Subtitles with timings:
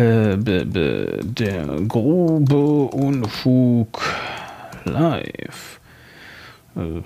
[0.00, 4.00] Äh, be, be, der grobe Unfug
[4.84, 5.78] live.
[6.74, 7.02] Äh,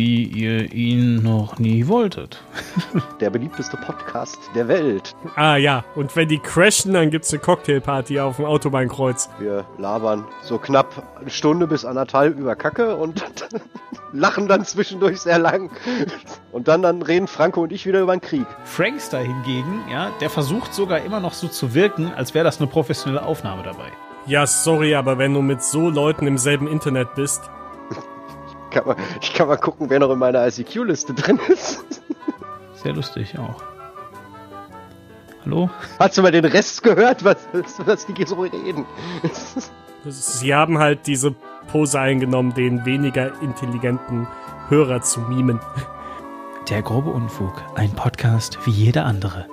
[0.00, 2.42] wie ihr ihn noch nie wolltet.
[3.20, 5.14] Der beliebteste Podcast der Welt.
[5.36, 9.28] Ah ja, und wenn die crashen, dann gibt's eine Cocktailparty auf dem Autobahnkreuz.
[9.38, 13.22] Wir labern so knapp eine Stunde bis anderthalb über Kacke und
[14.14, 15.70] lachen dann zwischendurch sehr lang.
[16.50, 18.46] Und dann, dann reden Franco und ich wieder über den Krieg.
[18.64, 22.68] Frankster hingegen, ja, der versucht sogar immer noch so zu wirken, als wäre das eine
[22.68, 23.92] professionelle Aufnahme dabei.
[24.24, 27.50] Ja, sorry, aber wenn du mit so Leuten im selben Internet bist,
[28.70, 32.02] kann mal, ich kann mal gucken, wer noch in meiner ICQ-Liste drin ist.
[32.74, 33.62] Sehr lustig auch.
[35.44, 35.70] Hallo?
[35.98, 37.36] Hast du mal den Rest gehört, was,
[37.84, 38.84] was die so reden?
[40.04, 41.34] Sie haben halt diese
[41.72, 44.28] Pose eingenommen, den weniger intelligenten
[44.68, 45.60] Hörer zu mimen.
[46.68, 49.46] Der grobe Unfug, ein Podcast wie jeder andere.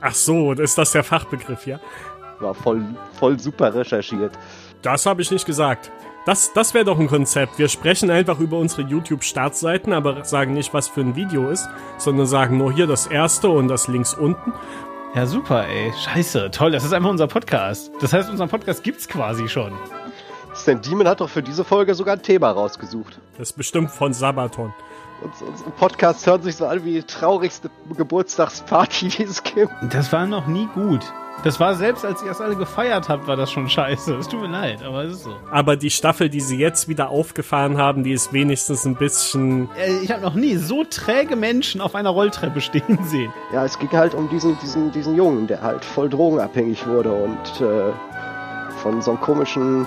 [0.00, 1.80] Ach so, ist das der Fachbegriff, ja?
[2.40, 2.84] War voll,
[3.18, 4.32] voll super recherchiert.
[4.82, 5.90] Das habe ich nicht gesagt.
[6.28, 7.58] Das, das wäre doch ein Konzept.
[7.58, 12.26] Wir sprechen einfach über unsere YouTube-Startseiten, aber sagen nicht, was für ein Video ist, sondern
[12.26, 14.52] sagen nur hier das erste und das links unten.
[15.14, 15.90] Ja, super, ey.
[16.04, 16.70] Scheiße, toll.
[16.70, 17.90] Das ist einfach unser Podcast.
[18.02, 19.72] Das heißt, unseren Podcast gibt's quasi schon.
[20.54, 23.18] Stan Demon hat doch für diese Folge sogar ein Thema rausgesucht.
[23.38, 24.74] Das ist bestimmt von Sabaton.
[25.22, 29.72] Unsere Podcasts hören sich so an wie die traurigste Geburtstagsparty, die es gibt.
[29.90, 31.02] Das war noch nie gut.
[31.44, 34.16] Das war selbst, als ihr es alle gefeiert habt, war das schon scheiße.
[34.16, 35.36] Es tut mir leid, aber es ist so.
[35.52, 39.68] Aber die Staffel, die sie jetzt wieder aufgefahren haben, die ist wenigstens ein bisschen.
[39.76, 43.32] Äh, ich habe noch nie so träge Menschen auf einer Rolltreppe stehen sehen.
[43.52, 47.60] Ja, es ging halt um diesen, diesen, diesen Jungen, der halt voll drogenabhängig wurde und
[47.60, 47.92] äh,
[48.82, 49.86] von so einem komischen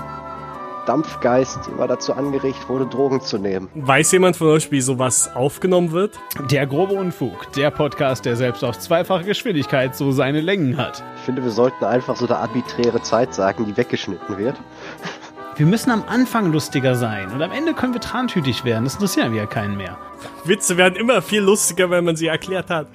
[0.92, 3.70] Dampfgeist immer dazu angeregt wurde, Drogen zu nehmen.
[3.76, 6.20] Weiß jemand von euch, wie sowas aufgenommen wird?
[6.50, 11.02] Der grobe Unfug, der Podcast, der selbst auf zweifache Geschwindigkeit so seine Längen hat.
[11.16, 14.58] Ich finde, wir sollten einfach so eine arbiträre Zeit sagen, die weggeschnitten wird.
[15.56, 18.86] Wir müssen am Anfang lustiger sein und am Ende können wir trantütig werden.
[18.86, 19.98] Das interessiert ja keinen mehr.
[20.46, 22.88] Witze werden immer viel lustiger, wenn man sie erklärt hat.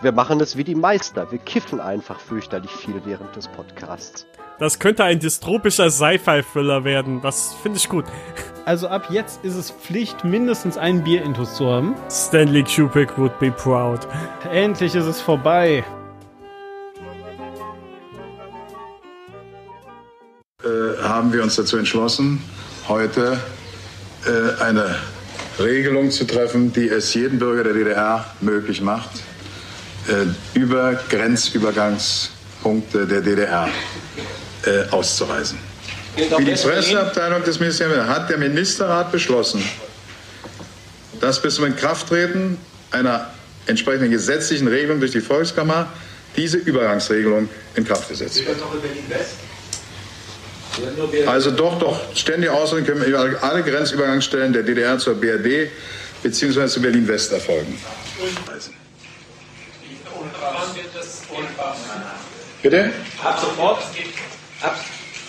[0.00, 1.30] Wir machen es wie die Meister.
[1.30, 4.26] Wir kiffen einfach fürchterlich viel während des Podcasts.
[4.60, 7.22] Das könnte ein dystropischer Sci-Fi-Thriller werden.
[7.22, 8.04] Das finde ich gut.
[8.66, 11.94] Also ab jetzt ist es Pflicht, mindestens einen Bierintus zu haben.
[12.10, 14.06] Stanley Kubrick would be proud.
[14.52, 15.82] Endlich ist es vorbei.
[20.62, 22.44] Äh, haben wir uns dazu entschlossen,
[22.86, 23.40] heute
[24.26, 24.94] äh, eine
[25.58, 29.22] Regelung zu treffen, die es jedem Bürger der DDR möglich macht,
[30.08, 33.70] äh, über Grenzübergangspunkte der DDR
[34.66, 35.58] äh, auszureisen.
[36.16, 39.62] Wie die Presseabteilung des Ministeriums hat der Ministerrat beschlossen,
[41.20, 42.58] dass bis zum Inkrafttreten
[42.90, 43.30] einer
[43.66, 45.88] entsprechenden gesetzlichen Regelung durch die Volkskammer
[46.36, 48.56] diese Übergangsregelung in Kraft gesetzt wird.
[51.26, 55.70] Also doch, doch, ständige Ausreden können über alle Grenzübergangsstellen der DDR zur BRD
[56.22, 56.66] bzw.
[56.66, 57.78] zu Berlin-West erfolgen.
[62.62, 62.92] Bitte?
[63.22, 63.82] Ab sofort?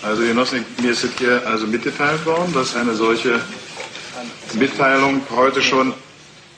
[0.02, 3.40] Also Genossen, mir ist hier also mitgeteilt worden, dass eine solche
[4.54, 5.94] Mitteilung heute schon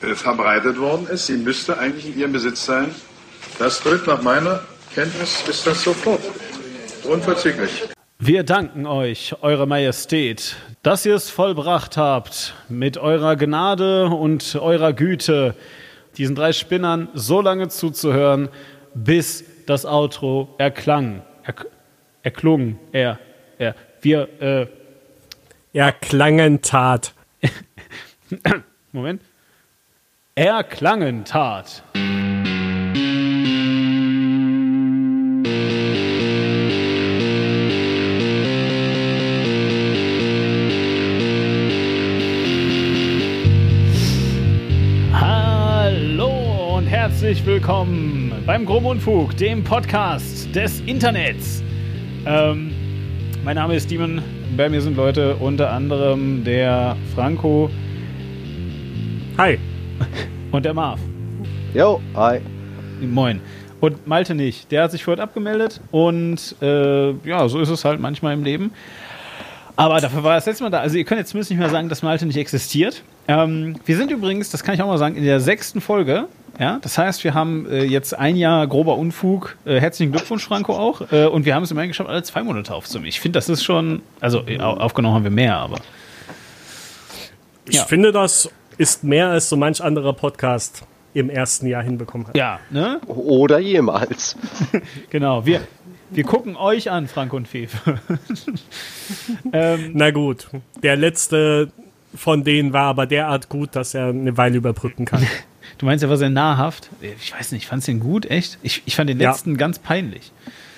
[0.03, 1.27] äh, verbreitet worden ist.
[1.27, 2.95] Sie müsste eigentlich in Ihrem Besitz sein.
[3.59, 4.61] Das tritt nach meiner
[4.95, 6.21] Kenntnis ist das sofort.
[7.05, 7.85] Unverzüglich.
[8.19, 14.93] Wir danken euch, Eure Majestät, dass ihr es vollbracht habt, mit eurer Gnade und eurer
[14.93, 15.55] Güte,
[16.17, 18.49] diesen drei Spinnern so lange zuzuhören,
[18.95, 21.23] bis das Outro erklang.
[21.43, 21.55] Er,
[22.25, 23.21] erklungen, er,
[23.59, 23.75] er.
[24.01, 24.67] Wir, äh.
[25.75, 27.15] Erklangen tat.
[28.93, 29.23] Moment.
[30.35, 31.83] Erklangen tat.
[45.13, 51.63] Hallo und herzlich willkommen beim Grob Unfug, dem Podcast des Internets.
[52.27, 52.73] Ähm,
[53.45, 54.23] mein Name ist Demon.
[54.57, 57.71] Bei mir sind Leute unter anderem der Franco.
[59.37, 59.59] Hi.
[60.51, 61.01] Und der Marv.
[61.75, 62.41] Jo, hi.
[63.03, 63.41] Moin.
[63.81, 64.73] Und Malte nicht.
[64.73, 68.73] Der hat sich vorhin abgemeldet und äh, ja, so ist es halt manchmal im Leben.
[69.77, 70.81] Aber dafür war er das letzte Mal da.
[70.81, 73.03] Also ihr könnt jetzt zumindest nicht mehr sagen, dass Malte nicht existiert.
[73.29, 76.29] Ähm, wir sind übrigens, das kann ich auch mal sagen, in der sechsten Folge.
[76.59, 79.57] Ja, das heißt, wir haben äh, jetzt ein Jahr grober Unfug.
[79.65, 81.13] Äh, herzlichen Glückwunsch, Franco, auch.
[81.13, 83.09] Äh, und wir haben es immerhin geschafft, alle zwei Monate aufzunehmen.
[83.09, 85.79] Ich finde, das ist schon, also äh, aufgenommen haben wir mehr, aber.
[87.67, 87.85] Ich ja.
[87.85, 92.37] finde, das ist mehr als so manch anderer Podcast im ersten Jahr hinbekommen hat.
[92.37, 93.01] Ja, ne?
[93.07, 94.37] Oder jemals.
[95.11, 95.47] genau.
[95.47, 95.61] Wir,
[96.11, 98.01] Wir gucken euch an, Frank und Fefe.
[99.53, 100.49] ähm, Na gut,
[100.83, 101.71] der letzte
[102.15, 105.27] von denen war aber derart gut, dass er eine Weile überbrücken kann.
[105.79, 106.91] Du meinst, er war sehr nahrhaft?
[107.01, 108.27] Ich weiß nicht, fandst du den gut?
[108.27, 108.59] Echt?
[108.63, 109.57] Ich, ich fand den letzten ja.
[109.57, 110.33] ganz peinlich.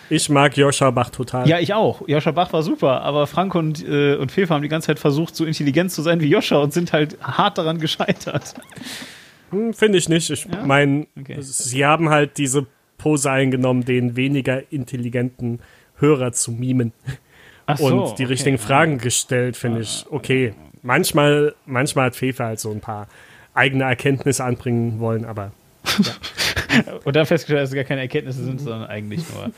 [0.08, 1.48] Ich mag Joscha Bach total.
[1.48, 2.06] Ja, ich auch.
[2.06, 5.34] Joscha Bach war super, aber Frank und, äh, und Fefe haben die ganze Zeit versucht,
[5.34, 8.54] so intelligent zu sein wie Joscha und sind halt hart daran gescheitert.
[9.50, 10.30] Hm, Finde ich nicht.
[10.30, 10.64] Ich ja?
[10.64, 11.36] meine, okay.
[11.40, 12.66] sie haben halt diese
[12.98, 15.60] Pose eingenommen, den weniger intelligenten
[15.96, 16.92] Hörer zu mimen.
[17.66, 18.32] Ach so, und die okay.
[18.32, 20.54] richtigen Fragen gestellt, finde ich okay.
[20.82, 23.08] Manchmal, manchmal hat Fefe halt so ein paar
[23.56, 25.52] eigene Erkenntnisse anbringen wollen, aber.
[26.02, 26.94] Ja.
[27.04, 29.50] und dann festgestellt, dass es gar keine Erkenntnisse sind, sondern eigentlich nur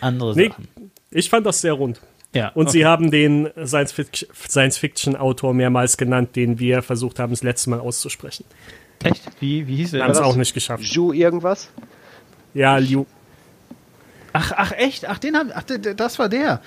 [0.00, 0.68] andere Sachen.
[0.76, 2.00] Nee, ich fand das sehr rund.
[2.32, 2.78] Ja, und okay.
[2.78, 8.44] sie haben den Science-Fiction-Autor mehrmals genannt, den wir versucht haben, das letzte Mal auszusprechen.
[9.02, 9.22] Echt?
[9.40, 10.04] Wie, wie hieß der?
[10.04, 10.84] Haben es auch nicht geschafft.
[10.84, 11.70] Ju irgendwas?
[12.54, 13.04] Ja, Liu.
[14.32, 15.08] Ach, ach echt?
[15.08, 15.64] Ach, den haben, ach,
[15.96, 16.60] das war der.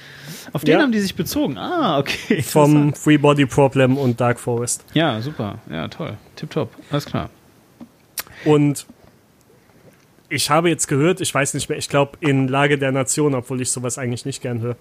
[0.52, 0.82] Auf den ja.
[0.82, 1.58] haben die sich bezogen.
[1.58, 2.42] Ah, okay.
[2.44, 4.84] Vom Free Body Problem und Dark Forest.
[4.94, 5.60] Ja, super.
[5.70, 6.18] Ja, toll.
[6.36, 6.72] Tipptopp.
[6.92, 7.30] Alles klar.
[8.46, 8.86] Und
[10.30, 13.62] ich habe jetzt gehört, ich weiß nicht mehr, ich glaube in Lage der Nation, obwohl
[13.62, 14.76] ich sowas eigentlich nicht gern höre,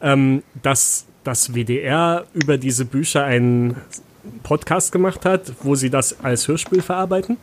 [0.00, 3.76] ähm, dass das WDR über diese Bücher einen
[4.42, 7.36] Podcast gemacht hat, wo sie das als Hörspiel verarbeiten.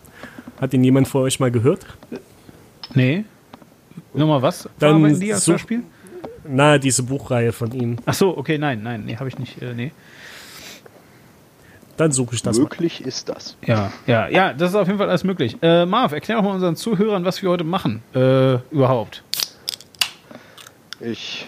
[0.60, 1.86] Hat ihn jemand vor euch mal gehört?
[2.94, 3.25] Nee.
[4.13, 4.69] Nochmal was?
[4.80, 5.83] Dann die als so, Hörspiel?
[6.45, 7.98] Na, diese Buchreihe von ihm.
[8.06, 9.92] Ach so, okay, nein, nein, nee, habe ich nicht, äh, nee.
[11.98, 13.07] Dann suche ich das Möglich mal.
[13.07, 13.56] ist das.
[13.65, 15.57] Ja, ja, ja, das ist auf jeden Fall alles möglich.
[15.62, 19.24] Äh, Marv, erklär doch mal unseren Zuhörern, was wir heute machen, äh, überhaupt.
[21.00, 21.48] Ich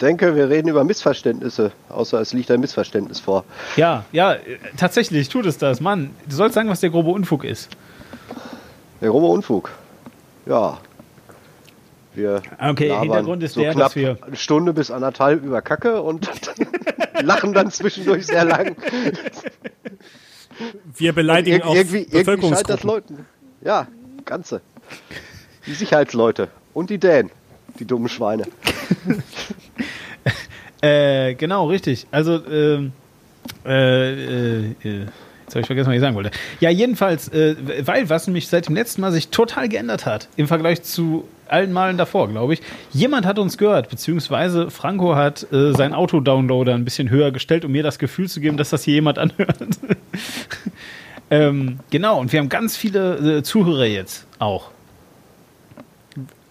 [0.00, 3.44] denke, wir reden über Missverständnisse, außer es liegt ein Missverständnis vor.
[3.76, 4.36] Ja, ja,
[4.76, 5.80] tatsächlich tut es das.
[5.80, 7.68] Mann, du sollst sagen, was der grobe Unfug ist.
[9.00, 9.70] Der grobe Unfug.
[10.46, 10.78] Ja.
[12.18, 16.02] Wir okay, Hintergrund ist so der, knapp dass wir eine Stunde bis anderthalb über Kacke
[16.02, 16.28] und
[17.22, 18.76] lachen dann zwischendurch sehr lang.
[20.96, 23.24] Wir beleidigen auch irgendwie, irgendwie scheint das Leuten.
[23.60, 23.86] Ja,
[24.24, 24.60] ganze.
[25.66, 27.30] Die Sicherheitsleute und die Dänen,
[27.78, 28.44] die dummen Schweine.
[30.82, 32.08] äh, genau, richtig.
[32.10, 32.92] Also, ähm,
[33.64, 35.06] äh, äh, äh
[35.48, 36.30] Jetzt habe ich vergessen, was ich sagen wollte.
[36.60, 37.56] Ja, jedenfalls, äh,
[37.86, 41.72] weil was nämlich seit dem letzten Mal sich total geändert hat, im Vergleich zu allen
[41.72, 42.60] Malen davor, glaube ich.
[42.92, 47.72] Jemand hat uns gehört, beziehungsweise Franco hat äh, sein Auto-Downloader ein bisschen höher gestellt, um
[47.72, 49.56] mir das Gefühl zu geben, dass das hier jemand anhört.
[51.30, 54.70] ähm, genau, und wir haben ganz viele äh, Zuhörer jetzt auch.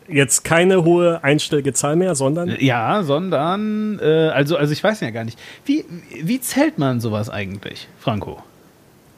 [0.07, 2.55] Jetzt keine hohe einstellige Zahl mehr, sondern?
[2.59, 5.37] Ja, sondern, äh, also, also ich weiß ja gar nicht.
[5.65, 5.85] Wie,
[6.23, 8.41] wie zählt man sowas eigentlich, Franco?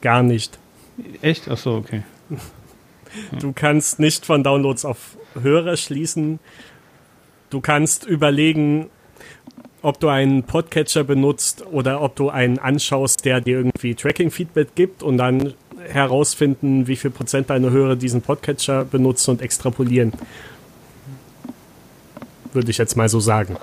[0.00, 0.58] Gar nicht.
[1.22, 1.48] Echt?
[1.48, 2.02] Achso, okay.
[3.38, 6.38] Du kannst nicht von Downloads auf Hörer schließen.
[7.50, 8.88] Du kannst überlegen,
[9.82, 15.02] ob du einen Podcatcher benutzt oder ob du einen anschaust, der dir irgendwie Tracking-Feedback gibt
[15.02, 15.54] und dann
[15.88, 20.12] herausfinden, wie viel Prozent deiner Hörer diesen Podcatcher benutzen und extrapolieren.
[22.52, 23.56] Würde ich jetzt mal so sagen.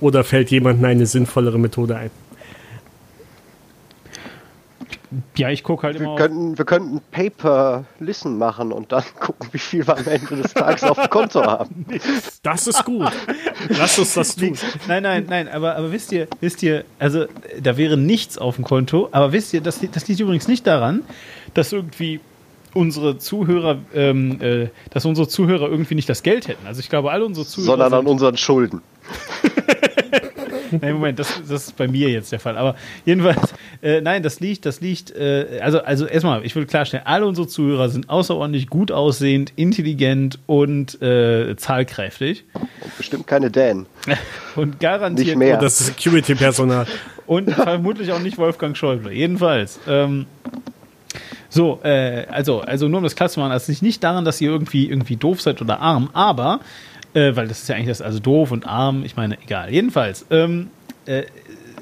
[0.00, 2.10] Oder fällt jemandem eine sinnvollere Methode ein?
[5.36, 6.16] Ja, ich gucke halt wir immer.
[6.16, 10.52] Könnten, wir könnten Paper Listen machen und dann gucken, wie viel wir am Ende des
[10.52, 11.86] Tages auf dem Konto haben.
[12.42, 13.10] Das ist gut.
[13.68, 14.56] Lass uns das tun.
[14.86, 17.26] Nein, nein, nein, aber, aber wisst ihr, wisst ihr, also
[17.60, 21.02] da wäre nichts auf dem Konto, aber wisst ihr, das, das liegt übrigens nicht daran,
[21.54, 22.20] dass irgendwie
[22.74, 26.66] unsere Zuhörer, ähm, äh, dass unsere Zuhörer irgendwie nicht das Geld hätten.
[26.66, 27.72] Also ich glaube, alle unsere Zuhörer.
[27.72, 28.82] Sondern an unseren Schulden.
[30.80, 32.56] nein, Moment, das, das ist bei mir jetzt der Fall.
[32.56, 37.06] Aber jedenfalls, äh, nein, das liegt, das liegt, äh, also, also erstmal, ich will klarstellen,
[37.06, 42.44] alle unsere Zuhörer sind außerordentlich gut aussehend, intelligent und äh, zahlkräftig.
[42.54, 43.86] Und bestimmt keine Dänen.
[44.56, 45.28] und garantiert.
[45.28, 45.54] Nicht mehr.
[45.54, 46.86] Und das Security-Personal.
[47.26, 49.12] und vermutlich auch nicht Wolfgang Schäuble.
[49.12, 49.78] Jedenfalls.
[49.88, 50.26] Ähm,
[51.50, 54.40] so, äh, also, also nur um das klar zu machen, es liegt nicht daran, dass
[54.40, 56.60] ihr irgendwie, irgendwie doof seid oder arm, aber
[57.14, 59.72] äh, weil das ist ja eigentlich das, also doof und arm, ich meine, egal.
[59.72, 60.70] Jedenfalls, ähm,
[61.06, 61.24] äh,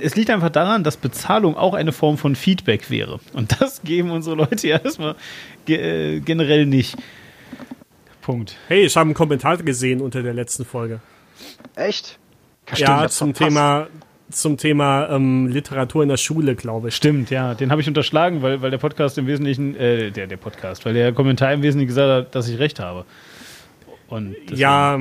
[0.00, 3.20] es liegt einfach daran, dass Bezahlung auch eine Form von Feedback wäre.
[3.32, 5.16] Und das geben unsere Leute ja erstmal
[5.64, 6.96] ge äh, generell nicht.
[8.22, 8.56] Punkt.
[8.68, 11.00] Hey, ich habe einen Kommentar gesehen unter der letzten Folge.
[11.76, 12.18] Echt?
[12.66, 13.86] Stimmt, ja, zum Thema,
[14.30, 16.96] zum Thema ähm, Literatur in der Schule, glaube ich.
[16.96, 17.54] Stimmt, ja.
[17.54, 20.94] Den habe ich unterschlagen, weil, weil der Podcast im Wesentlichen, äh, der, der Podcast, weil
[20.94, 23.04] der Kommentar im Wesentlichen gesagt hat, dass ich recht habe.
[24.08, 25.00] Und ja,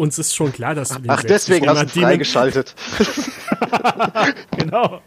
[0.00, 2.74] uns ist schon klar, dass du den Ach, deswegen hast du freigeschaltet.
[4.56, 5.02] genau.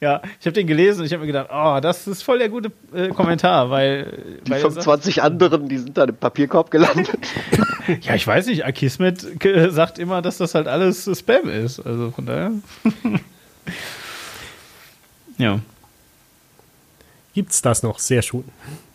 [0.00, 2.48] Ja, ich habe den gelesen und ich habe mir gedacht, oh, das ist voll der
[2.48, 4.40] gute äh, Kommentar, weil.
[4.46, 7.10] Die weil 25 anderen, die sind dann im Papierkorb gelandet.
[8.00, 11.80] ja, ich weiß nicht, Akismet äh, sagt immer, dass das halt alles Spam ist.
[11.80, 12.52] Also von daher.
[15.38, 15.60] ja.
[17.34, 17.98] Gibt's das noch?
[17.98, 18.44] Sehr schön.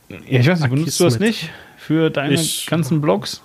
[0.09, 3.41] Ja, ich weiß nicht, benutzt du das nicht für deine ich, ganzen Blogs?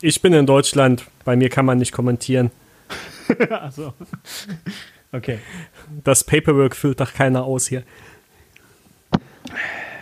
[0.00, 2.50] Ich bin in Deutschland, bei mir kann man nicht kommentieren.
[3.50, 3.94] Achso.
[5.12, 5.38] Okay.
[6.04, 7.82] Das Paperwork füllt doch keiner aus hier.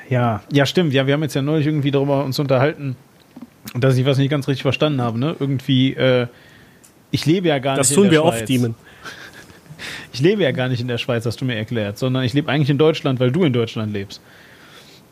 [0.08, 0.92] Ja, ja, stimmt.
[0.92, 2.96] Ja, wir haben jetzt ja neulich irgendwie darüber uns unterhalten,
[3.74, 5.18] dass ich was nicht ganz richtig verstanden habe.
[5.18, 5.36] Ne?
[5.38, 6.26] Irgendwie, äh,
[7.10, 8.24] ich lebe ja gar das nicht in der Schweiz.
[8.24, 8.74] Das tun wir oft, Demon.
[10.12, 12.50] Ich lebe ja gar nicht in der Schweiz, hast du mir erklärt, sondern ich lebe
[12.50, 14.20] eigentlich in Deutschland, weil du in Deutschland lebst.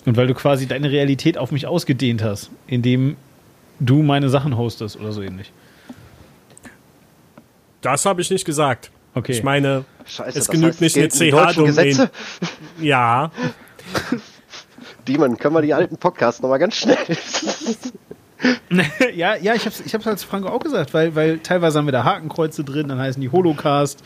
[0.04, 3.16] Und weil du quasi deine Realität auf mich ausgedehnt hast, indem
[3.80, 5.52] du meine Sachen hostest oder so ähnlich.
[7.80, 8.90] Das habe ich nicht gesagt.
[9.14, 9.32] Okay.
[9.32, 12.08] Ich meine, Scheiße, es genügt heißt, nicht eine CH-Domain.
[12.80, 13.30] Ja.
[15.08, 16.98] Demon, können wir die alten Podcasts nochmal ganz schnell.
[19.14, 21.92] ja, ja, ich hab's, ich hab's als Franco auch gesagt, weil, weil teilweise haben wir
[21.92, 24.02] da Hakenkreuze drin, dann heißen die Holocast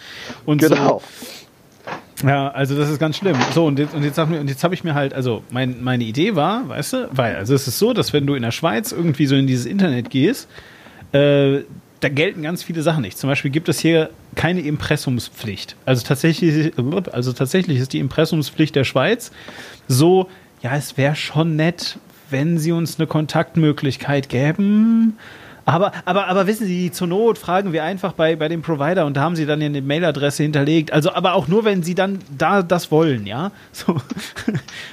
[0.46, 1.00] und genau.
[1.00, 1.02] so.
[2.24, 3.36] Ja, also das ist ganz schlimm.
[3.54, 6.68] So, und jetzt, und jetzt, jetzt habe ich mir halt, also mein, meine Idee war,
[6.68, 9.34] weißt du, weil, also es ist so, dass wenn du in der Schweiz irgendwie so
[9.34, 10.48] in dieses Internet gehst,
[11.12, 11.60] äh,
[12.00, 13.16] da gelten ganz viele Sachen nicht.
[13.16, 15.76] Zum Beispiel gibt es hier keine Impressumspflicht.
[15.86, 16.72] Also tatsächlich,
[17.12, 19.30] also tatsächlich ist die Impressumspflicht der Schweiz
[19.86, 20.28] so,
[20.62, 21.98] ja, es wäre schon nett,
[22.30, 25.16] wenn sie uns eine Kontaktmöglichkeit gäben.
[25.64, 29.16] Aber, aber, aber wissen Sie, zur Not fragen wir einfach bei, bei dem Provider und
[29.16, 30.92] da haben Sie dann eine Mailadresse hinterlegt.
[30.92, 33.52] Also, aber auch nur, wenn Sie dann da das wollen, ja?
[33.72, 34.00] So,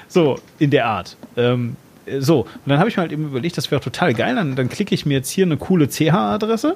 [0.08, 1.18] so in der Art.
[1.38, 1.76] Ähm,
[2.20, 4.36] so, und dann habe ich mir halt eben überlegt, das wäre total geil.
[4.36, 6.76] Dann, dann klicke ich mir jetzt hier eine coole CH-Adresse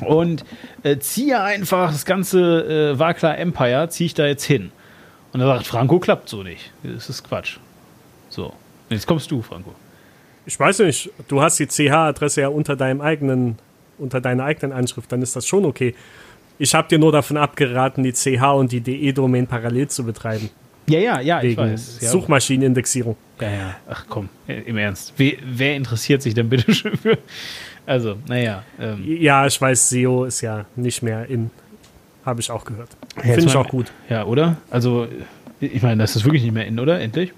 [0.00, 0.44] und
[0.82, 4.72] äh, ziehe einfach das ganze äh, Wakla Empire, ziehe ich da jetzt hin.
[5.32, 6.72] Und er sagt, Franco klappt so nicht.
[6.82, 7.58] Das ist Quatsch.
[8.28, 8.52] So,
[8.90, 9.74] jetzt kommst du, Franco.
[10.46, 13.56] Ich weiß nicht, du hast die CH-Adresse ja unter deinem eigenen,
[13.98, 15.94] unter deiner eigenen Anschrift, dann ist das schon okay.
[16.58, 20.48] Ich habe dir nur davon abgeraten, die CH und die DE-Domain parallel zu betreiben.
[20.88, 21.98] Ja, ja, ja, ich weiß.
[22.00, 22.08] Ja.
[22.10, 23.16] Suchmaschinenindexierung.
[23.40, 23.76] Ja, ja.
[23.88, 25.12] Ach komm, im Ernst.
[25.16, 27.18] Wer, wer interessiert sich denn bitte schon für.
[27.84, 28.62] Also, naja.
[28.80, 29.02] Ähm.
[29.04, 31.50] Ja, ich weiß, SEO ist ja nicht mehr in.
[32.24, 32.90] Habe ich auch gehört.
[33.16, 33.92] Ja, Finde ich auch gut.
[34.08, 34.56] Ja, oder?
[34.70, 35.06] Also,
[35.60, 37.00] ich meine, das ist wirklich nicht mehr in, oder?
[37.00, 37.32] Endlich?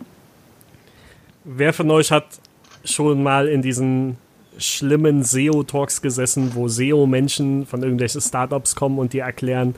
[1.45, 2.27] Wer von euch hat
[2.85, 4.17] schon mal in diesen
[4.59, 9.75] schlimmen SEO-Talks gesessen, wo SEO-Menschen von irgendwelchen Startups kommen und dir erklären,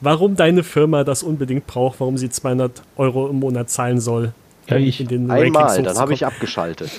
[0.00, 4.32] warum deine Firma das unbedingt braucht, warum sie 200 Euro im Monat zahlen soll.
[4.68, 5.00] Ja, ich.
[5.00, 6.90] In den Einmal, dann habe ich abgeschaltet.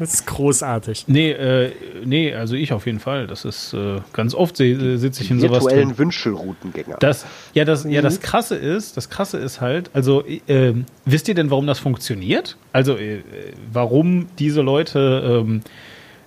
[0.10, 1.04] Das ist großartig.
[1.08, 1.72] Nee, äh,
[2.06, 3.26] nee, also ich auf jeden Fall.
[3.26, 5.64] Das ist äh, ganz oft äh, sitze ich in sowas.
[5.64, 6.96] Virtuellen Wünschelroutengänger.
[7.00, 7.90] Das, ja, das, mhm.
[7.90, 10.72] ja, das Krasse ist, das Krasse ist halt, also äh,
[11.04, 12.56] wisst ihr denn, warum das funktioniert?
[12.72, 13.22] Also äh,
[13.70, 15.60] warum diese Leute ähm,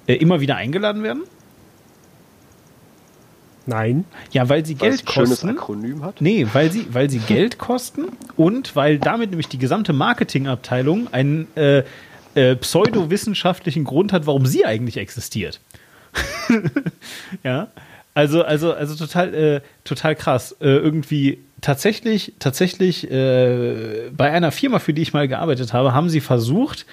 [0.05, 1.23] äh, immer wieder eingeladen werden?
[3.65, 4.05] Nein.
[4.31, 5.35] Ja, weil sie weil Geld kosten.
[5.35, 6.21] Schönes Akronym hat?
[6.21, 11.47] Nee, weil sie, weil sie Geld kosten und weil damit nämlich die gesamte Marketingabteilung einen
[11.55, 11.83] äh,
[12.35, 15.59] äh, pseudowissenschaftlichen Grund hat, warum sie eigentlich existiert.
[17.43, 17.67] ja.
[18.15, 20.55] Also, also, also total, äh, total krass.
[20.61, 26.09] Äh, irgendwie tatsächlich, tatsächlich äh, bei einer Firma, für die ich mal gearbeitet habe, haben
[26.09, 26.85] sie versucht,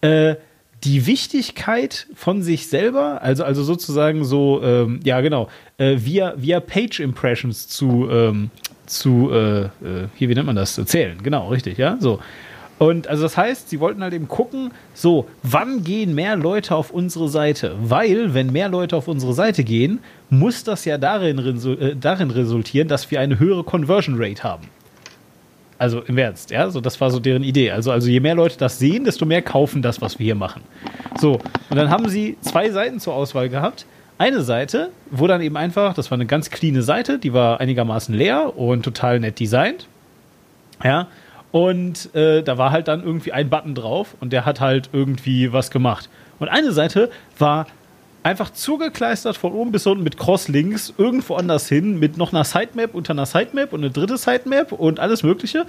[0.00, 0.36] äh,
[0.84, 5.48] die Wichtigkeit von sich selber, also, also sozusagen so, ähm, ja genau,
[5.78, 8.50] äh, via, via Page Impressions zu, ähm,
[8.86, 9.68] zu äh,
[10.14, 12.20] hier, wie nennt man das, zählen, genau, richtig, ja, so.
[12.84, 16.90] Und also das heißt, sie wollten halt eben gucken, so, wann gehen mehr Leute auf
[16.90, 17.74] unsere Seite?
[17.80, 22.86] Weil, wenn mehr Leute auf unsere Seite gehen, muss das ja darin, äh, darin resultieren,
[22.86, 24.68] dass wir eine höhere Conversion Rate haben.
[25.78, 27.70] Also im Ernst, ja, so das war so deren Idee.
[27.70, 30.60] Also, also je mehr Leute das sehen, desto mehr kaufen das, was wir hier machen.
[31.18, 33.86] So, und dann haben sie zwei Seiten zur Auswahl gehabt.
[34.18, 38.14] Eine Seite, wo dann eben einfach, das war eine ganz cleane Seite, die war einigermaßen
[38.14, 39.88] leer und total nett designt.
[40.82, 41.08] Ja,
[41.54, 45.52] und äh, da war halt dann irgendwie ein Button drauf und der hat halt irgendwie
[45.52, 46.08] was gemacht.
[46.40, 47.68] Und eine Seite war
[48.24, 52.92] einfach zugekleistert von oben bis unten mit Crosslinks irgendwo anders hin, mit noch einer Sitemap
[52.92, 55.64] unter einer Sitemap und eine dritte Sitemap und alles Mögliche.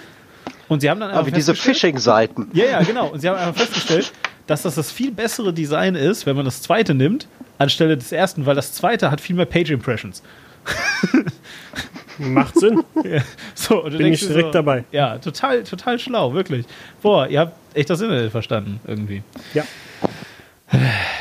[0.70, 1.20] Und sie haben dann einfach.
[1.20, 2.50] Aber wie diese Phishing-Seiten.
[2.54, 3.10] Ja, ja, genau.
[3.10, 4.12] Und sie haben einfach festgestellt,
[4.48, 7.28] dass das das viel bessere Design ist, wenn man das zweite nimmt,
[7.60, 10.24] anstelle des ersten, weil das zweite hat viel mehr Page Impressions.
[12.18, 12.84] Macht Sinn.
[13.04, 13.22] Ja.
[13.54, 14.86] So, und du Bin ich direkt so, dabei.
[14.92, 16.66] Ja, total, total schlau, wirklich.
[17.02, 19.22] Boah, ihr habt echt das Internet verstanden, irgendwie.
[19.54, 19.64] Ja.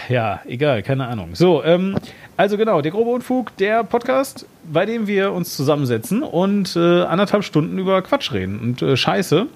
[0.09, 1.35] ja, egal, keine Ahnung.
[1.35, 1.97] So, ähm,
[2.37, 7.45] also genau, der grobe Unfug, der Podcast, bei dem wir uns zusammensetzen und äh, anderthalb
[7.45, 9.47] Stunden über Quatsch reden und äh, Scheiße.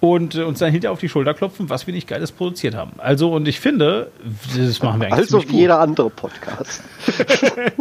[0.00, 2.92] Und äh, uns dann hinterher auf die Schulter klopfen, was wir nicht Geiles produziert haben.
[2.98, 4.10] Also, und ich finde,
[4.56, 6.82] das machen wir eigentlich Also wie jeder andere Podcast.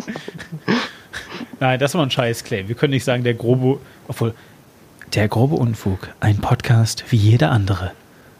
[1.59, 2.67] Nein, das war ein Scheiß-Claim.
[2.67, 4.33] Wir können nicht sagen, der grobe, obwohl,
[5.13, 7.91] der grobe Unfug, ein Podcast wie jeder andere.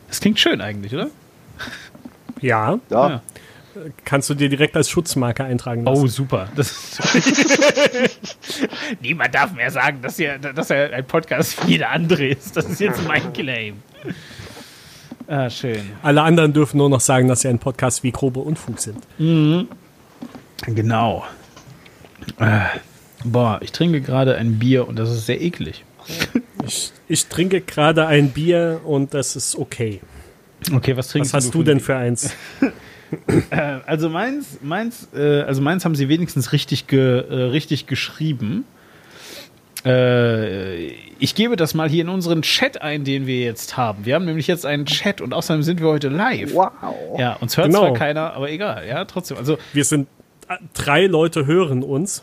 [0.07, 1.10] Das klingt schön eigentlich, oder?
[2.41, 3.10] Ja, Ja.
[3.10, 3.22] Ja.
[4.05, 6.03] Kannst du dir direkt als Schutzmarke eintragen lassen.
[6.03, 6.50] Oh, super.
[9.01, 12.55] Niemand darf mehr sagen, dass er, dass er ein Podcast wie jeder andere ist.
[12.55, 13.75] Das ist jetzt mein Claim.
[15.27, 15.81] Ah, schön.
[16.01, 19.03] Alle anderen dürfen nur noch sagen, dass sie ein Podcast wie grobe Unfug sind.
[20.65, 21.25] Genau.
[22.39, 22.60] Äh,
[23.24, 25.84] boah, ich trinke gerade ein Bier und das ist sehr eklig.
[26.65, 30.01] Ich, ich trinke gerade ein Bier und das ist okay.
[30.72, 32.34] Okay, was trinkst Was hast du denn für eins?
[33.51, 38.65] Äh, also meins, meins, äh, also meins haben sie wenigstens richtig, ge, äh, richtig geschrieben.
[39.85, 40.87] Äh,
[41.19, 44.05] ich gebe das mal hier in unseren Chat ein, den wir jetzt haben.
[44.05, 46.53] Wir haben nämlich jetzt einen Chat und außerdem sind wir heute live.
[46.53, 46.73] Wow.
[47.17, 47.79] Ja, uns hört Genau.
[47.87, 48.85] zwar keiner, aber egal.
[48.87, 49.37] Ja, trotzdem.
[49.37, 50.07] Also Wir sind
[50.49, 52.21] äh, drei Leute hören uns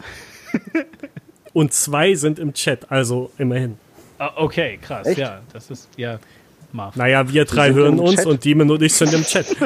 [1.53, 3.77] und zwei sind im Chat, also immerhin.
[4.19, 5.07] ah, okay, krass.
[5.07, 5.19] Echt?
[5.19, 6.19] Ja, das ist ja.
[6.73, 6.97] Marv.
[6.97, 8.27] Naja, wir drei hören uns Chat?
[8.27, 9.47] und Demon und ich sind im Chat.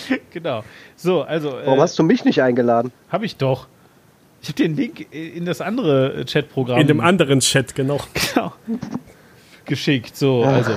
[0.32, 0.64] Genau.
[0.96, 2.92] So, also Warum äh, hast du mich nicht eingeladen?
[3.08, 3.66] habe ich doch.
[4.40, 8.00] Ich habe den Link in das andere äh, Chatprogramm In dem anderen Chat, genau.
[8.34, 8.52] genau,
[9.64, 10.16] geschickt.
[10.16, 10.72] So, also.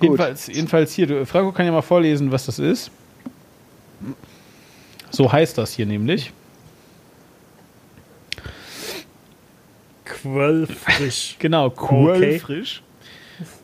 [0.00, 2.90] Jedenfalls, jedenfalls hier, du, Franco kann ja mal vorlesen, was das ist.
[5.10, 6.32] So heißt das hier nämlich.
[10.04, 11.36] Quellfrisch.
[11.38, 12.38] Genau, cool, Okay.
[12.38, 12.82] frisch.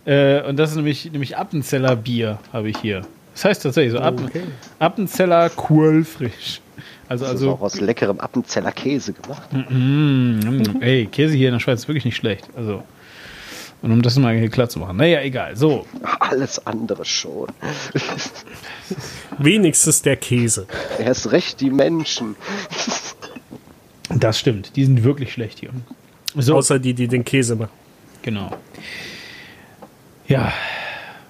[0.05, 3.03] Äh, und das ist nämlich, nämlich Appenzeller Bier, habe ich hier.
[3.35, 4.43] Das heißt tatsächlich so, Appen, Okay.
[4.79, 6.61] Appenzeller cool frisch.
[7.09, 9.49] Also, Das ist also, auch aus leckerem Appenzeller Käse gemacht.
[9.53, 12.49] mm, ey, Käse hier in der Schweiz ist wirklich nicht schlecht.
[12.57, 12.83] Also,
[13.83, 14.97] und um das mal hier klar zu machen.
[14.97, 15.57] Naja, egal.
[15.57, 15.85] So,
[16.21, 17.49] Alles andere schon.
[19.39, 20.67] Wenigstens der Käse.
[20.99, 22.37] Erst recht die Menschen.
[24.09, 24.75] das stimmt.
[24.77, 25.71] Die sind wirklich schlecht hier.
[26.37, 27.71] So, Außer die, die den Käse machen.
[28.23, 28.51] Genau.
[30.27, 30.51] Ja.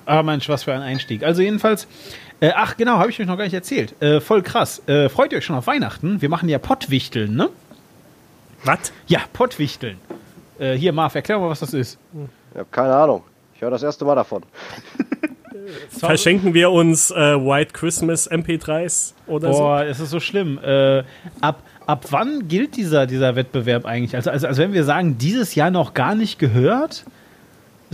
[0.06, 1.22] Ah, Mensch, was für ein Einstieg.
[1.22, 1.86] Also jedenfalls,
[2.40, 4.00] äh, ach genau, habe ich euch noch gar nicht erzählt.
[4.02, 4.82] Äh, voll krass.
[4.86, 6.20] Äh, freut ihr euch schon auf Weihnachten?
[6.20, 7.48] Wir machen ja Pottwichteln, ne?
[8.64, 8.92] Was?
[9.06, 9.98] Ja, Pottwichteln.
[10.58, 11.98] Äh, hier, Marv, erklär mal, was das ist.
[12.52, 13.22] Ich habe keine Ahnung.
[13.54, 14.42] Ich höre das erste Mal davon.
[15.88, 20.58] Verschenken wir uns äh, White Christmas MP3s oder Boah, es ist so schlimm.
[20.62, 21.04] Äh,
[21.40, 24.14] ab, ab wann gilt dieser, dieser Wettbewerb eigentlich?
[24.14, 27.04] Also, also, also wenn wir sagen, dieses Jahr noch gar nicht gehört,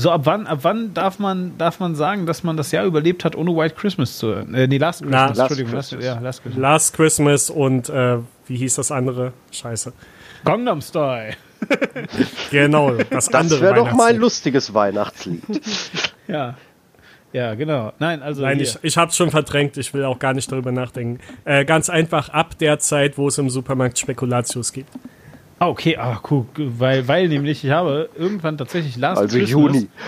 [0.01, 3.25] so ab wann, ab wann darf man, darf man sagen, dass man das Jahr überlebt
[3.25, 4.55] hat, ohne White Christmas zu hören?
[4.55, 5.73] Äh, nee, Last Christmas, Last Entschuldigung.
[5.73, 6.05] Christmas.
[6.05, 6.43] Last, ja, Last?
[6.43, 6.61] Christmas.
[6.61, 9.33] Last Christmas und äh, wie hieß das andere?
[9.53, 9.93] Scheiße.
[10.45, 11.35] Gangnam Style.
[12.51, 15.43] Genau, das, Das andere wäre doch mal ein lustiges Weihnachtslied.
[16.27, 16.55] Ja.
[17.33, 17.93] Ja, genau.
[17.99, 18.43] Nein, also.
[18.43, 18.67] Nein, hier.
[18.67, 21.21] ich, ich hab's schon verdrängt, ich will auch gar nicht darüber nachdenken.
[21.45, 24.91] Äh, ganz einfach ab der Zeit, wo es im Supermarkt Spekulatius gibt.
[25.61, 26.47] Ah, okay, ah, cool.
[26.57, 29.75] Weil, weil nämlich ich habe irgendwann tatsächlich Last Also Christmas.
[29.75, 29.89] Juni.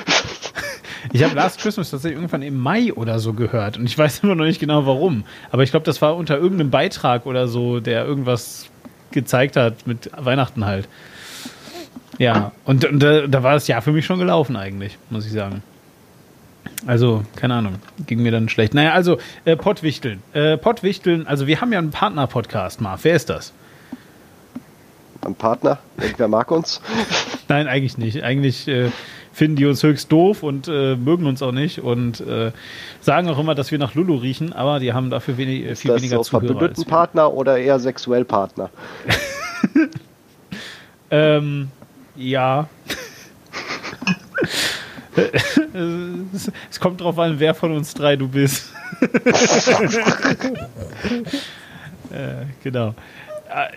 [1.13, 4.37] Ich habe Last Christmas tatsächlich irgendwann im Mai oder so gehört und ich weiß immer
[4.37, 5.25] noch nicht genau warum.
[5.51, 8.71] Aber ich glaube, das war unter irgendeinem Beitrag oder so, der irgendwas
[9.11, 10.89] gezeigt hat mit Weihnachten halt.
[12.19, 15.33] Ja, und, und da, da war das Jahr für mich schon gelaufen eigentlich, muss ich
[15.33, 15.63] sagen.
[16.87, 17.75] Also, keine Ahnung,
[18.07, 18.73] ging mir dann schlecht.
[18.73, 20.23] Naja, also, äh, Pottwichteln.
[20.33, 23.01] Äh, Pottwichteln, also wir haben ja einen Partner-Podcast, Marv.
[23.03, 23.53] Wer ist das?
[25.25, 25.79] Ein Partner?
[25.99, 26.81] Irgendwer mag uns?
[27.49, 28.23] Nein, eigentlich nicht.
[28.23, 28.91] Eigentlich äh,
[29.33, 32.53] finden die uns höchst doof und äh, mögen uns auch nicht und äh,
[33.01, 35.83] sagen auch immer, dass wir nach Lulu riechen, aber die haben dafür wenig, äh, Ist
[35.83, 36.85] viel das weniger so Zuhörer verbündeten.
[36.85, 38.71] Partner oder eher sexuell Partner?
[41.13, 41.69] Ähm,
[42.17, 42.69] ja.
[45.15, 48.73] es, es kommt drauf an, wer von uns drei du bist.
[52.11, 52.95] äh, genau.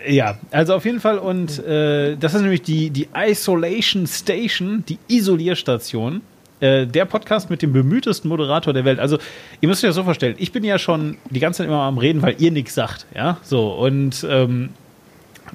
[0.04, 4.84] Äh, Ja, also auf jeden Fall und äh, das ist nämlich die, die Isolation Station,
[4.88, 6.22] die Isolierstation.
[6.58, 8.98] Äh, der Podcast mit dem bemühtesten Moderator der Welt.
[8.98, 9.18] Also,
[9.60, 11.98] ihr müsst euch das so vorstellen, ich bin ja schon die ganze Zeit immer am
[11.98, 13.04] Reden, weil ihr nichts sagt.
[13.14, 13.74] Ja, so.
[13.74, 14.70] Und ähm,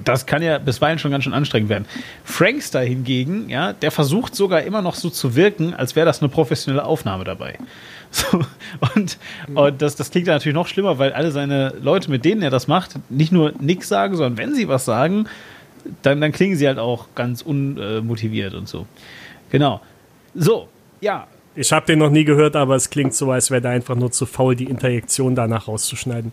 [0.04, 1.86] das kann ja bisweilen schon ganz schön anstrengend werden.
[2.22, 6.28] Frankster hingegen, ja, der versucht sogar immer noch so zu wirken, als wäre das eine
[6.28, 7.58] professionelle Aufnahme dabei.
[8.14, 8.44] So,
[8.94, 9.18] und
[9.54, 12.68] und das, das klingt natürlich noch schlimmer, weil alle seine Leute, mit denen er das
[12.68, 15.26] macht, nicht nur nichts sagen, sondern wenn sie was sagen,
[16.02, 18.86] dann, dann klingen sie halt auch ganz unmotiviert und so.
[19.50, 19.80] Genau.
[20.34, 20.68] So,
[21.00, 23.94] ja, Ich habe den noch nie gehört, aber es klingt so, als wäre der einfach
[23.94, 26.32] nur zu faul, die Interjektion danach rauszuschneiden.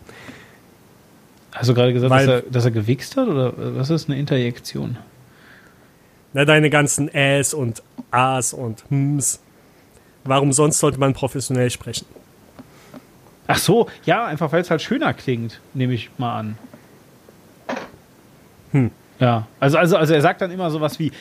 [1.51, 3.27] Hast du gerade gesagt, dass er, dass er gewichst hat?
[3.27, 4.97] Oder was ist eine Interjektion?
[6.33, 9.41] Na, deine ganzen Äs und As und Hms.
[10.29, 12.05] Warum sonst sollte man professionell sprechen?
[13.47, 16.57] Ach so, ja, einfach weil es halt schöner klingt, nehme ich mal an.
[18.71, 18.91] Hm.
[19.19, 21.11] Ja, also, also, also er sagt dann immer sowas wie,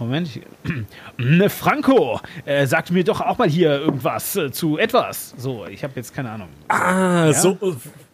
[0.00, 5.34] Moment, ich, Franco, äh, sagt mir doch auch mal hier irgendwas äh, zu etwas.
[5.36, 6.48] So, ich habe jetzt keine Ahnung.
[6.66, 7.32] Ah, ja?
[7.32, 7.56] so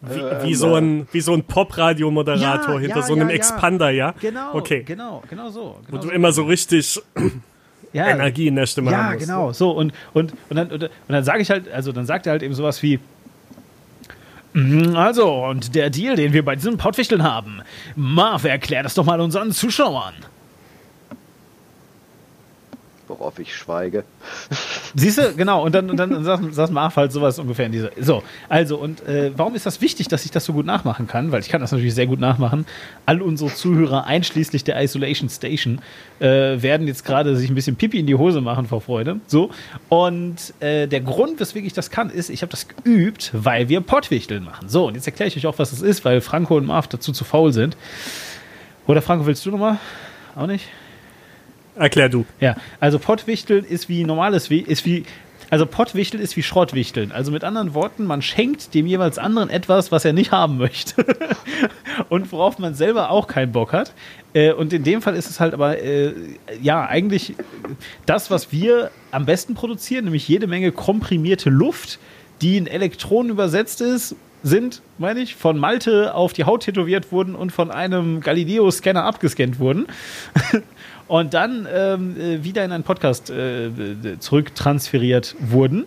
[0.01, 3.89] wie, äh, wie, so ein, wie so ein Pop-Radio-Moderator ja, hinter ja, so einem Expander,
[3.89, 4.13] ja?
[4.21, 4.83] Genau, okay.
[4.83, 5.79] genau, genau so.
[5.87, 6.09] Genau Wo so.
[6.09, 7.01] du immer so richtig
[7.93, 9.13] Energie in der Stimme ja, hast.
[9.13, 9.71] Ja, genau, so.
[9.71, 12.43] Und, und, und dann, und, und dann sage ich halt, also dann sagt er halt
[12.43, 12.99] eben sowas wie,
[14.53, 17.61] mm, also, und der Deal, den wir bei diesem Pottwichteln haben.
[17.95, 20.13] Marv, erklär das doch mal unseren Zuschauern
[23.09, 24.03] worauf ich schweige.
[24.95, 27.89] Siehst du, genau, und dann, und dann sagt, sagt Marv halt sowas ungefähr in dieser.
[27.99, 31.31] So, also, und äh, warum ist das wichtig, dass ich das so gut nachmachen kann?
[31.31, 32.65] Weil ich kann das natürlich sehr gut nachmachen.
[33.05, 35.81] All unsere Zuhörer, einschließlich der Isolation Station,
[36.19, 39.19] äh, werden jetzt gerade sich ein bisschen Pipi in die Hose machen vor Freude.
[39.27, 39.49] So,
[39.89, 43.81] und äh, der Grund, weswegen ich das kann, ist, ich habe das geübt, weil wir
[43.81, 44.69] Pottwichteln machen.
[44.69, 47.11] So, und jetzt erkläre ich euch auch, was das ist, weil Franco und Marv dazu
[47.11, 47.75] zu faul sind.
[48.87, 49.77] Oder Franco, willst du nochmal?
[50.35, 50.65] Auch nicht?
[51.79, 52.25] Erklär du.
[52.41, 55.05] Ja, also Pottwichteln ist wie normales, ist wie,
[55.49, 57.13] also Pottwichteln ist wie Schrottwichteln.
[57.13, 61.05] Also mit anderen Worten, man schenkt dem jeweils anderen etwas, was er nicht haben möchte.
[62.09, 63.93] und worauf man selber auch keinen Bock hat.
[64.33, 66.13] Äh, und in dem Fall ist es halt aber, äh,
[66.61, 67.35] ja, eigentlich
[68.05, 71.97] das, was wir am besten produzieren, nämlich jede Menge komprimierte Luft,
[72.41, 77.35] die in Elektronen übersetzt ist, sind, meine ich, von Malte auf die Haut tätowiert wurden
[77.35, 79.87] und von einem Galileo-Scanner abgescannt wurden.
[81.09, 83.71] und dann ähm, äh, wieder in einen Podcast äh,
[84.19, 85.85] zurücktransferiert wurden.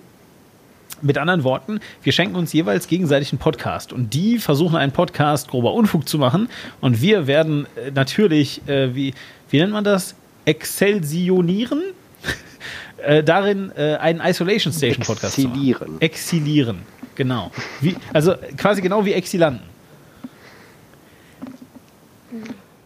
[1.00, 5.48] Mit anderen Worten, wir schenken uns jeweils gegenseitig einen Podcast und die versuchen einen Podcast
[5.48, 6.48] grober Unfug zu machen
[6.80, 9.14] und wir werden äh, natürlich, äh, wie,
[9.50, 10.14] wie nennt man das?
[10.44, 11.82] Excelsionieren?
[12.98, 16.00] äh, darin äh, einen Isolation Station Podcast Exilieren.
[16.00, 16.78] Exilieren,
[17.16, 17.50] genau.
[17.80, 19.72] Wie, also quasi genau wie Exilanten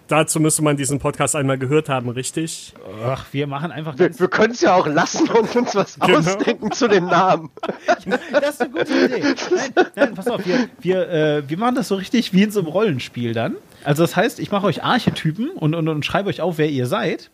[0.09, 2.75] dazu müsste man diesen Podcast einmal gehört haben, richtig?
[3.05, 3.99] Ach, wir machen einfach.
[3.99, 6.19] Wir, wir können es ja auch lassen und uns was genau.
[6.19, 7.51] ausdenken zu den Namen.
[8.33, 9.35] das ist eine gute Idee.
[9.55, 12.61] Nein, nein pass auf, wir, wir, äh, wir machen das so richtig wie in so
[12.61, 13.57] einem Rollenspiel dann.
[13.85, 16.87] Also das heißt, ich mache euch Archetypen und, und, und schreibe euch auf, wer ihr
[16.87, 17.31] seid.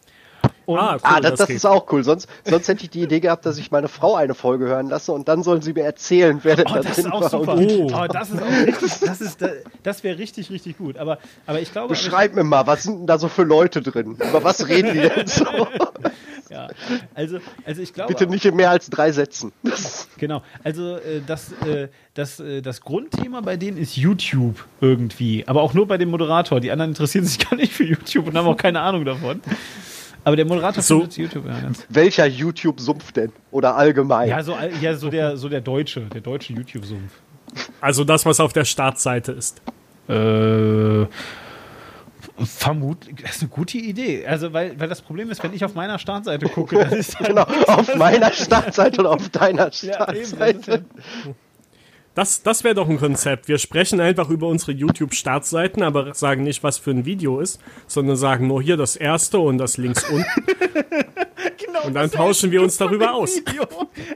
[0.72, 2.04] Und ah, cool, ah, das, das, das ist auch cool.
[2.04, 5.12] Sonst, sonst hätte ich die Idee gehabt, dass ich meine Frau eine Folge hören lasse
[5.12, 7.30] und dann sollen sie mir erzählen, wer denn oh, da das drin ist auch war.
[7.30, 7.56] Super.
[7.56, 7.90] Oh.
[7.92, 8.06] oh.
[8.12, 9.38] das ist auch richtig, das ist,
[9.82, 10.98] das wäre richtig, richtig gut.
[10.98, 11.88] Aber, aber ich glaube.
[11.88, 14.16] Beschreib mir mal, was sind denn da so für Leute drin?
[14.16, 15.44] Über was reden die denn so?
[16.50, 16.68] ja,
[17.14, 18.12] also, also ich glaube.
[18.12, 19.52] Bitte nicht in mehr als drei Sätzen.
[20.18, 20.42] genau.
[20.64, 25.44] Also, äh, das, äh, das, äh, das Grundthema bei denen ist YouTube irgendwie.
[25.46, 26.60] Aber auch nur bei dem Moderator.
[26.60, 29.40] Die anderen interessieren sich gar nicht für YouTube und haben auch keine Ahnung davon.
[30.24, 31.84] Aber der Moderator so, YouTube ja ganz.
[31.88, 33.32] Welcher YouTube-Sumpf denn?
[33.50, 34.28] Oder allgemein?
[34.28, 37.12] Ja, so, ja, so, der, so der deutsche, der deutsche YouTube-Sumpf.
[37.80, 39.60] Also das, was auf der Startseite ist.
[40.08, 41.06] Äh.
[42.44, 44.26] Vermutlich, das ist eine gute Idee.
[44.26, 47.42] Also, weil, weil das Problem ist, wenn ich auf meiner Startseite gucke, dann ist Genau,
[47.66, 50.84] auf meiner Startseite und auf deiner Startseite.
[51.24, 51.32] Ja,
[52.14, 53.48] das, das wäre doch ein Konzept.
[53.48, 58.16] Wir sprechen einfach über unsere YouTube-Startseiten, aber sagen nicht, was für ein Video ist, sondern
[58.16, 60.26] sagen nur hier das erste und das links unten.
[61.72, 63.40] genau, und dann tauschen wir uns darüber aus.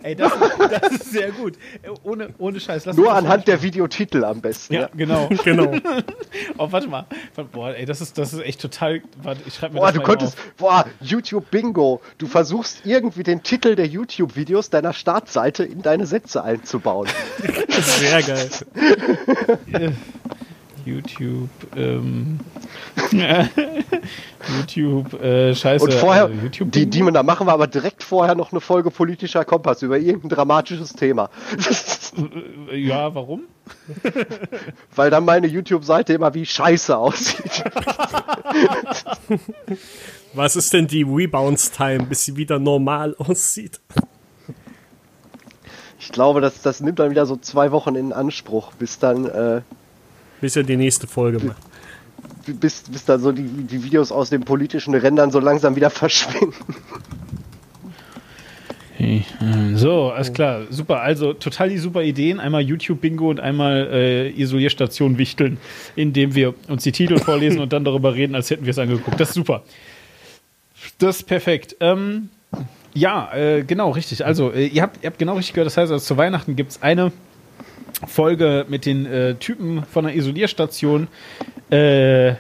[0.03, 1.55] Ey, das, das, ist sehr gut.
[2.03, 2.85] Ohne, ohne Scheiß.
[2.87, 4.75] Lass nur anhand der Videotitel am besten.
[4.75, 4.90] Ja, ja.
[4.95, 5.29] genau.
[5.45, 5.73] genau.
[6.59, 7.07] oh, warte mal.
[7.53, 9.03] Boah, ey, das ist, das ist echt total.
[9.23, 10.38] Warte, ich schreibe mir boah, das du könntest.
[10.38, 10.53] Auf.
[10.57, 12.01] Boah, YouTube Bingo.
[12.19, 17.09] Du versuchst irgendwie den Titel der YouTube-Videos deiner Startseite in deine Sätze einzubauen.
[17.69, 18.51] Sehr geil.
[20.87, 22.38] YouTube, ähm,
[24.59, 25.85] YouTube, äh, scheiße.
[25.85, 28.90] Und vorher, also YouTube die, die da machen wir aber direkt vorher noch eine Folge
[28.90, 31.29] politischer Kompass über irgendein dramatisches Thema.
[32.72, 33.42] ja, warum?
[34.94, 37.64] Weil dann meine YouTube-Seite immer wie scheiße aussieht.
[40.35, 43.81] Was ist denn die Rebounds-Time, bis sie wieder normal aussieht?
[45.99, 49.27] Ich glaube, das, das nimmt dann wieder so zwei Wochen in Anspruch, bis dann.
[49.27, 49.62] Äh,
[50.40, 51.62] bis er die nächste Folge macht.
[52.61, 56.55] Bis, bis dann so die, die Videos aus den politischen Rändern so langsam wieder verschwinden.
[59.75, 61.03] So, alles klar, super.
[61.03, 62.40] Also total die super Ideen.
[62.40, 65.59] Einmal YouTube-Bingo und einmal äh, Isolierstation wichteln,
[65.96, 69.20] indem wir uns die Titel vorlesen und dann darüber reden, als hätten wir es angeguckt.
[69.20, 69.62] Das ist super.
[70.99, 71.77] Das ist perfekt.
[71.81, 72.31] Ähm,
[72.94, 74.25] Ja, äh, genau, richtig.
[74.25, 75.66] Also, äh, ihr, habt, ihr habt genau richtig gehört.
[75.66, 77.12] Das heißt, also, zu Weihnachten gibt es eine
[78.06, 81.09] Folge mit den äh, Typen von der Isolierstation.
[81.70, 82.35] Äh,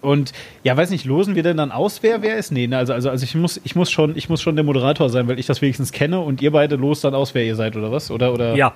[0.00, 2.52] und ja, weiß nicht, losen wir denn dann aus, wer wer ist?
[2.52, 5.08] Nee, ne, also, also, also ich, muss, ich, muss schon, ich muss schon der Moderator
[5.08, 7.74] sein, weil ich das wenigstens kenne und ihr beide lost dann aus, wer ihr seid,
[7.76, 8.10] oder was?
[8.10, 8.74] Oder, oder, Ja,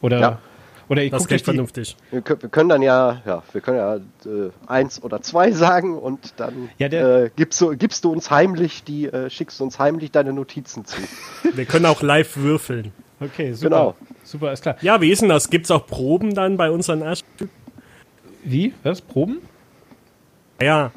[0.00, 0.38] oder, Ja.
[0.88, 1.96] oder ihr das klingt vernünftig.
[2.12, 5.98] Wir können, wir können dann ja, ja, wir können ja äh, eins oder zwei sagen
[5.98, 9.64] und dann Ja, der- äh, gibst, du, gibst du uns heimlich die, äh, schickst du
[9.64, 10.98] uns heimlich deine Notizen zu.
[11.52, 12.92] Wir können auch live würfeln.
[13.20, 13.68] Okay, super.
[13.70, 13.94] Genau.
[14.34, 14.74] Super, ist klar.
[14.80, 15.48] Ja, wie ist denn das?
[15.48, 17.50] Gibt es auch Proben dann bei unseren Arschtypen?
[18.42, 18.74] Wie?
[18.82, 19.00] Was?
[19.00, 19.38] Proben?
[20.60, 20.90] Ja,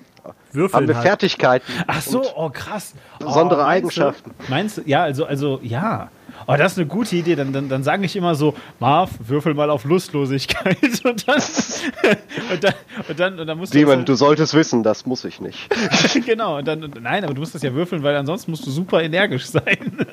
[0.53, 1.05] würfeln Haben wir halt.
[1.05, 1.71] Fertigkeiten?
[1.85, 2.95] Ach so, oh krass.
[3.19, 4.31] besondere oh, meinst Eigenschaften.
[4.39, 4.81] Du, meinst du?
[4.87, 6.09] Ja, also, also, ja.
[6.47, 7.35] Oh, das ist eine gute Idee.
[7.35, 10.77] Dann, dann, dann sage ich immer so, Marv, würfel mal auf Lustlosigkeit.
[11.03, 11.41] Und dann,
[12.51, 12.73] und dann,
[13.07, 13.77] und dann, und dann musst du.
[13.77, 15.69] Demon, das du solltest wissen, das muss ich nicht.
[16.25, 16.57] genau.
[16.57, 19.03] Und dann, und, nein, aber du musst das ja würfeln, weil ansonsten musst du super
[19.03, 20.07] energisch sein.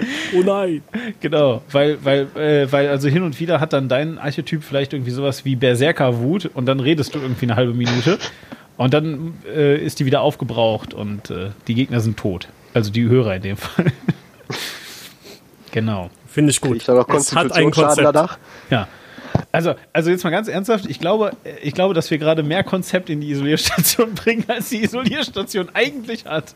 [0.36, 0.82] Oh nein.
[1.20, 1.62] genau.
[1.70, 5.44] Weil, weil, äh, weil, also hin und wieder hat dann dein Archetyp vielleicht irgendwie sowas
[5.44, 8.18] wie Berserker-Wut und dann redest du irgendwie eine halbe Minute.
[8.76, 12.48] Und dann äh, ist die wieder aufgebraucht und äh, die Gegner sind tot.
[12.72, 13.86] Also die Hörer in dem Fall.
[15.72, 16.10] genau.
[16.26, 16.76] Finde ich gut.
[16.76, 17.98] Ich es hat ein Konzept.
[18.06, 18.38] danach.
[18.70, 18.88] Ja.
[19.52, 23.10] Also, also jetzt mal ganz ernsthaft, ich glaube, ich glaube, dass wir gerade mehr Konzept
[23.10, 26.54] in die Isolierstation bringen, als die Isolierstation eigentlich hat.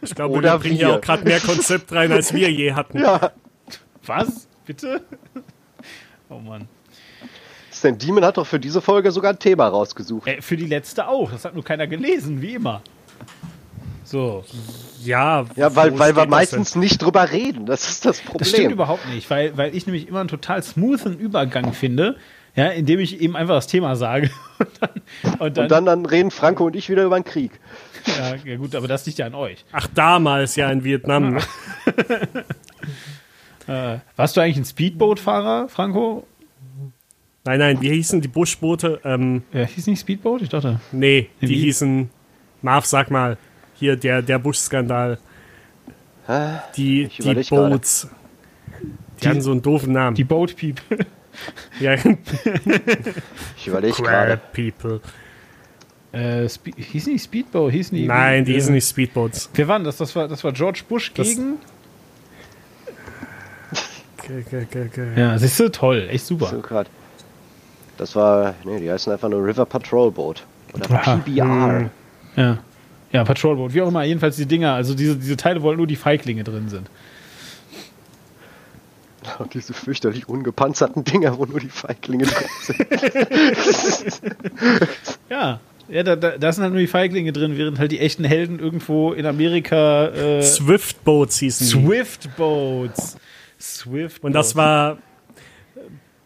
[0.00, 3.00] Ich glaube, Oder wir bringen hier auch gerade mehr Konzept rein, als wir je hatten.
[3.00, 3.32] Ja.
[4.04, 4.48] Was?
[4.66, 5.02] Bitte?
[6.28, 6.68] Oh Mann.
[7.70, 10.26] Stan Demon hat doch für diese Folge sogar ein Thema rausgesucht.
[10.28, 11.30] Äh, für die letzte auch.
[11.30, 12.82] Das hat nur keiner gelesen, wie immer.
[14.04, 14.44] So.
[15.04, 17.66] Ja, Ja, weil, weil wir meistens nicht drüber reden.
[17.66, 18.38] Das ist das Problem.
[18.38, 22.16] Das stimmt überhaupt nicht, weil, weil ich nämlich immer einen total smoothen Übergang finde,
[22.54, 24.30] ja, indem ich eben einfach das Thema sage.
[24.58, 24.90] Und dann,
[25.38, 27.50] und dann, Und dann, dann reden Franco und ich wieder über den Krieg.
[28.06, 29.64] ja, ja, gut, aber das liegt ja an euch.
[29.72, 31.38] Ach, damals ja in Vietnam.
[33.68, 36.26] Äh, warst du eigentlich ein Speedboat-Fahrer, Franco?
[37.44, 39.00] Nein, nein, wie hießen die Buschboote?
[39.04, 40.42] Ähm, Ja, hieß nicht Speedboat?
[40.42, 40.80] Ich dachte.
[40.90, 41.60] nee, die Wie?
[41.60, 42.10] hießen.
[42.60, 43.36] Marv, sag mal.
[43.82, 45.18] Hier, der, der Buschskandal.
[46.76, 47.34] Die, Ich die.
[47.50, 48.08] Boats.
[49.20, 50.14] Die, hatten so einen doofen Namen.
[50.14, 51.04] Die Boat People.
[51.80, 51.94] ja,
[53.56, 54.40] Ich überlege gerade.
[54.52, 55.00] People.
[56.12, 58.06] Äh, Spe hieß nicht Speedboat, hieß nicht.
[58.06, 59.50] Nein, die äh, hießen nicht Speedboats.
[59.52, 59.96] Wer war denn das?
[59.96, 61.54] Das war, das war George Bush Das- gegen.
[64.16, 65.20] Okay, okay, okay, okay.
[65.20, 66.46] Ja, siehst du, toll, echt super.
[66.46, 66.88] So grad.
[67.96, 70.46] Das war, nee, die heißen einfach nur River Patrol Boat.
[70.72, 70.86] Oder.
[70.86, 71.90] PBR.
[72.36, 72.58] Ja.
[73.12, 75.86] Ja, Patrolboat, wie auch immer, jedenfalls die Dinger, also diese, diese Teile, wo halt nur
[75.86, 76.88] die Feiglinge drin sind.
[79.38, 82.80] Und diese fürchterlich ungepanzerten Dinger, wo nur die Feiglinge drin sind.
[85.30, 88.24] Ja, ja da, da, da sind halt nur die Feiglinge drin, während halt die echten
[88.24, 91.86] Helden irgendwo in Amerika äh, Swift Boats hießen die.
[91.86, 93.16] Swift Boats.
[93.60, 94.98] Swift Und das war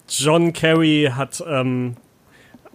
[0.08, 1.96] John Kerry hat ähm,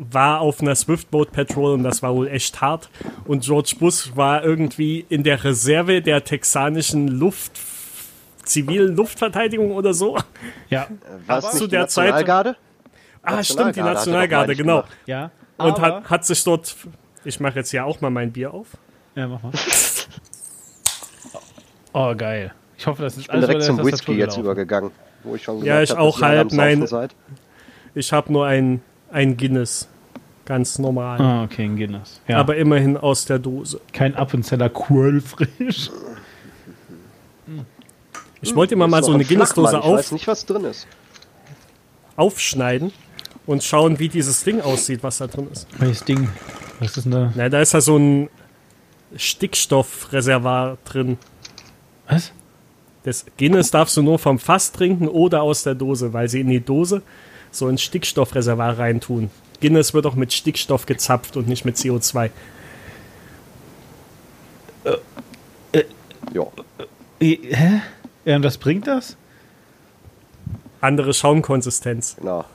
[0.10, 2.90] war auf einer Swiftboat Patrol und das war wohl echt hart.
[3.26, 7.54] Und George Bush war irgendwie in der Reserve der texanischen Luft
[8.44, 10.18] zivilen Luftverteidigung oder so.
[10.70, 10.88] Ja,
[11.28, 12.56] Was zu der Zeit- Nationalgarde?
[13.24, 14.84] Ah, stimmt, die Nationalgarde genau.
[15.06, 15.30] ja.
[15.58, 16.76] Und hat, hat sich dort.
[17.24, 18.68] Ich mache jetzt ja auch mal mein Bier auf.
[19.16, 19.52] Ja, mach mal.
[21.94, 22.54] Oh, geil.
[22.78, 24.44] Ich hoffe, das ist Ich bin direkt alles zum der Tastatur Whisky jetzt gelaufen.
[24.46, 24.92] übergegangen.
[25.24, 26.88] Wo ich schon Ja, ich hab, auch Saufen nein.
[26.88, 27.14] Seid.
[27.94, 29.90] Ich habe nur ein, ein Guinness.
[30.52, 31.22] Ganz normal.
[31.22, 32.20] Ah, okay, ein Guinness.
[32.28, 33.80] Ja, Aber immerhin aus der Dose.
[33.94, 35.90] kein Appenzeller Quirlfrisch.
[38.42, 39.28] Ich wollte immer Das mal so eine ein.
[39.30, 40.88] Guinness-Dose auf, weiß nicht, was drin ist.
[42.18, 42.92] aufschneiden
[43.46, 45.68] und schauen, wie dieses Ding aussieht, was da drin ist.
[45.80, 46.28] Welches Ding?
[46.82, 47.32] Was ist denn da?
[47.34, 48.30] Na, da ist ja so ein
[49.16, 51.18] Stickstoffreservoir drin.
[52.10, 52.34] Was?
[53.04, 56.50] Das Guinness darfst du nur vom Fass trinken oder aus der Dose, weil sie in
[56.50, 57.04] die Dose
[57.52, 59.30] so ein Stickstoffreservoir reintun.
[59.62, 62.32] Guinness wird auch mit Stickstoff gezapft und nicht mit CO2.
[66.34, 66.48] Ja.
[67.20, 67.82] Äh, Hä?
[68.26, 69.18] Ja, und was bringt das?
[70.82, 72.16] Andere Schaumkonsistenz.
[72.18, 72.46] Genau.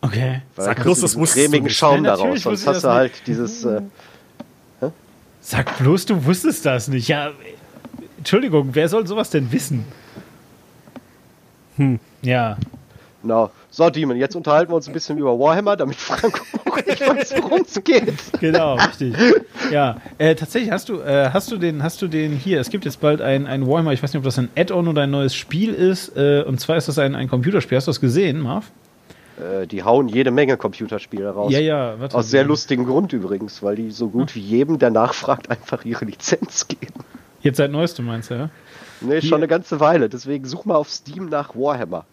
[0.00, 0.42] Okay.
[0.56, 1.68] Sag bloß, das du cremigen.
[1.68, 2.42] Schaum Ja, daraus.
[2.42, 3.64] Sonst hast du das halt dieses.
[3.64, 3.82] Äh,
[5.40, 7.08] Sag bloß, du wusstest das nicht.
[7.08, 7.32] Ja, äh,
[8.18, 9.84] Entschuldigung, wer soll sowas denn wissen?
[11.76, 12.00] Hm.
[12.22, 12.58] Ja.
[13.28, 13.50] Genau.
[13.70, 17.34] So, Demon, jetzt unterhalten wir uns ein bisschen über Warhammer, damit Franco auch nicht weiß,
[17.42, 18.14] worum es geht.
[18.40, 19.14] Genau, richtig.
[19.70, 22.60] Ja, äh, tatsächlich hast du, äh, hast du den, hast du den hier.
[22.60, 23.92] Es gibt jetzt bald ein, ein Warhammer.
[23.92, 26.16] Ich weiß nicht, ob das ein Add-on oder ein neues Spiel ist.
[26.16, 27.76] Äh, und zwar ist das ein, ein Computerspiel.
[27.76, 28.70] Hast du das gesehen, Marv?
[29.38, 31.52] Äh, die hauen jede Menge Computerspiele raus.
[31.52, 32.00] Ja, ja.
[32.00, 35.84] Warte, Aus sehr lustigem Grund übrigens, weil die so gut wie jedem, der nachfragt, einfach
[35.84, 37.04] ihre Lizenz geben.
[37.42, 38.50] Jetzt seit neuestem meinst du, ja?
[39.00, 40.08] Nee, schon eine ganze Weile.
[40.08, 42.04] Deswegen such mal auf Steam nach Warhammer.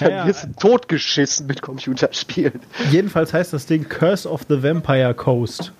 [0.00, 0.26] Ja, ja.
[0.26, 2.60] wirst du totgeschissen mit Computerspielen.
[2.90, 5.72] Jedenfalls heißt das Ding Curse of the Vampire Coast.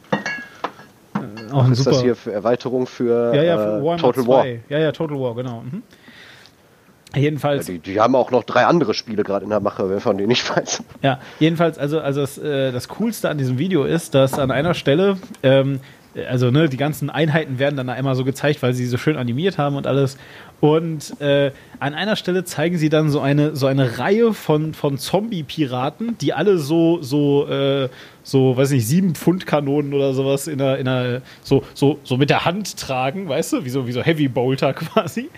[1.14, 1.90] Äh, auch ein ist super.
[1.90, 4.28] das hier für Erweiterung für, ja, ja, äh, für Warhammer Total 2.
[4.28, 4.46] War?
[4.46, 5.62] Ja, ja, Total War, genau.
[5.62, 5.82] Mhm.
[7.14, 10.18] Ja, Jedenfalls, die, die haben auch noch drei andere Spiele gerade in der Mache, von
[10.18, 10.82] denen ich weiß.
[11.02, 14.74] ja, jedenfalls, also, also das, äh, das Coolste an diesem Video ist, dass an einer
[14.74, 15.80] Stelle, ähm,
[16.28, 19.16] also ne, die ganzen Einheiten werden dann da einmal so gezeigt, weil sie so schön
[19.16, 20.18] animiert haben und alles.
[20.60, 24.98] Und äh, an einer Stelle zeigen sie dann so eine, so eine Reihe von, von
[24.98, 27.88] Zombie-Piraten, die alle so, so, äh,
[28.24, 32.16] so, weiß nicht, sieben Pfund Kanonen oder sowas in einer, in einer, so, so, so
[32.16, 35.30] mit der Hand tragen, weißt du, wie so, wie so Heavy Bolter quasi.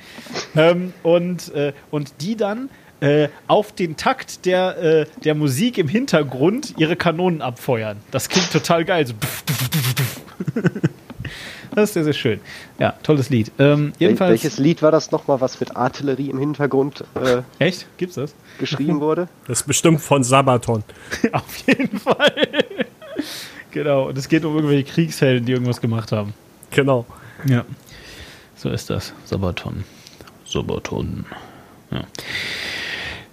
[0.57, 5.89] ähm, und, äh, und die dann äh, auf den Takt der, äh, der Musik im
[5.89, 7.99] Hintergrund ihre Kanonen abfeuern.
[8.11, 9.07] Das klingt total geil.
[9.07, 9.15] So
[11.75, 12.41] das ist sehr, sehr schön.
[12.79, 13.53] Ja, tolles Lied.
[13.59, 14.31] Ähm, jedenfalls.
[14.31, 17.87] Welches Lied war das nochmal, was mit Artillerie im Hintergrund äh, Echt?
[17.97, 18.35] Gibt's das?
[18.59, 19.29] geschrieben wurde?
[19.47, 20.85] Das ist bestimmt von Sabaton.
[21.33, 22.49] Auf jeden Fall.
[23.71, 24.09] genau.
[24.09, 26.35] Und es geht um irgendwelche Kriegshelden, die irgendwas gemacht haben.
[26.71, 27.07] Genau.
[27.47, 27.65] Ja.
[28.57, 29.13] So ist das.
[29.25, 29.85] Sabaton.
[30.45, 31.25] Sabaton.
[31.91, 32.05] Ja.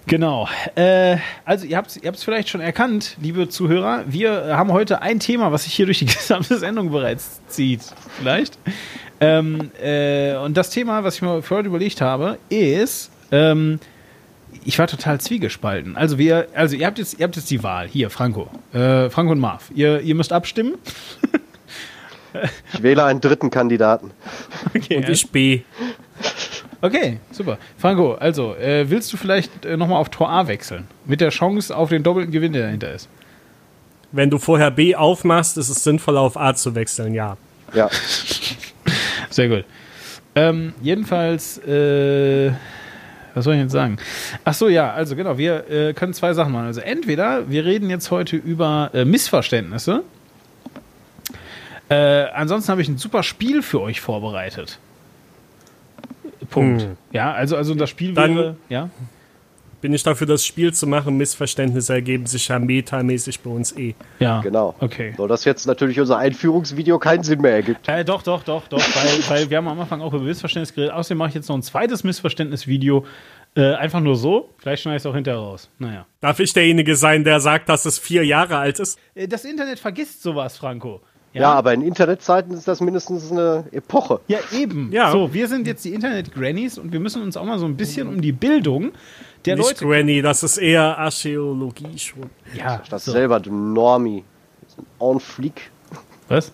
[0.08, 0.48] Genau.
[0.74, 4.04] Äh, also ihr habt es ihr habt's vielleicht schon erkannt, liebe Zuhörer.
[4.06, 7.82] Wir haben heute ein Thema, was sich hier durch die gesamte Sendung bereits zieht.
[8.18, 8.58] Vielleicht.
[9.20, 13.80] Ähm, äh, und das Thema, was ich mir für heute überlegt habe, ist, ähm,
[14.64, 15.94] ich war total zwiegespalten.
[15.94, 17.86] Also wir, also ihr habt jetzt, ihr habt jetzt die Wahl.
[17.86, 18.48] Hier, Franco.
[18.72, 19.70] Äh, Franco und Marv.
[19.74, 20.74] Ihr, ihr müsst abstimmen.
[22.72, 24.10] Ich wähle einen dritten Kandidaten.
[24.74, 25.62] Okay, Und ich B.
[26.80, 27.58] Okay, super.
[27.76, 30.86] Franco, also, äh, willst du vielleicht äh, nochmal auf Tor A wechseln?
[31.06, 33.08] Mit der Chance auf den doppelten Gewinn, der dahinter ist.
[34.12, 37.36] Wenn du vorher B aufmachst, ist es sinnvoller auf A zu wechseln, ja.
[37.74, 37.90] Ja,
[39.30, 39.64] Sehr gut.
[40.34, 42.52] Ähm, jedenfalls, äh,
[43.34, 43.98] was soll ich jetzt sagen?
[44.44, 46.66] Ach so, ja, also genau, wir äh, können zwei Sachen machen.
[46.66, 50.02] Also entweder wir reden jetzt heute über äh, Missverständnisse.
[51.88, 51.94] Äh,
[52.34, 54.78] ansonsten habe ich ein super Spiel für euch vorbereitet.
[56.58, 56.82] Punkt.
[56.82, 56.96] Hm.
[57.12, 58.90] Ja, also, also das Spiel Dann- wäre, ja.
[59.80, 61.16] Bin ich dafür, das Spiel zu machen.
[61.16, 63.94] Missverständnisse ergeben sich ja metamäßig bei uns eh.
[64.18, 64.74] Ja, genau.
[64.80, 65.14] Okay.
[65.16, 67.88] So, dass jetzt natürlich unser Einführungsvideo keinen Sinn mehr ergibt.
[67.88, 70.94] Äh, doch, doch, doch, doch, weil, weil wir haben am Anfang auch über Missverständnis geredet.
[70.94, 73.06] Außerdem mache ich jetzt noch ein zweites Missverständnisvideo.
[73.54, 74.50] Äh, einfach nur so.
[74.58, 75.70] Vielleicht schneide ich es auch hinterher raus.
[75.78, 76.06] Naja.
[76.20, 78.98] Darf ich derjenige sein, der sagt, dass es vier Jahre alt ist?
[79.14, 81.02] Äh, das Internet vergisst sowas, Franco.
[81.34, 84.20] Ja, aber in Internetzeiten ist das mindestens eine Epoche.
[84.28, 84.90] Ja, eben.
[84.92, 85.12] Ja.
[85.12, 88.08] So, wir sind jetzt die Internet-Grannies und wir müssen uns auch mal so ein bisschen
[88.08, 88.92] um die Bildung
[89.44, 89.84] der Nicht Leute.
[89.86, 92.24] Granny, das ist eher Archäologie schon.
[92.54, 93.12] Ja, Das so.
[93.12, 94.24] selber, du Normie.
[95.00, 95.70] En flic.
[96.28, 96.52] Was?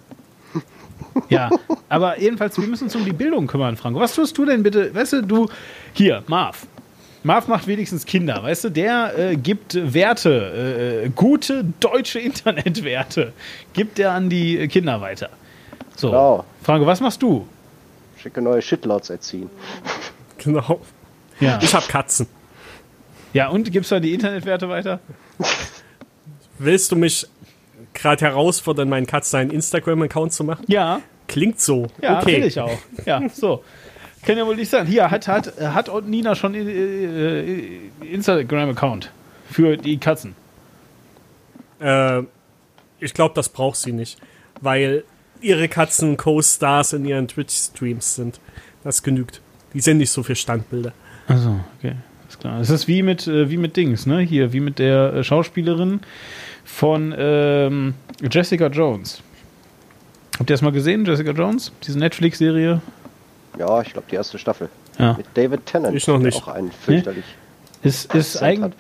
[1.29, 1.51] Ja,
[1.89, 4.01] aber jedenfalls, wir müssen uns um die Bildung kümmern, Franco.
[4.01, 4.93] Was tust du denn bitte?
[4.95, 5.49] Weißt du, du,
[5.93, 6.67] hier, Marv.
[7.25, 13.33] Marv macht wenigstens Kinder, weißt du, der äh, gibt Werte, äh, gute deutsche Internetwerte,
[13.73, 15.31] gibt er an die Kinder weiter.
[15.97, 16.45] So, Genau.
[16.63, 17.47] Franco, was machst du?
[18.21, 19.51] Schicke neue Shitlots erziehen.
[20.39, 20.81] Genau.
[21.41, 22.27] Ja, Ich hab Katzen.
[23.33, 25.01] ja und gibst du an die Internetwerte weiter?
[26.59, 27.27] Willst du mich
[27.95, 30.65] gerade herausfordern, meinen Katzen einen Instagram-Account zu machen?
[30.69, 31.87] Ja, Klingt so.
[32.03, 32.37] ja, okay.
[32.37, 32.77] will ich auch.
[33.07, 33.65] Ja, so.
[34.27, 34.87] Kann ja wohl nicht sein.
[34.87, 39.11] Hier, hat, hat, hat Nina schon äh, äh, Instagram-Account
[39.51, 40.35] für die Katzen.
[41.81, 42.23] Äh,
[43.01, 44.19] ich glaube, das braucht sie nicht,
[44.61, 45.05] weil
[45.41, 48.41] ihre Katzen Co-Stars in ihren Twitch-Streams sind.
[48.83, 49.43] Das genügt.
[49.75, 50.93] Die sind nicht so für Standbilder.
[51.29, 51.95] Also, okay.
[52.29, 52.61] Ist klar.
[52.61, 54.21] Es ist wie mit, äh, wie mit Dings, ne?
[54.21, 56.01] Hier, wie mit der Schauspielerin
[56.65, 57.95] von ähm,
[58.31, 59.23] Jessica Jones.
[60.39, 61.73] Habt ihr das mal gesehen, Jessica Jones?
[61.87, 62.81] Diese Netflix-Serie?
[63.59, 64.69] Ja, ich glaube, die erste Staffel.
[64.99, 65.15] Ja.
[65.15, 65.95] Mit David Tennant.
[65.97, 66.43] Ich noch nicht.
[66.43, 67.25] Auch einen fürchterlich.
[67.83, 68.73] Ist, ist, Akzent eigen,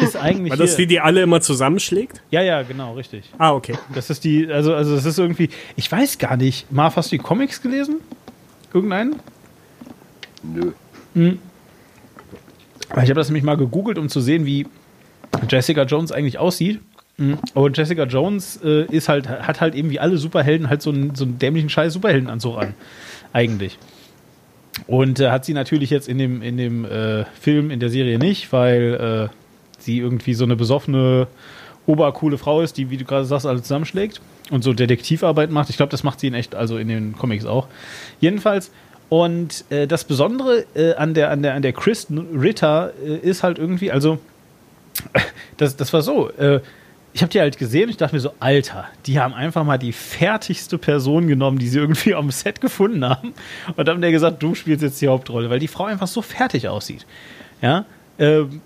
[0.00, 0.50] ist eigentlich.
[0.50, 2.22] War das hier- die, die alle immer zusammenschlägt?
[2.30, 3.30] ja, ja, genau, richtig.
[3.38, 3.74] Ah, okay.
[3.94, 6.72] Das ist die, also, also das ist irgendwie, ich weiß gar nicht.
[6.72, 7.96] Marv, hast du die Comics gelesen?
[8.72, 9.16] Irgendeinen?
[10.42, 10.72] Nö.
[11.14, 14.66] Weil Ich habe das nämlich mal gegoogelt, um zu sehen, wie
[15.48, 16.80] Jessica Jones eigentlich aussieht.
[17.18, 17.38] Mhm.
[17.54, 21.14] Und Jessica Jones äh, ist halt, hat halt eben wie alle Superhelden halt so einen,
[21.14, 22.74] so einen dämlichen scheiß Superheldenanzug an.
[23.32, 23.78] Eigentlich.
[24.86, 28.18] Und äh, hat sie natürlich jetzt in dem, in dem äh, Film, in der Serie
[28.18, 31.26] nicht, weil äh, sie irgendwie so eine besoffene,
[31.86, 34.20] obercoole Frau ist, die, wie du gerade sagst, alle zusammenschlägt
[34.50, 35.68] und so Detektivarbeit macht.
[35.70, 37.68] Ich glaube, das macht sie in echt, also in den Comics auch.
[38.20, 38.70] Jedenfalls.
[39.08, 43.42] Und äh, das Besondere äh, an der, an der, an der Kristen Ritter äh, ist
[43.42, 44.18] halt irgendwie, also
[45.58, 46.30] das, das war so.
[47.12, 49.64] Äh, ich habe die halt gesehen und ich dachte mir so, Alter, die haben einfach
[49.64, 53.34] mal die fertigste Person genommen, die sie irgendwie am Set gefunden haben.
[53.76, 56.68] Und haben der gesagt, du spielst jetzt die Hauptrolle, weil die Frau einfach so fertig
[56.68, 57.06] aussieht.
[57.60, 57.84] Ja.
[58.18, 58.60] Ähm,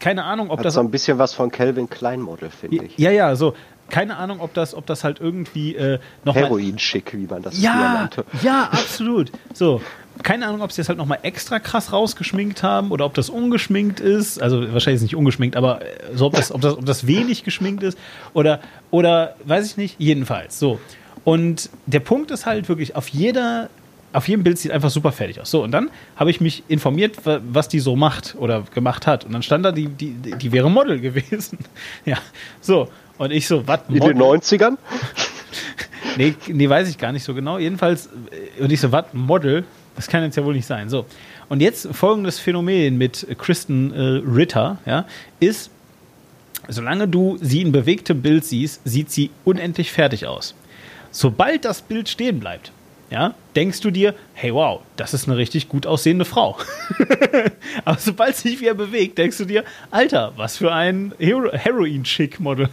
[0.00, 0.74] keine Ahnung, ob Hat das.
[0.74, 2.96] so ein bisschen was von Calvin Klein Model, finde ich.
[2.98, 3.54] Ja, ja, so.
[3.90, 6.44] Keine Ahnung, ob das, ob das halt irgendwie äh, nochmal.
[6.44, 8.24] Heroin-schick, wie man das Ja, nannte.
[8.42, 9.32] ja, absolut.
[9.54, 9.80] So,
[10.22, 14.00] keine Ahnung, ob sie das halt nochmal extra krass rausgeschminkt haben oder ob das ungeschminkt
[14.00, 14.40] ist.
[14.42, 17.06] Also wahrscheinlich ist es nicht ungeschminkt, aber äh, so, ob das, ob das, ob das
[17.06, 17.98] wenig geschminkt ist
[18.34, 18.60] oder,
[18.90, 19.96] oder weiß ich nicht.
[19.98, 20.80] Jedenfalls, so.
[21.24, 23.68] Und der Punkt ist halt wirklich, auf jeder,
[24.12, 25.50] auf jedem Bild sieht einfach super fertig aus.
[25.50, 29.24] So, und dann habe ich mich informiert, wa- was die so macht oder gemacht hat.
[29.24, 31.58] Und dann stand da, die, die, die wäre Model gewesen.
[32.06, 32.16] Ja,
[32.60, 32.88] so.
[33.18, 33.80] Und ich so, was?
[33.88, 34.76] In den 90ern?
[36.16, 37.58] Nee, nee, weiß ich gar nicht so genau.
[37.58, 38.08] Jedenfalls,
[38.58, 39.64] äh, und ich so, was, Model?
[39.98, 40.88] Das kann jetzt ja wohl nicht sein.
[40.88, 41.06] So.
[41.48, 45.06] Und jetzt folgendes Phänomen mit Kristen äh, Ritter, ja,
[45.40, 45.72] ist,
[46.68, 50.54] solange du sie in bewegtem Bild siehst, sieht sie unendlich fertig aus.
[51.10, 52.70] Sobald das Bild stehen bleibt,
[53.10, 56.56] ja, denkst du dir, hey wow, das ist eine richtig gut aussehende Frau.
[57.84, 62.68] Aber sobald sie sich wieder bewegt, denkst du dir, Alter, was für ein Hero Heroin-Chick-Model.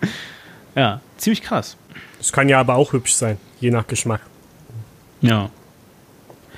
[0.74, 1.78] ja, ziemlich krass.
[2.20, 4.20] Es kann ja aber auch hübsch sein, je nach Geschmack.
[5.22, 5.48] Ja.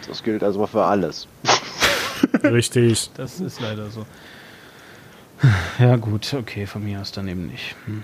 [0.09, 1.26] Das gilt also für alles.
[2.42, 3.11] Richtig.
[3.16, 4.05] Das ist leider so.
[5.78, 7.74] Ja, gut, okay, von mir aus dann eben nicht.
[7.86, 8.02] Hm.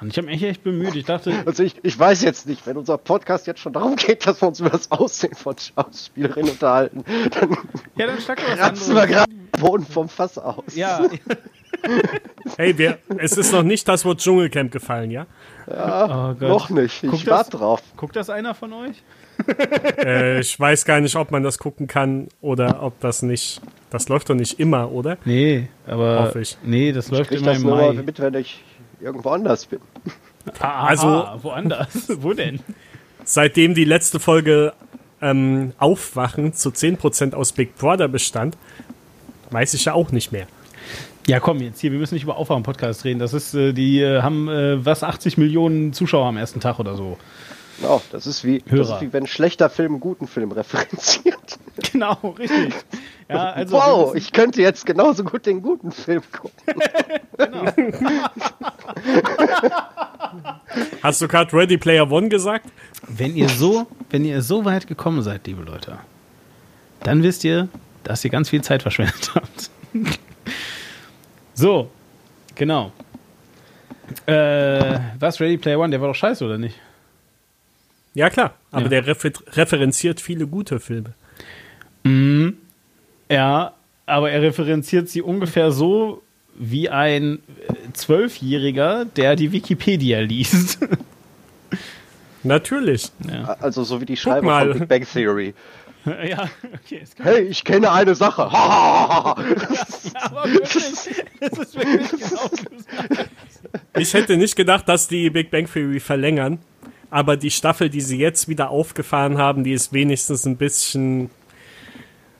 [0.00, 0.96] Mann, ich habe mich echt bemüht.
[0.96, 4.26] Ich dachte, Also ich, ich weiß jetzt nicht, wenn unser Podcast jetzt schon darum geht,
[4.26, 7.04] dass wir uns über das Aussehen von Schauspielerinnen unterhalten,
[7.38, 7.56] dann
[7.96, 10.74] ja, dann schlag was kratzen wir gerade den Boden vom Fass aus.
[10.74, 11.02] Ja,
[12.56, 15.26] Hey, wir, es ist noch nicht das Wort Dschungelcamp gefallen, ja?
[15.66, 16.40] oh Gott.
[16.40, 17.00] Noch nicht.
[17.02, 17.82] Guck Ich das- warte drauf.
[17.96, 19.02] Guckt das einer von euch?
[20.04, 23.60] Äh, ich weiß gar nicht, ob man das gucken kann oder ob das nicht.
[23.90, 25.18] Das läuft doch nicht immer, oder?
[25.24, 26.56] Nee, aber Hoffe ich.
[26.64, 27.92] nee, das läuft Krieg immer das im nur Mai.
[28.02, 28.62] mit, wenn ich
[29.00, 29.80] irgendwo anders bin.
[30.58, 32.08] Ah, Also- woanders.
[32.22, 32.60] Wo denn?
[33.24, 34.72] Seitdem die letzte Folge
[35.20, 38.56] ähm, Aufwachen zu 10% aus Big Brother bestand,
[39.50, 40.46] weiß ich ja auch nicht mehr.
[41.26, 43.18] Ja, komm jetzt hier, wir müssen nicht über Aufwachen Podcast reden.
[43.18, 46.96] Das ist, äh, die äh, haben äh, was 80 Millionen Zuschauer am ersten Tag oder
[46.96, 47.18] so.
[47.80, 48.96] Genau, das ist wie, das Hörer.
[48.96, 51.58] ist wie wenn ein schlechter Film einen guten Film referenziert.
[51.92, 52.74] Genau, richtig.
[53.28, 56.82] Ja, also wow, müssen- ich könnte jetzt genauso gut den guten Film gucken.
[61.02, 62.66] Hast du gerade Ready Player One gesagt?
[63.08, 65.98] Wenn ihr so, wenn ihr so weit gekommen seid, liebe Leute,
[67.02, 67.68] dann wisst ihr,
[68.04, 69.70] dass ihr ganz viel Zeit verschwendet habt.
[71.54, 71.90] so,
[72.54, 72.92] genau.
[74.26, 75.90] Äh, was Ready Player One?
[75.90, 76.76] Der war doch scheiße, oder nicht?
[78.14, 78.54] Ja, klar.
[78.70, 78.88] Aber Ja.
[78.88, 81.14] der refer referenziert viele gute Filme.
[83.30, 83.72] Ja,
[84.06, 86.22] aber er referenziert sie ungefähr so
[86.58, 87.38] wie ein
[87.68, 90.78] äh, Zwölfjähriger, der die Wikipedia liest.
[92.42, 93.10] Natürlich.
[93.60, 94.70] Also so wie die Schreiber mal.
[94.70, 95.54] von Big Bang Theory.
[96.26, 97.02] ja, okay.
[97.22, 98.42] Hey, ich kenne eine Sache.
[98.50, 99.36] aber
[100.46, 102.50] wirklich, das ist wirklich genau.
[103.98, 106.58] Ich hätte nicht gedacht, dass die Big Bang Theory verlängern.
[107.10, 111.30] Aber die Staffel, die sie jetzt wieder aufgefahren haben, die ist wenigstens ein bisschen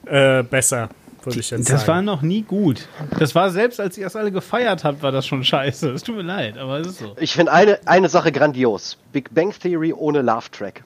[0.07, 0.89] äh, besser,
[1.25, 2.07] würde ich jetzt Das war sagen.
[2.07, 2.89] noch nie gut.
[3.19, 5.91] Das war selbst, als ihr es alle gefeiert habt, war das schon scheiße.
[5.91, 7.17] Es tut mir leid, aber es ist so.
[7.19, 8.97] Ich finde eine, eine Sache grandios.
[9.13, 10.85] Big Bang Theory ohne Laugh Track.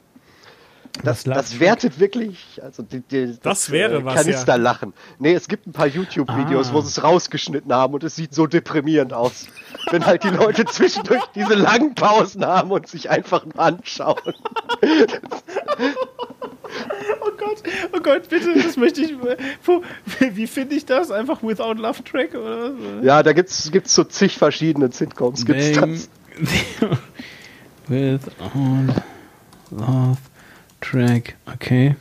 [1.02, 4.22] Das, das wertet wirklich, also die, die, Das wäre äh, was, ja.
[4.22, 4.94] Kanisterlachen.
[5.18, 6.72] Nee, es gibt ein paar YouTube-Videos, Ah.
[6.72, 9.46] wo sie es rausgeschnitten haben und es sieht so deprimierend aus.
[9.90, 14.34] Wenn halt die Leute zwischendurch diese langen Pausen haben und sich einfach nur anschauen.
[17.20, 19.14] Oh Gott, oh Gott, bitte, das möchte ich.
[19.64, 19.82] Wo,
[20.20, 21.10] wie finde ich das?
[21.10, 23.04] Einfach without Love Track oder was?
[23.04, 25.44] Ja, da gibt's gibt's so zig verschiedene Sitcoms.
[25.44, 26.08] Gibt's das.
[27.88, 29.02] without
[29.70, 30.18] Love
[30.84, 31.36] Track.
[31.48, 31.96] Okay.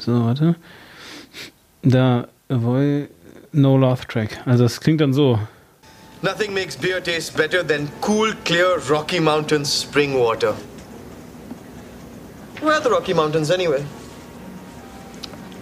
[0.00, 0.56] So, warte.
[1.82, 3.08] Da, avoid
[3.52, 4.36] no Love Track.
[4.46, 5.38] Also, das klingt dann so.
[6.20, 10.54] Nothing makes beer taste better than cool, clear Rocky Mountains spring water.
[12.60, 13.84] Where are the Rocky Mountains anyway?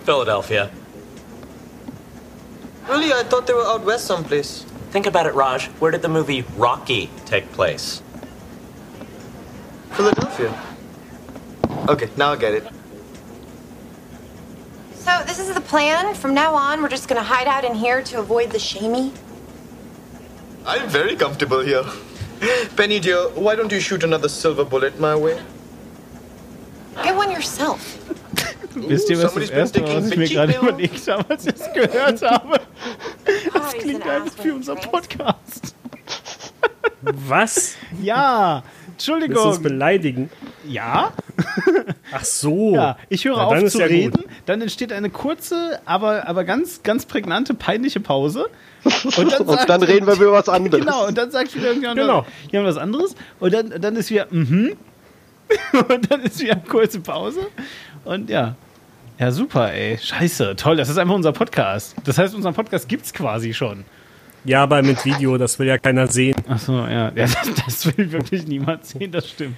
[0.04, 0.70] Philadelphia.
[2.88, 4.64] Really, I thought they were out west someplace.
[4.90, 5.66] Think about it, Raj.
[5.80, 8.02] Where did the movie Rocky take place?
[9.92, 10.67] Philadelphia.
[11.88, 12.64] Okay, now I get it.
[14.94, 16.14] So this is the plan.
[16.14, 19.12] From now on, we're just gonna hide out in here to avoid the shamey.
[20.66, 21.84] I'm very comfortable here.
[22.76, 25.40] Penny dear, why don't you shoot another silver bullet my way?
[27.02, 27.80] Get one yourself.
[28.76, 30.68] Wisst ihr, was das somebody's been erste war, was ich mir taking gerade Mickey Bill.
[30.68, 32.60] überlegt habe, als ich es gehört habe?
[33.26, 34.74] He's Klingt an einfach ass wie unser.
[34.76, 35.74] Podcast.
[37.02, 37.76] Was?
[38.02, 38.62] Ja,
[38.98, 39.62] Willst du uns Entschuldigung.
[39.62, 40.30] beleidigen?
[40.66, 41.12] Ja?
[42.12, 42.74] Ach so.
[42.74, 43.96] Ja, ich höre Na, auf zu ja gut.
[43.96, 48.46] reden, dann entsteht eine kurze, aber, aber ganz, ganz prägnante, peinliche Pause.
[48.84, 50.84] Und dann, Und dann reden wir über was anderes.
[50.84, 52.26] Genau, und dann sagt wieder irgendjemand Genau.
[52.50, 53.14] ja, was anderes.
[53.38, 54.76] Und dann, dann ist wieder, mhm.
[55.88, 57.46] und dann ist wieder eine kurze Pause.
[58.04, 58.56] Und ja.
[59.18, 59.98] Ja, super, ey.
[59.98, 60.76] Scheiße, toll.
[60.76, 61.96] Das ist einfach unser Podcast.
[62.04, 63.84] Das heißt, unseren Podcast gibt's quasi schon.
[64.44, 66.36] Ja, aber mit Video, das will ja keiner sehen.
[66.48, 67.10] Ach so, ja.
[67.14, 67.36] ja das,
[67.66, 69.56] das will wirklich niemand sehen, das stimmt.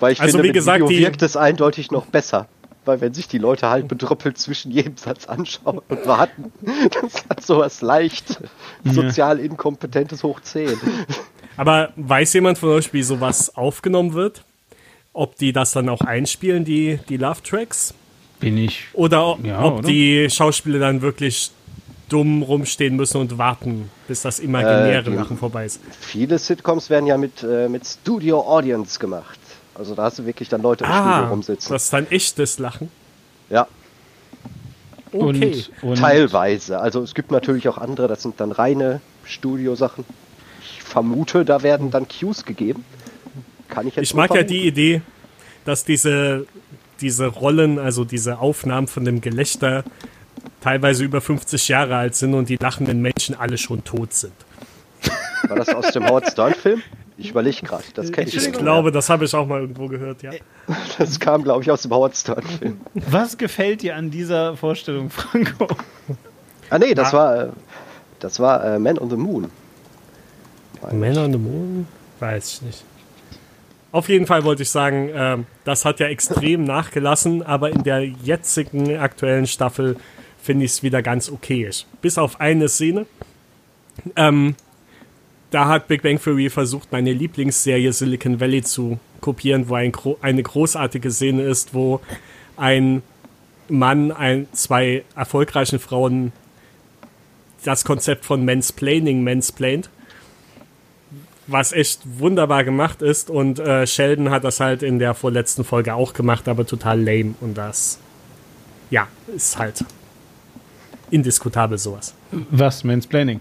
[0.00, 2.48] Weil ich Also, finde, wie mit gesagt, Video die- wirkt es eindeutig noch besser.
[2.86, 6.52] Weil wenn sich die Leute halt bedröppelt zwischen jedem Satz anschauen und warten,
[7.00, 8.40] das hat sowas leicht
[8.84, 10.68] sozial inkompetentes hoch 10.
[11.56, 14.44] Aber weiß jemand von euch, wie sowas aufgenommen wird?
[15.14, 17.94] Ob die das dann auch einspielen, die, die Love-Tracks?
[18.40, 18.84] Bin ich.
[18.92, 19.88] Oder ob, Ja, ob oder?
[19.88, 21.52] die Schauspieler dann wirklich
[22.14, 25.80] dumm rumstehen müssen und warten, bis das imaginäre Äh, Lachen vorbei ist.
[26.00, 29.38] Viele Sitcoms werden ja mit, äh, mit Studio Audience gemacht.
[29.74, 31.72] Also da hast du wirklich dann Leute im Studio Ah, rumsitzen.
[31.72, 32.88] das ist dann echtes Lachen.
[33.50, 33.66] Ja,
[35.12, 35.64] Okay.
[35.80, 36.80] Und, und teilweise.
[36.80, 40.04] Also es gibt natürlich auch andere, das sind dann reine Studiosachen.
[40.60, 42.84] Ich vermute, da werden dann Cues gegeben.
[43.68, 44.52] Kann ich jetzt Ich mag ja vermuten.
[44.54, 45.02] die Idee,
[45.64, 46.46] dass diese,
[47.00, 49.84] diese Rollen, also diese Aufnahmen von dem Gelächter
[50.60, 54.32] teilweise über 50 Jahre alt sind und die lachenden Menschen alle schon tot sind.
[55.48, 56.82] War das aus dem Howard Stern Film?
[57.16, 60.22] Ich überlege gerade, das kenne ich Ich glaube, das habe ich auch mal irgendwo gehört,
[60.22, 60.32] ja.
[60.98, 62.80] Das kam, glaube ich, aus dem Howard Stern Film.
[62.94, 65.68] was gefällt dir an dieser Vorstellung, Franco?
[66.70, 67.48] Ah nee, das war äh,
[68.20, 69.50] das war äh, Man on the Moon.
[70.92, 71.86] Man on the Moon?
[72.20, 72.84] Weiß ich nicht.
[73.92, 78.04] Auf jeden Fall wollte ich sagen, ähm, das hat ja extrem nachgelassen, aber in der
[78.04, 79.96] jetzigen aktuellen Staffel
[80.44, 81.86] finde ich es wieder ganz okayisch.
[82.02, 83.06] Bis auf eine Szene.
[84.16, 84.54] Ähm,
[85.50, 90.42] da hat Big Bang Theory versucht, meine Lieblingsserie Silicon Valley zu kopieren, wo ein, eine
[90.42, 92.00] großartige Szene ist, wo
[92.56, 93.02] ein
[93.68, 96.32] Mann ein, zwei erfolgreichen Frauen
[97.64, 99.88] das Konzept von Mansplaining mansplaint
[101.46, 103.30] was echt wunderbar gemacht ist.
[103.30, 107.34] Und äh, Sheldon hat das halt in der vorletzten Folge auch gemacht, aber total lame.
[107.40, 107.98] Und das,
[108.90, 109.84] ja, ist halt
[111.10, 112.14] indiskutabel sowas.
[112.50, 113.40] Was, Mansplaining?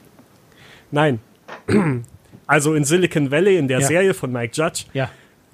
[0.92, 1.20] Nein.
[2.46, 3.88] Also in Silicon Valley, in der Ja.
[3.88, 5.10] Serie von Mike Judge, Ja.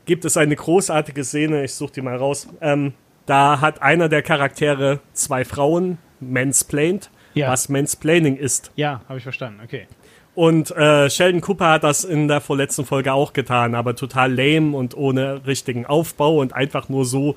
[0.06, 2.48] gibt es eine großartige Szene, ich suche die mal raus.
[2.62, 2.94] Ähm,
[3.28, 7.50] da hat einer der Charaktere zwei Frauen mansplained, Ja.
[7.52, 8.72] was Mansplaining ist.
[8.76, 9.86] Ja, habe ich verstanden, okay.
[10.34, 14.76] Und äh, Sheldon Cooper hat das in der vorletzten Folge auch getan, aber total lame
[14.76, 17.36] und ohne richtigen Aufbau und einfach nur so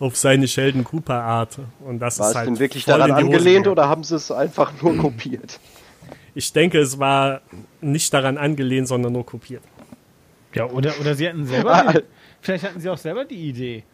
[0.00, 1.58] auf seine Sheldon Cooper Art.
[1.80, 4.16] Und das War ist es halt denn wirklich voll daran Hose angelehnt oder haben sie
[4.16, 5.58] es einfach nur kopiert?
[6.34, 7.40] Ich denke, es war
[7.80, 9.62] nicht daran angelehnt, sondern nur kopiert.
[10.54, 12.02] Ja, oder, oder sie hatten selber.
[12.40, 13.84] vielleicht hatten sie auch selber die Idee.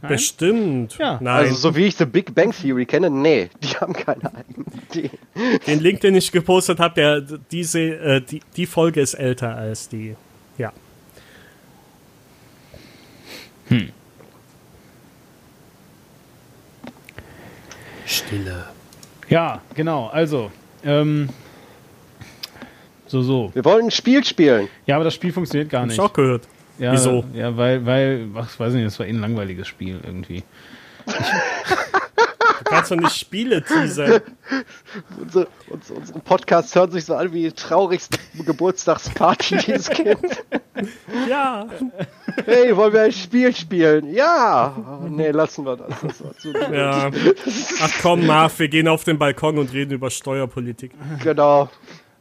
[0.00, 0.12] Nein?
[0.12, 0.98] Bestimmt.
[0.98, 1.18] Ja.
[1.20, 1.46] Nein.
[1.46, 5.10] Also so wie ich The Big Bang Theory kenne, nee, die haben keine eigene Idee.
[5.66, 7.20] Den Link, den ich gepostet habe, der
[7.50, 10.14] diese äh, die, die Folge ist älter als die.
[10.58, 10.72] Ja.
[18.06, 18.64] Stille.
[19.28, 20.06] Ja, genau.
[20.06, 20.50] Also,
[20.84, 21.28] ähm,
[23.06, 23.50] so, so.
[23.54, 24.68] Wir wollen ein Spiel spielen.
[24.86, 25.96] Ja, aber das Spiel funktioniert gar Hab nicht.
[25.98, 26.42] ich auch gehört.
[26.78, 27.24] Ja, Wieso?
[27.34, 30.42] Ja, weil, weil, ach, weiß nicht, das war eh ein langweiliges Spiel irgendwie.
[32.58, 34.20] Du kannst doch nicht Spiele teasern.
[35.20, 40.44] Unsere, uns, unsere Podcasts hören sich so an wie die traurigste Geburtstagsparty, die es gibt.
[41.28, 41.66] ja.
[42.44, 44.12] Hey, wollen wir ein Spiel spielen?
[44.12, 45.00] Ja!
[45.02, 45.88] Oh, nee, lassen wir das.
[46.00, 47.10] das war zu ja.
[47.80, 50.92] Ach komm, Marv, wir gehen auf den Balkon und reden über Steuerpolitik.
[51.22, 51.68] Genau,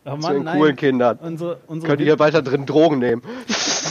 [0.08, 1.18] Oh zu den coolen Kindern.
[1.18, 3.24] Unsere, unsere Könnt ihr hier weiter drin Drogen nehmen?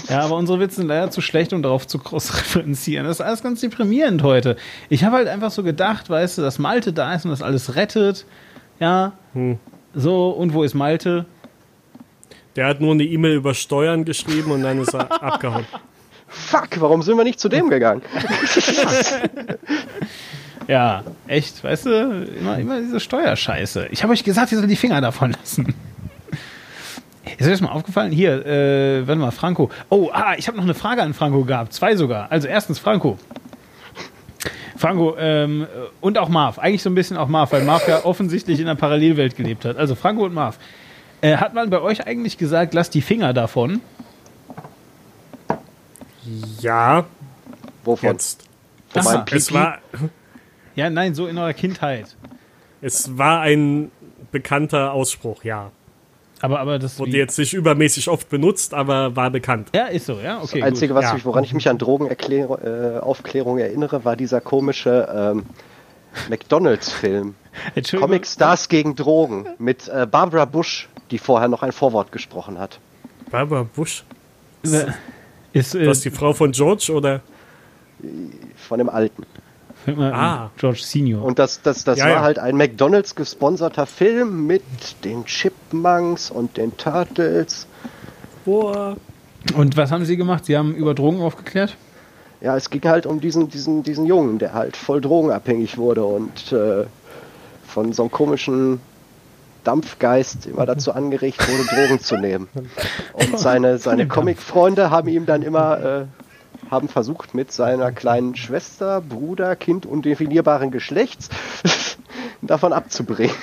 [0.09, 3.07] Ja, aber unsere Witze sind leider zu schlecht, um darauf zu groß referenzieren.
[3.07, 4.57] Das ist alles ganz deprimierend heute.
[4.89, 7.77] Ich habe halt einfach so gedacht, weißt du, dass Malte da ist und das alles
[7.77, 8.27] rettet.
[8.81, 9.13] Ja.
[9.33, 9.59] Hm.
[9.95, 11.27] So, und wo ist Malte?
[12.57, 15.67] Der hat nur eine E-Mail über Steuern geschrieben und dann ist er abgehauen.
[16.29, 18.03] Fuck, warum sind wir nicht zu dem gegangen?
[20.69, 23.89] Ja, echt, weißt du, immer, immer diese Steuerscheiße.
[23.91, 25.75] Ich habe euch gesagt, ihr sollt die Finger davon lassen.
[27.39, 28.13] Ist euch das mal aufgefallen?
[28.13, 29.71] Hier, äh, warte mal, Franco.
[29.89, 31.73] Oh, ah, ich habe noch eine Frage an Franco gehabt.
[31.73, 32.31] Zwei sogar.
[32.31, 33.19] Also erstens, Franco.
[34.77, 35.67] Franco, ähm,
[36.01, 36.59] und auch Marv.
[36.59, 39.77] Eigentlich so ein bisschen auch Marv, weil Marv ja offensichtlich in einer Parallelwelt gelebt hat.
[39.79, 40.59] Also Franco und Marv.
[41.23, 43.81] Äh, hat man bei euch eigentlich gesagt, lasst die Finger davon?
[46.61, 47.05] Ja,
[47.85, 48.11] Wovon?
[48.11, 48.45] jetzt.
[48.91, 49.13] Von Aha.
[49.15, 49.59] meinem Es Pipi?
[49.59, 49.79] war,
[50.77, 52.15] Ja, nein, so in eurer Kindheit.
[52.81, 53.91] es war ein
[54.33, 55.71] bekannter Ausspruch, ja.
[56.45, 59.69] Aber, aber das Wurde wie- jetzt nicht übermäßig oft benutzt, aber war bekannt.
[59.75, 60.61] Ja, ist so, ja, okay.
[60.61, 61.17] das Einzige, was Ja.
[61.17, 65.45] ich, woran ich mich an Drogenaufklärung erinnere, war dieser komische ähm,
[66.29, 67.35] McDonalds-Film.
[67.99, 72.79] Comic Stars gegen Drogen mit äh, Barbara Bush, die vorher noch ein Vorwort gesprochen hat.
[73.31, 74.05] Barbara Bush.
[74.65, 74.85] Äh,
[75.55, 77.21] Ist, äh, Was, die Frau von George oder?
[78.69, 79.25] Von dem Alten.
[79.87, 80.51] Ah.
[80.57, 81.25] George Senior.
[81.25, 82.21] Und das, das, das Ja, war ja.
[82.23, 84.63] halt ein McDonalds gesponserter Film mit
[85.05, 87.67] den Chipmunks und den Turtles.
[88.45, 88.97] Boah.
[89.57, 90.47] Und was haben Sie gemacht?
[90.47, 91.77] Sie haben über Drogen aufgeklärt?
[92.41, 96.53] Ja, es ging halt um diesen, diesen, diesen Jungen, der halt voll drogenabhängig wurde und
[96.53, 96.85] äh,
[97.67, 98.81] von so einem komischen
[99.65, 102.49] Dampfgeist immer dazu angeregt wurde, Drogen zu nehmen.
[103.15, 106.05] Und seine, seine Comic-Freunde haben ihm dann immer äh,
[106.71, 111.29] haben versucht, mit seiner kleinen Schwester, Bruder, Kind undefinierbaren Geschlechts
[112.43, 113.35] davon abzubringen.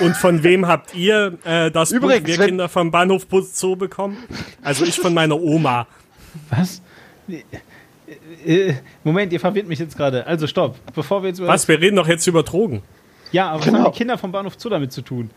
[0.00, 3.76] Und von wem habt ihr äh, das Übrigens, Buch Wir wenn- Kinder vom Bahnhof Zoo
[3.76, 4.16] bekommen?
[4.62, 5.86] Also ich von meiner Oma.
[6.50, 6.80] Was?
[8.46, 8.74] Äh,
[9.04, 10.26] Moment, ihr verwirrt mich jetzt gerade.
[10.26, 11.68] Also stopp, bevor wir jetzt über Was?
[11.68, 12.82] Wir reden doch jetzt über Drogen.
[13.32, 13.78] Ja, aber was Genau.
[13.84, 15.30] haben die Kinder vom Bahnhof Zoo damit zu tun?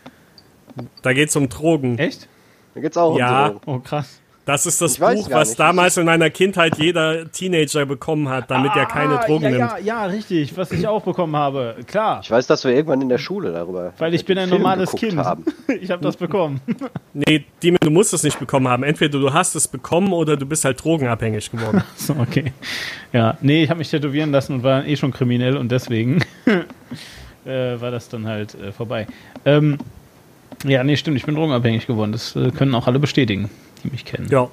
[1.01, 1.97] Da geht's um Drogen.
[1.97, 2.29] Echt?
[2.75, 3.47] Da geht's auch Ja.
[3.47, 3.61] um Drogen.
[3.65, 4.20] Oh, krass.
[4.51, 5.59] Das ist das Ich Buch, was nicht.
[5.61, 9.61] damals in meiner Kindheit jeder Teenager bekommen hat, damit er keine Ah, Drogen ja, nimmt.
[9.61, 11.77] Ja, ja, richtig, was ich auch bekommen habe.
[11.87, 14.61] Klar, Ich weiß, dass wir irgendwann in der Schule darüber weil ich bin ein Film
[14.61, 15.23] normales geguckt Kind.
[15.23, 15.45] haben.
[15.81, 16.59] Ich habe das bekommen.
[17.13, 18.83] Nee, Demon, du musst es nicht bekommen haben.
[18.83, 21.81] Entweder du hast es bekommen oder du bist halt drogenabhängig geworden.
[21.95, 22.51] So, okay.
[23.13, 26.21] Ja, nee, ich habe mich tätowieren lassen und war eh schon kriminell und deswegen
[27.45, 29.07] äh, war das dann halt äh, vorbei.
[29.45, 29.77] Ähm,
[30.65, 32.11] ja, nee, stimmt, ich bin drogenabhängig geworden.
[32.11, 33.49] Das äh, können auch alle bestätigen,
[33.83, 34.27] die mich kennen.
[34.29, 34.49] ja.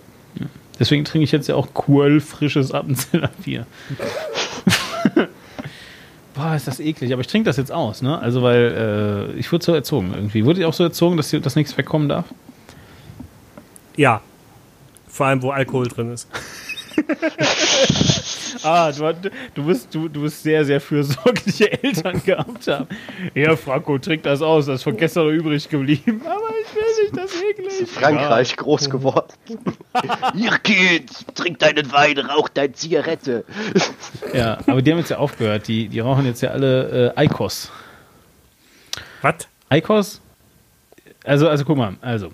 [0.79, 3.67] Deswegen trinke ich jetzt ja auch Quell frisches Appenzeller Bier.
[6.35, 7.13] Boah, ist das eklig.
[7.13, 8.17] Aber ich trinke das jetzt aus, ne?
[8.19, 10.45] Also, weil äh, ich wurde so erzogen irgendwie.
[10.45, 12.27] Wurde ich auch so erzogen, dass, dass nichts wegkommen darf?
[13.97, 14.21] Ja.
[15.09, 16.29] Vor allem, wo Alkohol drin ist.
[18.65, 22.87] Ah, du, du, musst, du, du musst sehr, sehr fürsorgliche Eltern gehabt haben.
[23.35, 26.23] Ja, Franco, trink das aus, das ist von gestern noch übrig geblieben.
[26.25, 27.81] Aber ich will nicht, das ist eklig.
[27.81, 29.33] in Frankreich groß geworden.
[30.35, 33.45] Ihr Kind, trink deinen Wein, rauch deine Zigarette.
[34.33, 35.69] Ja, aber die haben jetzt ja aufgehört.
[35.69, 37.71] Die, die rauchen jetzt ja alle äh, Eikos.
[39.23, 39.49] Was?
[39.69, 40.21] Eikos?
[41.25, 42.33] Also, also guck mal, also,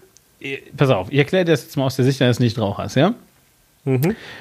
[0.77, 3.15] pass auf, ich erkläre dir das jetzt mal aus der Sicht eines Nichtrauchers, ja?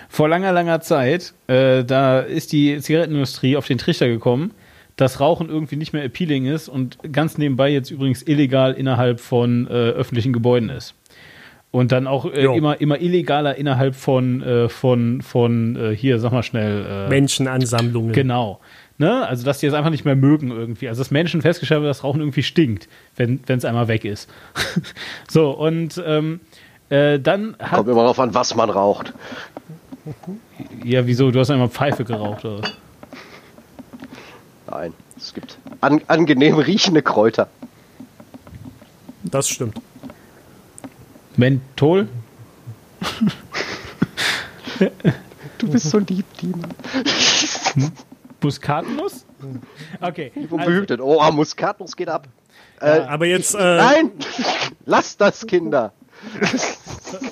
[0.10, 4.52] Vor langer, langer Zeit, äh, da ist die Zigarettenindustrie auf den Trichter gekommen,
[4.96, 9.68] dass Rauchen irgendwie nicht mehr appealing ist und ganz nebenbei jetzt übrigens illegal innerhalb von
[9.68, 10.96] äh, öffentlichen Gebäuden ist.
[11.72, 16.32] Und dann auch äh, immer, immer illegaler innerhalb von, äh, von, von äh, hier, sag
[16.32, 18.12] mal schnell, äh, Menschenansammlungen.
[18.14, 18.60] Genau.
[19.00, 19.28] Ne?
[19.28, 20.88] Also, dass die es einfach nicht mehr mögen irgendwie.
[20.88, 24.32] Also, dass Menschen festgestellt haben, dass Rauchen irgendwie stinkt, wenn es einmal weg ist.
[25.28, 26.42] so, und ähm,
[26.94, 27.78] äh, dann hat.
[27.78, 29.14] Kommt immer darauf an, was man raucht.
[30.84, 31.32] Ja, wieso?
[31.32, 32.62] Du hast einmal Pfeife geraucht, oder?
[32.62, 32.72] was?
[34.70, 37.48] Nein, es gibt an, angenehm riechende Kräuter.
[39.24, 39.78] Das stimmt.
[41.36, 42.08] Menthol?
[45.58, 46.68] Du bist so lieb, Dima.
[48.42, 49.26] Muskatnuss?
[50.02, 50.32] Okay.
[50.50, 51.02] Wo Also, behütet.
[51.02, 52.28] Oh, Muskatnuss geht ab.
[52.80, 54.12] Aber jetzt, äh, Nein!
[54.86, 55.94] Lasst das, Kinder!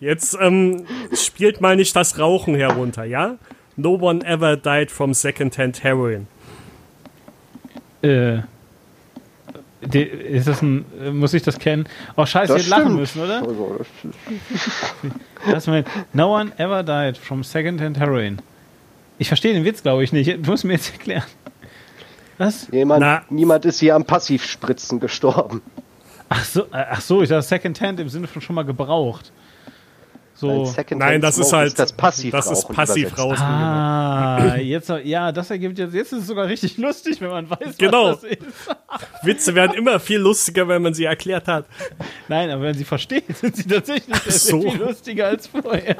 [0.00, 3.36] jetzt ähm, spielt mal nicht das Rauchen herunter, ja?
[3.76, 6.26] No one ever died from secondhand heroin.
[8.02, 8.38] äh,
[10.30, 11.86] ist das ein, muss ich das kennen?
[12.16, 13.42] Oh, scheiße, Das wir lachen müssen, oder?
[13.42, 13.80] Also,
[15.50, 15.84] das- mein,
[16.14, 18.40] no one ever died from secondhand heroin.
[19.18, 20.28] Ich verstehe den Witz, glaube ich, nicht.
[20.46, 21.24] Du musst mir jetzt erklären.
[22.38, 22.66] Was?
[22.72, 25.62] Jemand, niemand ist hier am Passivspritzen gestorben.
[26.36, 29.30] Ach so, äh, ach so, ich dachte Secondhand im Sinne von schon mal gebraucht.
[30.34, 30.50] So.
[30.50, 32.50] Ein Secondhand Nein, das ist halt das Passivrauchen.
[32.50, 33.18] Das ist passiv übersetzt.
[33.20, 33.38] raus.
[33.40, 37.78] Ah, jetzt, ja, das ergibt jetzt, jetzt ist es sogar richtig lustig, wenn man weiß,
[37.78, 38.06] Genau.
[38.12, 38.42] was das ist.
[39.22, 41.66] Witze werden immer viel lustiger, wenn man sie erklärt hat.
[42.28, 44.60] Nein, aber wenn sie versteht, sind sie tatsächlich so.
[44.60, 45.96] viel lustiger als vorher.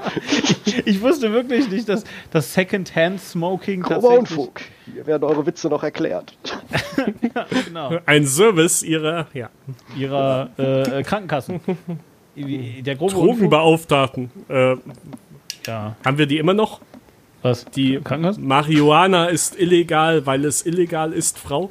[0.64, 4.38] Ich, ich wusste wirklich nicht, dass das Secondhand-Smoking Grober tatsächlich...
[4.38, 4.60] Unfug.
[4.92, 6.36] Hier werden eure Witze noch erklärt.
[7.66, 9.48] Genau, Ein Service ihrer ja,
[9.96, 11.60] ihrer äh, Krankenkassen.
[12.34, 14.30] Wie- Der grobe Drogenbeauftragten.
[14.48, 14.76] Äh,
[15.66, 16.80] Ja, haben wir die immer noch?
[17.42, 17.64] was?
[17.66, 18.46] Die Krankenkassen?
[18.46, 21.70] Marihuana ist illegal, weil es illegal ist, Frau.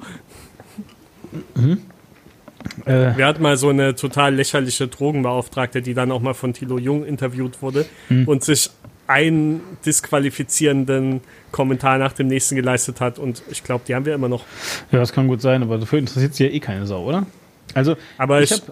[2.85, 6.77] Äh, Wir hatten mal so eine total lächerliche Drogenbeauftragte, die dann auch mal von Thilo
[6.77, 8.27] Jung interviewt wurde Hm.
[8.27, 8.69] und sich
[9.07, 13.19] einen disqualifizierenden Kommentar nach dem nächsten geleistet hat.
[13.19, 14.45] Und ich glaube, die haben wir immer noch.
[14.91, 17.25] ja, das kann gut sein, aber dafür interessiert sie ja eh keine Sau, oder?
[17.73, 18.71] Also, Aber ich ich- habe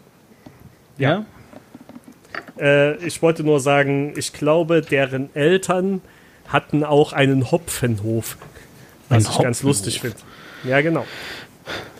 [0.97, 1.25] Ja.
[2.59, 6.01] Äh, ich wollte nur sagen, ich glaube, deren Eltern
[6.47, 8.37] hatten auch einen Hopfenhof.
[9.09, 9.63] Was Ein ich ganz Hopfenhof.
[9.63, 10.17] lustig finde.
[10.63, 11.05] Ja, genau.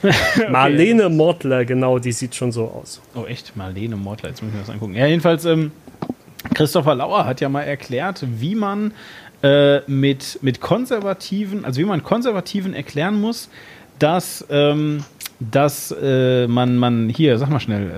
[0.50, 3.02] Marlene Mortler, genau, die sieht schon so aus.
[3.16, 3.56] Oh, echt?
[3.56, 4.96] Marlene Mortler, jetzt muss ich mir das angucken.
[4.96, 5.72] Ja, jedenfalls, ähm,
[6.54, 8.94] Christopher Lauer hat ja mal erklärt, wie man
[9.44, 13.50] äh, mit, mit Konservativen, also wie man Konservativen erklären muss,
[14.00, 15.04] dass, ähm,
[15.40, 17.92] dass äh, man, man, hier, sag mal schnell,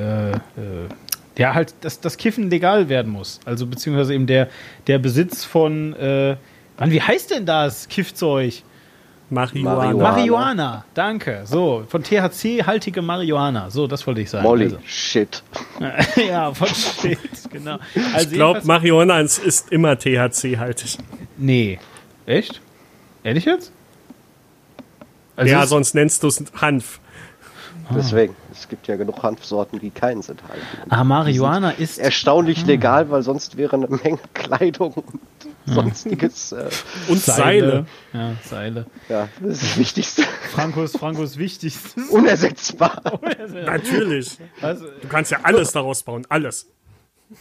[0.57, 0.89] äh, äh,
[1.37, 3.39] ja, halt, dass das Kiffen legal werden muss.
[3.45, 4.49] Also beziehungsweise eben der,
[4.87, 6.35] der Besitz von, äh,
[6.79, 8.63] Mann, wie heißt denn das Kiffzeug?
[9.29, 9.93] Marihuana.
[9.93, 10.85] Marihuana.
[10.93, 11.41] Danke.
[11.45, 13.69] So, von THC-haltige Marihuana.
[13.69, 14.43] So, das wollte ich sagen.
[14.43, 14.77] Molly, Also.
[14.85, 15.41] shit.
[16.29, 17.17] ja, von Shit,
[17.51, 17.79] genau.
[18.13, 20.97] Also Ich glaube, Marihuana ist immer THC-haltig.
[21.37, 21.79] Nee.
[22.25, 22.61] Echt?
[23.23, 23.71] Ehrlich jetzt?
[25.35, 26.99] Also ja, sonst nennst du es Hanf.
[27.95, 30.61] Deswegen, es gibt ja genug Hanfsorten, die keinen sind halt.
[30.89, 31.97] Ah, Marihuana ist.
[31.99, 35.19] Erstaunlich legal, weil sonst wäre eine Menge Kleidung und
[35.65, 36.51] sonstiges.
[36.53, 36.69] Äh,
[37.09, 37.85] Und Seile.
[38.13, 38.85] Ja, Seile.
[39.09, 40.23] ja, das ist das Wichtigste.
[40.53, 42.09] Frankos, Frankos wichtigstes.
[42.09, 43.01] Unersetzbar.
[43.65, 44.37] Natürlich.
[44.61, 46.25] Was, Du kannst ja alles daraus bauen.
[46.29, 46.67] Alles.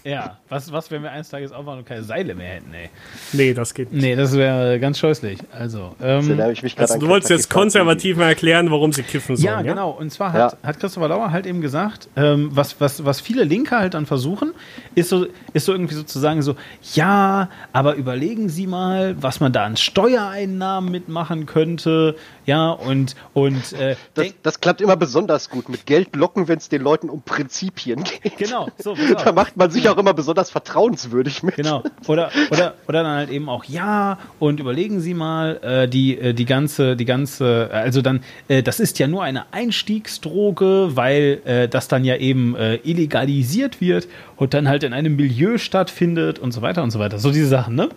[0.04, 2.90] Ja, was, was, wenn wir eines Tages aufwachen und keine Seile mehr hätten, ey?
[3.32, 4.02] Nee, das geht nicht.
[4.02, 5.38] Nee, das wäre ganz scheußlich.
[5.52, 8.92] Also, ähm, habe ich mich gerade Also, an du wolltest jetzt konservativ mal erklären, warum
[8.92, 9.46] sie kiffen sollen.
[9.46, 9.90] Ja, Ja, genau.
[9.90, 10.68] Und zwar hat, Ja.
[10.68, 14.52] hat Christopher Lauer halt eben gesagt, ähm, was, was, was viele Linke halt dann versuchen,
[14.94, 16.56] ist so, ist so irgendwie sozusagen so,
[16.94, 23.72] ja, aber überlegen Sie mal, was man da an Steuereinnahmen mitmachen könnte, ja, und, und
[23.74, 25.68] äh, Das, das klappt immer besonders gut.
[25.68, 28.36] Mit Geld locken, wenn es den Leuten um Prinzipien geht.
[28.38, 28.94] Genau, so.
[29.24, 31.56] Da macht man sich auch immer besonders vertrauenswürdig mit.
[31.56, 31.82] Genau.
[32.06, 36.34] Oder, oder, oder dann halt eben auch, ja, und überlegen Sie mal, äh, die, äh,
[36.34, 41.68] die ganze, die ganze, also dann, äh, das ist ja nur eine Einstiegsdroge, weil äh,
[41.68, 46.52] das dann ja eben äh, illegalisiert wird und dann halt in einem Milieu stattfindet und
[46.52, 47.18] so weiter und so weiter.
[47.18, 47.88] So diese Sachen, ne?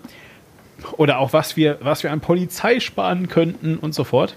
[0.97, 4.35] Oder auch, was wir, was wir an Polizei sparen könnten und so fort.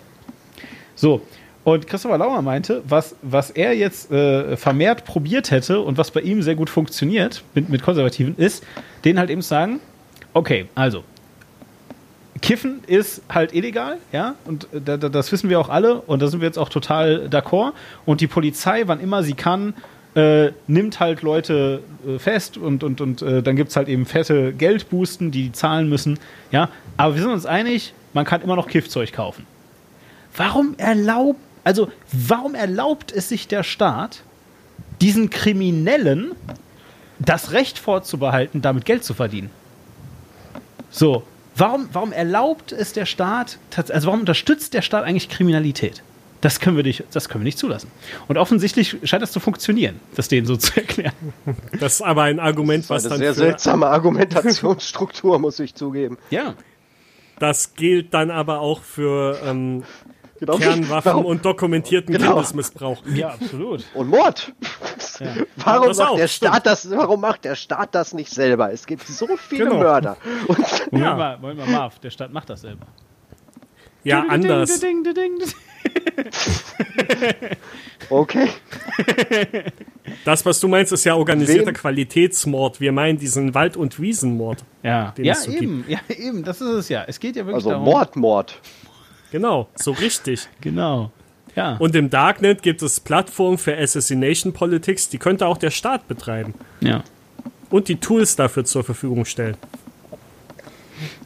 [0.94, 1.22] So.
[1.68, 6.22] Und Christopher Lauer meinte, was, was er jetzt äh, vermehrt probiert hätte und was bei
[6.22, 8.64] ihm sehr gut funktioniert mit, mit Konservativen, ist,
[9.04, 9.80] denen halt eben zu sagen,
[10.32, 11.04] okay, also,
[12.40, 16.28] Kiffen ist halt illegal, ja, und da, da, das wissen wir auch alle und da
[16.28, 17.72] sind wir jetzt auch total d'accord.
[18.06, 19.74] Und die Polizei, wann immer sie kann,
[20.14, 24.06] äh, nimmt halt Leute äh, fest und, und, und äh, dann gibt es halt eben
[24.06, 26.18] fette Geldbußen, die die zahlen müssen,
[26.50, 26.70] ja.
[26.96, 29.44] Aber wir sind uns einig, man kann immer noch Kiffzeug kaufen.
[30.34, 34.22] Warum erlaubt, also warum erlaubt es sich der Staat,
[35.02, 36.32] diesen Kriminellen
[37.18, 39.50] das Recht vorzubehalten, damit Geld zu verdienen?
[40.90, 41.24] So,
[41.56, 46.02] warum, warum erlaubt es der Staat, also warum unterstützt der Staat eigentlich Kriminalität?
[46.40, 47.90] Das können wir nicht, das können wir nicht zulassen.
[48.28, 51.12] Und offensichtlich scheint das zu funktionieren, das denen so zu erklären.
[51.78, 56.16] Das ist aber ein Argument, was Eine dann sehr für, seltsame Argumentationsstruktur, muss ich zugeben.
[56.30, 56.54] Ja.
[57.38, 59.82] das gilt dann aber auch für ähm,
[60.40, 60.56] Genau.
[60.56, 62.34] Kernwaffen Warum- und dokumentierten Genau.
[62.34, 62.98] Kindesmissbrauch.
[63.14, 63.84] Ja, absolut.
[63.94, 64.52] Und Mord.
[65.56, 66.52] Warum, Das macht auch, der stimmt.
[66.54, 68.72] Staat das, warum macht der Staat das nicht selber?
[68.72, 69.78] Es gibt so viele Genau.
[69.78, 70.16] Mörder.
[70.46, 70.58] Und
[70.92, 71.14] Ja.
[71.16, 72.86] mal, Moment mal, Marv, der Staat macht das selber.
[74.04, 74.78] Ja, anders.
[74.80, 75.48] Ding, ding, ding, ding.
[78.10, 78.48] okay.
[80.24, 81.74] Das, was du meinst, ist ja organisierter Wem?
[81.74, 82.80] Qualitätsmord.
[82.80, 84.64] Wir meinen diesen Wald- und Wiesenmord.
[84.82, 87.04] Ja, Den ja es so eben, ja, eben, das ist es ja.
[87.06, 87.84] Es geht ja wirklich Also darum.
[87.84, 88.60] Mord, Mord.
[89.30, 90.48] Genau, so richtig.
[90.60, 91.10] Genau.
[91.54, 91.76] Ja.
[91.78, 96.54] Und im Darknet gibt es Plattformen für Assassination Politics, die könnte auch der Staat betreiben.
[96.80, 97.02] ja.
[97.70, 99.58] Und die Tools dafür zur Verfügung stellen.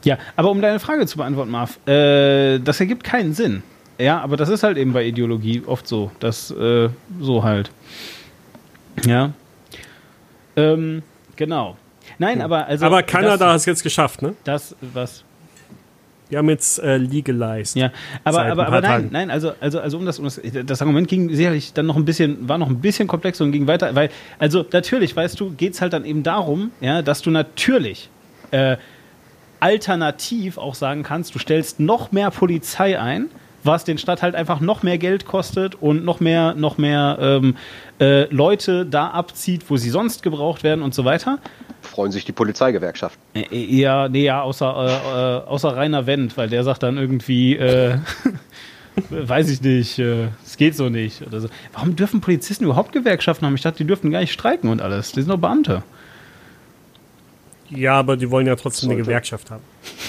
[0.02, 3.62] Ja, aber um deine Frage zu beantworten, Marv, äh, das ergibt keinen Sinn.
[3.98, 6.10] Ja, aber das ist halt eben bei Ideologie oft so.
[6.18, 6.88] Das, äh,
[7.20, 7.70] so halt.
[9.06, 9.32] Ja.
[10.56, 11.02] Ähm,
[11.36, 11.76] genau.
[12.18, 12.86] Nein, aber also.
[12.86, 14.34] Aber Kanada hat es jetzt geschafft, ne?
[14.44, 15.24] das was.
[16.32, 17.76] Die haben jetzt äh, legalized.
[17.76, 17.92] Ja,
[18.24, 19.08] aber, aber, aber nein, Tagen.
[19.12, 22.06] nein, also, also, also um das, um das, das Argument ging sicherlich dann noch ein
[22.06, 24.08] bisschen, war noch ein bisschen komplexer und ging weiter, weil,
[24.38, 28.08] also natürlich, weißt du, geht es halt dann eben darum, ja, dass du natürlich
[28.50, 28.78] äh,
[29.60, 33.28] alternativ auch sagen kannst, du stellst noch mehr Polizei ein,
[33.62, 37.56] was den Stadt halt einfach noch mehr Geld kostet und noch mehr, noch mehr ähm,
[38.00, 41.40] äh, Leute da abzieht, wo sie sonst gebraucht werden und so weiter.
[41.82, 43.20] Freuen sich die Polizeigewerkschaften.
[43.34, 47.56] Äh, Ja, nee, ja, außer, äh, äh, außer Rainer Wendt, weil der sagt dann irgendwie,
[47.56, 47.98] äh,
[49.10, 51.22] weiß ich nicht, äh, es geht so nicht.
[51.26, 51.48] Oder so.
[51.72, 53.54] Warum dürfen Polizisten überhaupt Gewerkschaften haben?
[53.54, 55.12] Ich dachte, die dürften gar nicht streiken und alles.
[55.12, 55.82] Die sind doch Beamte.
[57.74, 59.08] Ja, aber die wollen ja trotzdem eine Sollte.
[59.08, 59.62] Gewerkschaft haben.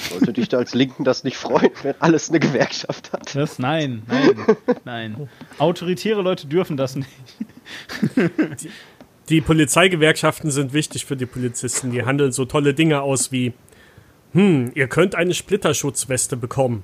[0.09, 3.33] Sollte dich da als Linken das nicht freuen, wenn alles eine Gewerkschaft hat?
[3.35, 4.35] Das, nein, nein,
[4.83, 5.29] nein.
[5.59, 7.09] Autoritäre Leute dürfen das nicht.
[8.17, 8.69] die
[9.41, 11.91] Polizeigewerkschaften sind wichtig für die Polizisten.
[11.91, 13.53] Die handeln so tolle Dinge aus wie,
[14.33, 16.83] hm, ihr könnt eine Splitterschutzweste bekommen.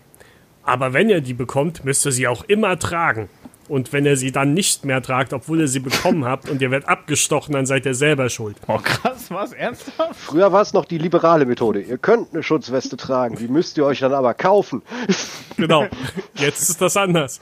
[0.69, 3.27] Aber wenn ihr die bekommt, müsst ihr sie auch immer tragen.
[3.67, 6.69] Und wenn ihr sie dann nicht mehr tragt, obwohl ihr sie bekommen habt und ihr
[6.69, 8.55] werdet abgestochen, dann seid ihr selber schuld.
[8.67, 9.51] Oh krass, was?
[9.53, 10.15] Ernsthaft?
[10.15, 11.81] Früher war es noch die liberale Methode.
[11.81, 14.81] Ihr könnt eine Schutzweste tragen, die müsst ihr euch dann aber kaufen.
[15.57, 15.87] Genau.
[16.35, 17.41] Jetzt ist das anders.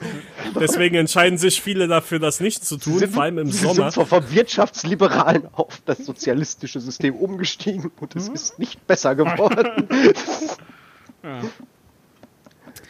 [0.59, 3.91] Deswegen entscheiden sich viele dafür, das nicht zu tun, sind, vor allem im sie Sommer.
[3.91, 9.88] sind vom Wirtschaftsliberalen auf das sozialistische System umgestiegen und es ist nicht besser geworden.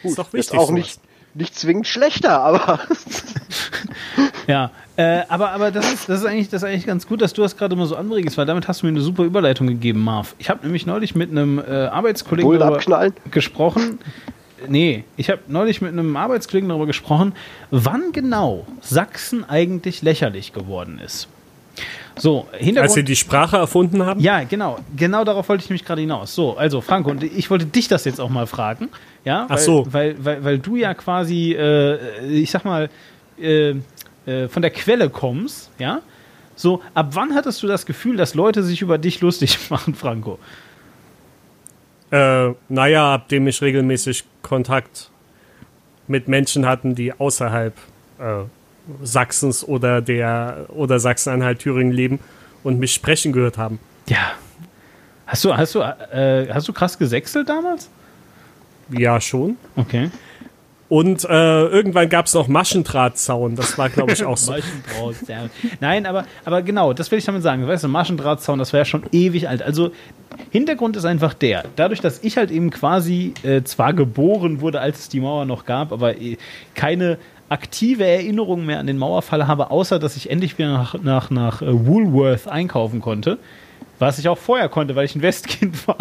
[0.02, 0.58] Gut, Ist doch ist wichtig.
[0.58, 0.74] auch sowas.
[0.78, 1.00] nicht,
[1.34, 2.80] nicht zwingend schlechter, aber
[4.46, 7.34] Ja, äh, aber, aber das, ist, das, ist eigentlich, das ist eigentlich ganz gut, dass
[7.34, 10.02] du das gerade mal so anregst, weil damit hast du mir eine super Überleitung gegeben,
[10.02, 10.34] Marv.
[10.38, 13.98] Ich habe nämlich neulich mit einem äh, Arbeitskollegen darüber gesprochen.
[14.66, 17.34] Nee, ich habe neulich mit einem Arbeitskollegen darüber gesprochen,
[17.70, 21.28] wann genau Sachsen eigentlich lächerlich geworden ist.
[22.18, 22.78] So, Hintergrund.
[22.78, 24.20] Als sie die Sprache erfunden haben?
[24.20, 24.78] Ja, genau.
[24.96, 26.34] Genau darauf wollte ich nämlich gerade hinaus.
[26.34, 28.88] So, also Franco, und ich wollte dich das jetzt auch mal fragen.
[29.24, 29.86] Ja, Ach weil, so.
[29.90, 32.90] Weil, weil, weil du ja quasi, äh, ich sag mal,
[33.40, 33.74] äh,
[34.26, 36.00] äh, von der Quelle kommst, ja.
[36.54, 40.38] So, ab wann hattest du das Gefühl, dass Leute sich über dich lustig machen, Franco?
[42.10, 45.10] Äh, naja, ab dem ich regelmäßig Kontakt
[46.06, 47.74] mit Menschen hatten, die außerhalb
[48.18, 48.44] äh,
[49.02, 52.18] Sachsens oder der oder Sachsen-Anhalt Thüringen leben
[52.62, 53.78] und mich sprechen gehört haben.
[54.08, 54.32] Ja.
[55.26, 57.90] Hast du, hast du, äh, hast du krass gesächselt damals?
[58.90, 59.56] Ja, schon.
[59.76, 60.10] Okay.
[60.88, 63.56] Und äh, irgendwann gab es noch Maschendrahtzaun.
[63.56, 64.52] Das war, glaube ich, auch so.
[64.88, 65.50] Maschendrahtzaun.
[65.80, 67.66] Nein, aber, aber genau, das will ich damit sagen.
[67.66, 69.62] Weißt du, Maschendrahtzaun, das wäre ja schon ewig alt.
[69.62, 69.90] Also,
[70.50, 71.64] Hintergrund ist einfach der.
[71.76, 75.66] Dadurch, dass ich halt eben quasi äh, zwar geboren wurde, als es die Mauer noch
[75.66, 76.38] gab, aber äh,
[76.74, 77.18] keine
[77.48, 81.62] aktive Erinnerung mehr an den Mauerfall habe, außer dass ich endlich wieder nach, nach, nach
[81.62, 83.38] äh, Woolworth einkaufen konnte.
[84.00, 85.98] Was ich auch vorher konnte, weil ich ein Westkind war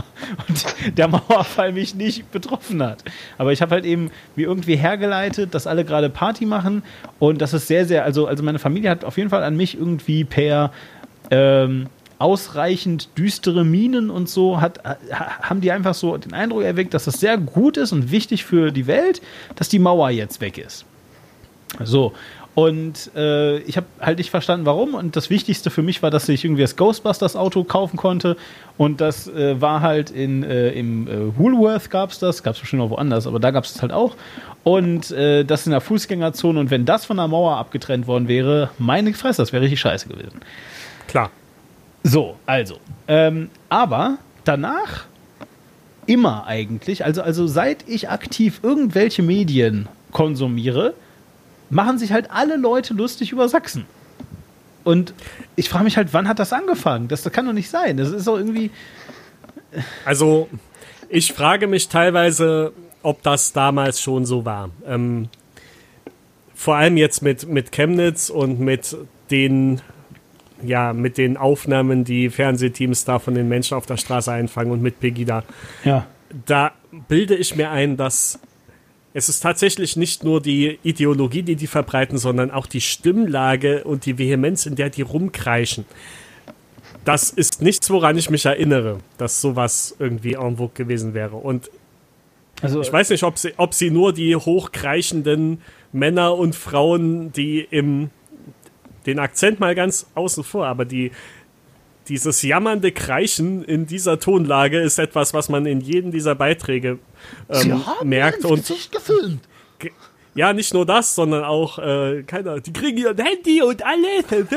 [0.47, 3.03] und der Mauerfall mich nicht betroffen hat.
[3.37, 6.83] Aber ich habe halt eben wie irgendwie hergeleitet, dass alle gerade Party machen
[7.19, 9.77] und das ist sehr, sehr, also, also meine Familie hat auf jeden Fall an mich
[9.77, 10.71] irgendwie per
[11.31, 11.87] ähm,
[12.19, 14.97] ausreichend düstere Minen und so, hat, ha,
[15.41, 18.71] haben die einfach so den Eindruck erweckt, dass das sehr gut ist und wichtig für
[18.71, 19.21] die Welt,
[19.55, 20.85] dass die Mauer jetzt weg ist.
[21.83, 22.13] So.
[22.57, 24.95] Und äh, ich habe halt nicht verstanden, warum.
[24.95, 28.35] Und das Wichtigste für mich war, dass ich irgendwie das Ghostbusters-Auto kaufen konnte.
[28.77, 32.41] Und das äh, war halt in, äh, im äh, Woolworth gab es das.
[32.41, 34.15] Gab es bestimmt noch woanders, aber da gab es es halt auch.
[34.63, 36.59] Und äh, das in der Fußgängerzone.
[36.59, 40.07] Und wenn das von der Mauer abgetrennt worden wäre, meine Fresse, das wäre richtig scheiße
[40.07, 40.41] gewesen.
[41.07, 41.29] Klar.
[42.01, 42.77] So, also.
[43.07, 45.05] Ähm, aber danach
[46.07, 50.95] immer eigentlich, also, also seit ich aktiv irgendwelche Medien konsumiere,
[51.69, 53.85] machen sich halt alle Leute lustig über Sachsen.
[54.83, 55.13] Und
[55.55, 57.09] ich frage mich halt, wann hat das angefangen?
[57.09, 57.97] Das, das kann doch nicht sein.
[57.97, 58.71] Das ist doch irgendwie.
[60.05, 60.47] Also,
[61.09, 62.71] ich frage mich teilweise,
[63.03, 64.69] ob das damals schon so war.
[64.85, 65.27] Ähm,
[66.55, 68.95] vor allem jetzt mit, mit Chemnitz und mit
[69.29, 69.81] den,
[70.63, 74.81] ja, mit den Aufnahmen, die Fernsehteams da von den Menschen auf der Straße einfangen und
[74.81, 75.43] mit Pegida.
[75.83, 76.07] Ja.
[76.45, 76.71] Da
[77.07, 78.39] bilde ich mir ein, dass
[79.17, 84.05] es ist tatsächlich nicht nur die Ideologie, die die verbreiten, sondern auch die Stimmlage und
[84.05, 85.85] die Vehemenz, in der die rumkreischen.
[87.03, 91.35] Das ist nichts, woran ich mich erinnere, dass sowas irgendwie en vogue gewesen wäre.
[91.35, 91.71] Und
[92.61, 97.61] Also, ich weiß nicht, ob sie, ob sie nur die hochkreischenden Männer und Frauen, die
[97.71, 98.11] im
[99.07, 101.11] den Akzent mal ganz außen vor, aber die
[102.07, 106.99] dieses jammernde Kreischen in dieser Tonlage ist etwas, was man in jedem dieser Beiträge
[107.49, 108.45] ähm, merkt.
[108.45, 109.41] Und gefilmt.
[110.35, 114.25] ja, nicht nur das, sondern auch, äh, keiner, die kriegen ihr Handy und alles.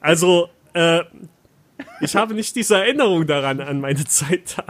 [0.00, 1.00] also, äh,
[2.00, 4.64] ich habe nicht diese Erinnerung daran an meine Zeit da.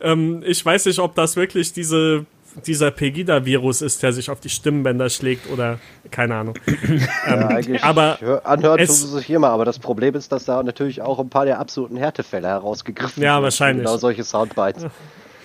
[0.00, 2.26] Ähm, ich weiß nicht, ob das wirklich diese,
[2.66, 5.78] dieser Pegida-Virus ist, der sich auf die Stimmbänder schlägt oder
[6.10, 6.54] keine Ahnung.
[7.26, 10.62] Ja, eigentlich aber hör, anhört es- sich hier mal, aber das Problem ist, dass da
[10.62, 13.84] natürlich auch ein paar der absoluten Härtefälle herausgegriffen Ja, wahrscheinlich.
[13.86, 14.86] Genau solche Soundbites.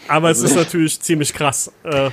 [0.08, 1.72] Aber es ist natürlich ziemlich krass.
[1.84, 2.12] Äh,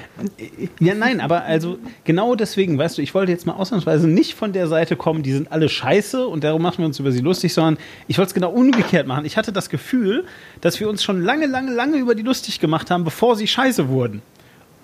[0.81, 4.55] Ja, nein, aber also genau deswegen, weißt du, ich wollte jetzt mal ausnahmsweise nicht von
[4.55, 7.53] der Seite kommen, die sind alle scheiße und darum machen wir uns über sie lustig,
[7.53, 7.77] sondern
[8.09, 9.27] ich wollte es genau umgekehrt machen.
[9.27, 10.25] Ich hatte das Gefühl,
[10.63, 13.89] dass wir uns schon lange, lange, lange über die lustig gemacht haben, bevor sie scheiße
[13.89, 14.23] wurden.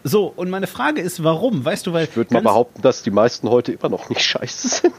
[0.05, 1.65] So, und meine Frage ist, warum?
[1.65, 2.05] Weißt du, weil.
[2.05, 4.95] Ich würde mal behaupten, dass die meisten heute immer noch nicht scheiße sind.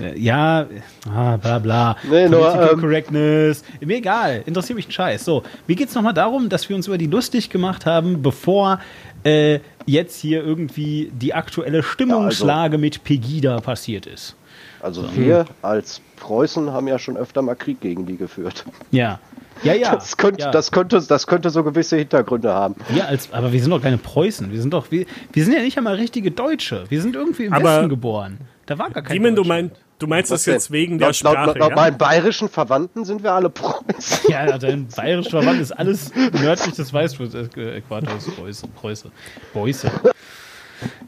[0.00, 0.66] Äh, Ja,
[1.14, 1.96] ah, bla bla.
[2.08, 3.62] Nee, nur, ähm, Correctness.
[3.80, 5.24] Mir egal, interessiert mich ein Scheiß.
[5.24, 8.80] So, mir geht's nochmal darum, dass wir uns über die lustig gemacht haben, bevor
[9.24, 14.34] äh, jetzt hier irgendwie die aktuelle Stimmungslage mit Pegida passiert ist.
[14.80, 18.64] Also wir als Preußen haben ja schon öfter mal Krieg gegen die geführt.
[18.90, 19.20] Ja.
[19.62, 19.94] Ja, ja.
[19.94, 20.50] Das könnte, ja.
[20.50, 22.74] das könnte, das könnte so gewisse Hintergründe haben.
[22.88, 24.50] Wir als, aber wir sind doch keine Preußen.
[24.50, 26.84] Wir sind doch, wir, wir sind ja nicht einmal richtige Deutsche.
[26.88, 28.38] Wir sind irgendwie im Aber- Westen geboren.
[28.66, 30.74] Da war gar kein Demon, du, mein, du meinst das jetzt denn?
[30.74, 31.76] wegen der laut, Sprache, laut, laut ja?
[31.76, 33.82] meinen bayerischen Verwandten sind wir alle Preußen.
[34.30, 38.30] Ja, dein bayerisch Verwandt ist alles nördlich des Weißfluss-Äquators.
[38.36, 38.68] Preuße.
[38.68, 39.10] Preuße.
[39.52, 39.90] Preuße.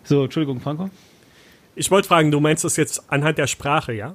[0.02, 0.90] So, Entschuldigung, Franco.
[1.76, 4.14] Ich wollte fragen, du meinst das jetzt anhand der Sprache, ja?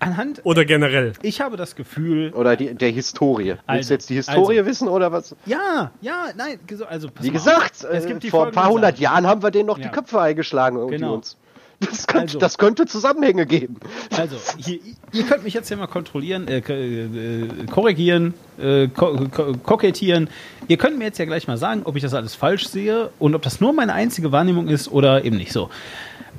[0.00, 1.12] Anhand, Oder generell?
[1.22, 3.48] ich habe das Gefühl, Oder die, der Historie.
[3.48, 4.70] Willst Also, du jetzt die Historie also.
[4.70, 5.36] wissen oder was?
[5.44, 7.90] ja, ja, nein, so- also pass Wie gesagt, auf.
[7.92, 8.98] es äh, gibt die vor ein paar hundert.
[8.98, 9.84] Jahren haben wir denen noch Ja.
[9.84, 11.14] die Köpfe eingeschlagen irgendwie Genau.
[11.14, 11.36] uns.
[11.80, 12.38] Das könnte, Also.
[12.38, 13.76] das könnte Zusammenhänge geben.
[14.16, 14.78] Also, hier,
[15.12, 20.30] ihr könnt mich jetzt hier mal kontrollieren, äh, äh, korrigieren, äh, ko ko kokettieren.
[20.68, 23.34] Ihr könnt mir jetzt ja gleich mal sagen, ob ich das alles falsch sehe und
[23.34, 25.70] ob das nur meine einzige Wahrnehmung ist oder eben nicht so.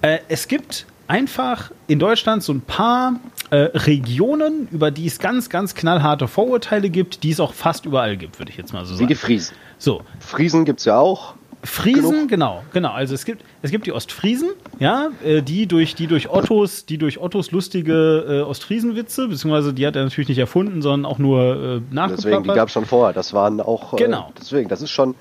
[0.02, 5.50] Äh, es gibt einfach in Deutschland so ein paar äh, Regionen, über die es ganz,
[5.50, 8.96] ganz knallharte Vorurteile gibt, die es auch fast überall gibt, würde ich jetzt mal so
[9.00, 9.26] Wie die sagen.
[9.26, 9.56] Friesen.
[9.78, 11.36] So, Friesen gibt es ja auch.
[11.66, 12.28] Friesen, genug.
[12.30, 12.92] genau, genau.
[12.92, 14.50] Also es gibt, es gibt die Ostfriesen,
[14.80, 19.88] ja, äh, die durch, die durch Ottos, die durch Ottos lustige äh, Ostfriesenwitze, beziehungsweise die
[19.88, 22.56] hat er natürlich nicht erfunden, sondern auch nur äh, Deswegen, die nachgeplappert.
[22.56, 23.14] gab es schon vorher.
[23.14, 23.96] Das waren auch.
[23.96, 24.30] Genau.
[24.30, 25.16] Äh, deswegen, das ist schon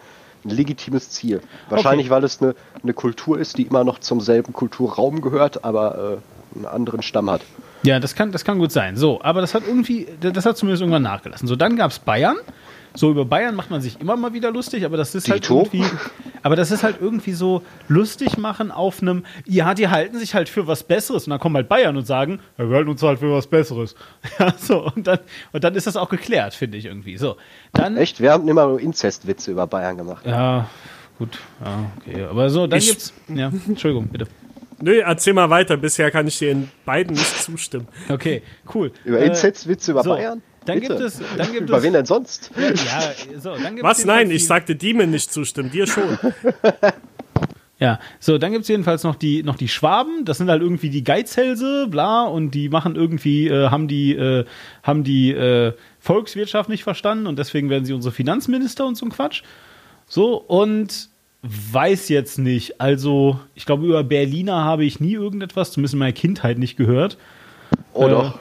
[0.44, 1.40] ein legitimes Ziel.
[1.68, 6.20] Wahrscheinlich, weil es eine, eine Kultur ist, die immer noch zum selben Kulturraum gehört, aber
[6.54, 7.42] äh, einen anderen Stamm hat.
[7.84, 8.96] Ja, das kann, das kann gut sein.
[8.96, 11.48] So, aber das hat irgendwie, das hat zumindest irgendwann nachgelassen.
[11.48, 12.36] So, dann gab es Bayern.
[12.94, 15.68] So, über Bayern macht man sich immer mal wieder lustig, aber das ist halt Dito.
[15.72, 15.84] irgendwie,
[16.42, 20.48] aber das ist halt irgendwie so lustig machen auf einem, ja, die halten sich halt
[20.48, 23.18] für was Besseres und dann kommen halt Bayern und sagen, ja, wir halten uns halt
[23.20, 23.94] für was Besseres.
[24.38, 25.18] Ja, so, und dann,
[25.52, 27.16] und dann ist das auch geklärt, finde ich irgendwie.
[27.16, 27.36] So,
[27.72, 27.96] dann.
[27.96, 28.20] Echt?
[28.20, 30.24] Wir haben immer nur Inzestwitze über Bayern gemacht.
[30.26, 30.68] Ja,
[31.18, 32.24] gut, ja, okay.
[32.24, 34.26] Aber so, dann Ich- gibt's, ja, Entschuldigung, bitte.
[34.80, 35.76] Nö, erzähl mal weiter.
[35.76, 37.86] Bisher kann ich dir in beiden nicht zustimmen.
[38.08, 38.42] Okay,
[38.74, 38.90] cool.
[39.04, 40.42] Über Äh, Inzestwitze über so, Bayern?
[40.64, 40.94] Dann Bitte.
[40.94, 42.50] gibt es, dann gibt Über es, wen denn sonst?
[42.56, 44.04] ja, so, dann gibt's Was?
[44.04, 45.70] Nein, ich die- sagte Demon nicht zustimmen.
[45.70, 46.18] Dir schon.
[47.78, 51.02] Ja, so, dann gibt's jedenfalls noch die, noch die Schwaben, das sind halt irgendwie die
[51.02, 54.44] Geizhälse, bla, und die machen irgendwie, äh, haben die, äh,
[54.84, 59.10] haben die äh, Volkswirtschaft nicht verstanden und deswegen werden sie unsere Finanzminister und so ein
[59.10, 59.42] Quatsch.
[60.06, 61.08] So, und
[61.42, 66.12] weiß jetzt nicht, also, ich glaube, über Berliner habe ich nie irgendetwas, zumindest in meiner
[66.12, 67.18] Kindheit nicht gehört.
[67.94, 68.38] Oh Äh, doch.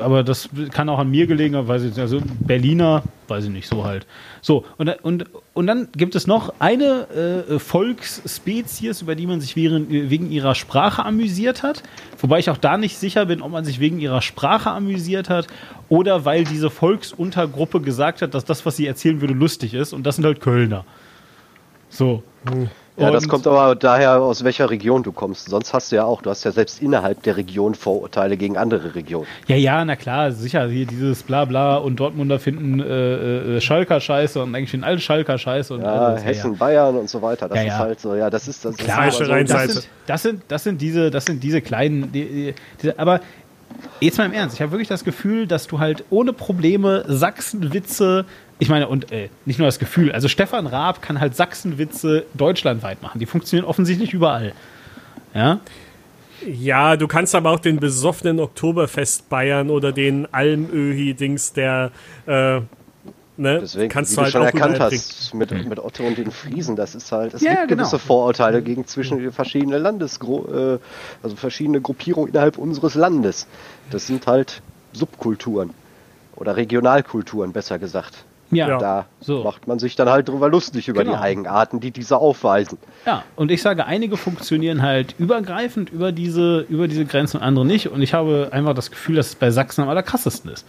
[0.00, 1.98] Aber das kann auch an mir gelegen haben, weiß ich nicht.
[1.98, 4.06] Also Berliner, weiß ich nicht, so halt.
[4.40, 5.24] So, und, und,
[5.54, 10.54] und dann gibt es noch eine äh, Volksspezies, über die man sich wegen, wegen ihrer
[10.54, 11.82] Sprache amüsiert hat.
[12.18, 15.46] Wobei ich auch da nicht sicher bin, ob man sich wegen ihrer Sprache amüsiert hat
[15.88, 19.92] oder weil diese Volksuntergruppe gesagt hat, dass das, was sie erzählen würde, lustig ist.
[19.92, 20.84] Und das sind halt Kölner.
[21.88, 22.22] So.
[22.96, 25.50] Ja, das kommt aber daher, aus welcher Region du kommst.
[25.50, 28.94] Sonst hast du ja auch, du hast ja selbst innerhalb der Region Vorurteile gegen andere
[28.94, 29.26] Regionen.
[29.46, 34.42] Ja, ja, na klar, sicher, hier dieses Blabla und Dortmunder finden äh, äh, Schalker scheiße
[34.42, 37.48] und eigentlich finden alle Schalker scheiße und Ja, alles, Hessen, Bayern und so weiter.
[37.48, 37.78] Das Ja, ist ja.
[37.78, 38.76] halt so, ja, das ist das.
[38.76, 42.12] Klar, ist aber so, Das sind, das sind, das sind diese, das sind diese kleinen,
[42.12, 43.20] die, die, diese, aber
[44.00, 48.24] jetzt mal im Ernst, ich habe wirklich das Gefühl, dass du halt ohne Probleme Sachsenwitze,
[48.58, 53.02] ich meine, und äh, nicht nur das Gefühl, also Stefan Raab kann halt Sachsenwitze deutschlandweit
[53.02, 53.18] machen.
[53.18, 54.52] Die funktionieren offensichtlich überall.
[55.34, 55.60] Ja?
[56.46, 61.90] Ja, du kannst aber auch den besoffenen Oktoberfest Bayern oder den Almöhi-Dings, der,
[62.26, 62.60] äh,
[63.36, 66.16] ne, Deswegen, kannst wie du du halt schon auch erkannt hast, mit, mit Otto und
[66.18, 67.82] den Friesen, das ist halt, es Ja, gibt genau.
[67.82, 70.78] gewisse Vorurteile gegen zwischen den verschiedenen Landesgru äh,
[71.22, 73.46] also verschiedene Gruppierungen innerhalb unseres Landes.
[73.90, 75.70] Das sind halt Subkulturen
[76.36, 78.24] oder Regionalkulturen, besser gesagt.
[78.56, 78.78] Ja.
[78.78, 79.42] Da So.
[79.44, 81.16] macht man sich dann halt drüber lustig über Genau.
[81.16, 82.78] die Eigenarten, die diese aufweisen.
[83.04, 87.64] Ja, und ich sage, einige funktionieren halt übergreifend über diese, über diese Grenzen und andere
[87.66, 87.88] nicht.
[87.90, 90.66] Und ich habe einfach das Gefühl, dass es bei Sachsen am allerkrassesten ist.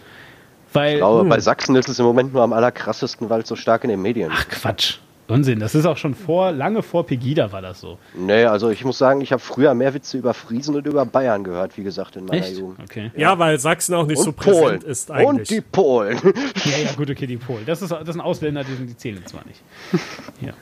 [0.72, 0.92] Weil.
[0.94, 3.84] Ich glaube, bei Sachsen ist es im Moment nur am allerkrassesten, weil es so stark
[3.84, 4.36] in den Medien ist.
[4.38, 4.98] Ach Quatsch.
[5.28, 5.60] Unsinn.
[5.60, 7.98] Das ist auch schon vor, lange vor Pegida war das so.
[8.14, 11.44] Nee, also ich muss sagen, ich habe früher mehr Witze über Friesen und über Bayern
[11.44, 12.58] gehört, wie gesagt, in meiner Echt?
[12.58, 12.80] Jugend.
[12.82, 13.10] Okay.
[13.14, 14.54] Ja, weil Sachsen auch nicht Und so Polen.
[14.54, 15.28] präsent ist eigentlich.
[15.28, 16.18] Und die Polen.
[16.64, 17.64] Ja, ja, gut, okay, die Polen.
[17.66, 19.60] Das, ist, das sind Ausländer, die, die zählen zwar nicht.
[20.40, 20.52] Ja.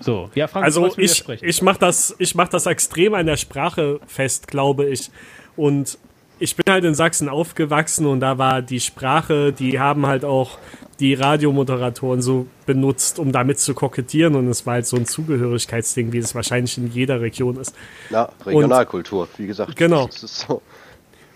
[0.00, 4.00] So, ja, Frank, Also ich, ich mache das, ich mach das extrem an der Sprache
[4.06, 5.10] fest, glaube ich.
[5.56, 5.98] Und
[6.40, 10.58] ich bin halt in Sachsen aufgewachsen und da war die Sprache, die haben halt auch
[10.98, 14.34] die Radiomoderatoren so benutzt, um damit zu kokettieren.
[14.34, 17.74] Und es war halt so ein Zugehörigkeitsding, wie es wahrscheinlich in jeder Region ist.
[18.10, 19.76] Ja, Regionalkultur, wie gesagt.
[19.76, 20.06] Genau.
[20.06, 20.62] Das ist so.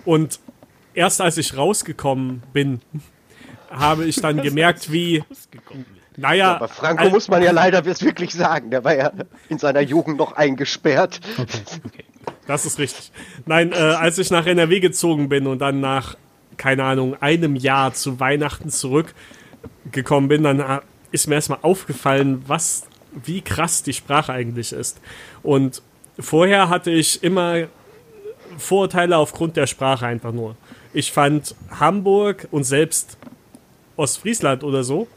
[0.04, 0.40] Und
[0.94, 2.80] erst als ich rausgekommen bin,
[3.70, 5.22] habe ich dann gemerkt, wie.
[6.16, 9.12] Naja, Aber Franco al- muss man ja leider wirklich sagen, der war ja
[9.48, 11.20] in seiner Jugend noch eingesperrt.
[11.38, 12.03] Okay, okay.
[12.46, 13.10] Das ist richtig.
[13.46, 16.16] Nein, äh, als ich nach NRW gezogen bin und dann nach,
[16.56, 20.80] keine Ahnung, einem Jahr zu Weihnachten zurückgekommen bin, dann äh,
[21.10, 25.00] ist mir erstmal aufgefallen, was, wie krass die Sprache eigentlich ist.
[25.42, 25.82] Und
[26.18, 27.68] vorher hatte ich immer
[28.58, 30.56] Vorurteile aufgrund der Sprache einfach nur.
[30.92, 33.16] Ich fand Hamburg und selbst
[33.96, 35.08] Ostfriesland oder so,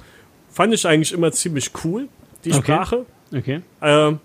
[0.49, 2.07] fand ich eigentlich immer ziemlich cool,
[2.45, 2.61] die Okay.
[2.61, 3.05] Sprache
[3.35, 3.61] okay.
[3.81, 4.19] ähm,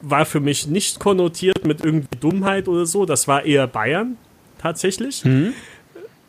[0.00, 3.06] war für mich nicht konnotiert mit irgendwie Dummheit oder so.
[3.06, 4.16] Das war eher Bayern
[4.58, 5.22] tatsächlich.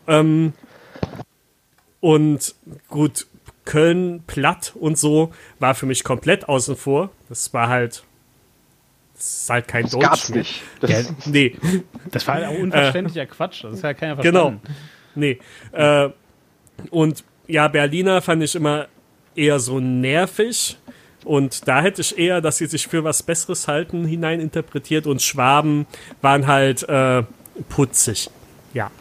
[0.07, 0.53] Ähm,
[1.99, 2.55] und
[2.87, 3.27] gut,
[3.65, 7.11] Köln, Platt und so war für mich komplett außen vor.
[7.27, 8.03] Das war halt,
[9.15, 10.03] das ist halt kein Das Deutsch.
[10.03, 10.39] gab's mehr.
[10.39, 10.61] nicht.
[10.79, 11.55] Das, Ja, Nee,
[12.11, 13.63] das war ja unverständlicher Quatsch.
[13.63, 14.51] Das ist ja keiner genau.
[14.59, 14.75] verstanden.
[15.15, 15.39] Nee.
[15.71, 16.09] Äh,
[16.91, 18.87] und ja, Berliner fand ich immer
[19.35, 20.77] eher so nervig.
[21.25, 25.07] Und da hätte ich eher, dass sie sich für was Besseres halten, hineininterpretiert.
[25.07, 25.85] Und Schwaben
[26.21, 27.23] waren halt äh,
[27.69, 28.29] putzig.
[28.73, 28.91] Ja.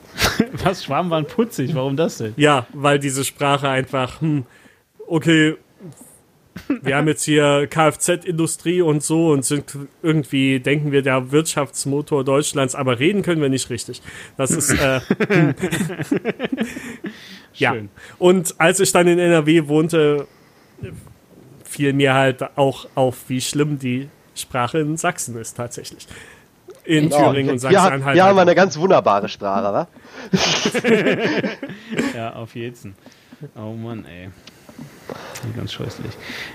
[0.64, 0.84] Was?
[0.84, 1.74] Schwaben waren putzig.
[1.74, 2.34] Warum das denn?
[2.36, 4.44] Ja, weil diese Sprache einfach, hm,
[5.06, 5.56] okay,
[6.82, 12.74] wir haben jetzt hier Kfz-Industrie und so und sind irgendwie, denken wir, der Wirtschaftsmotor Deutschlands,
[12.74, 14.02] aber reden können wir nicht richtig.
[14.36, 15.54] Das ist, äh, hm.
[17.54, 17.74] ja.
[17.74, 17.88] Schön.
[18.18, 20.26] Und als ich dann in NRW wohnte,
[21.68, 26.06] fiel mir halt auch auf, wie schlimm die Sprache in Sachsen ist tatsächlich.
[26.84, 28.20] In Thüringen und ja, Sachsen-Anhalt.
[28.20, 29.88] haben wir halt eine ganz wunderbare Sprache, wa?
[32.16, 32.96] Ja, auf jeden.
[33.56, 34.30] Oh Mann, ey.
[35.56, 36.12] Ganz scheußlich.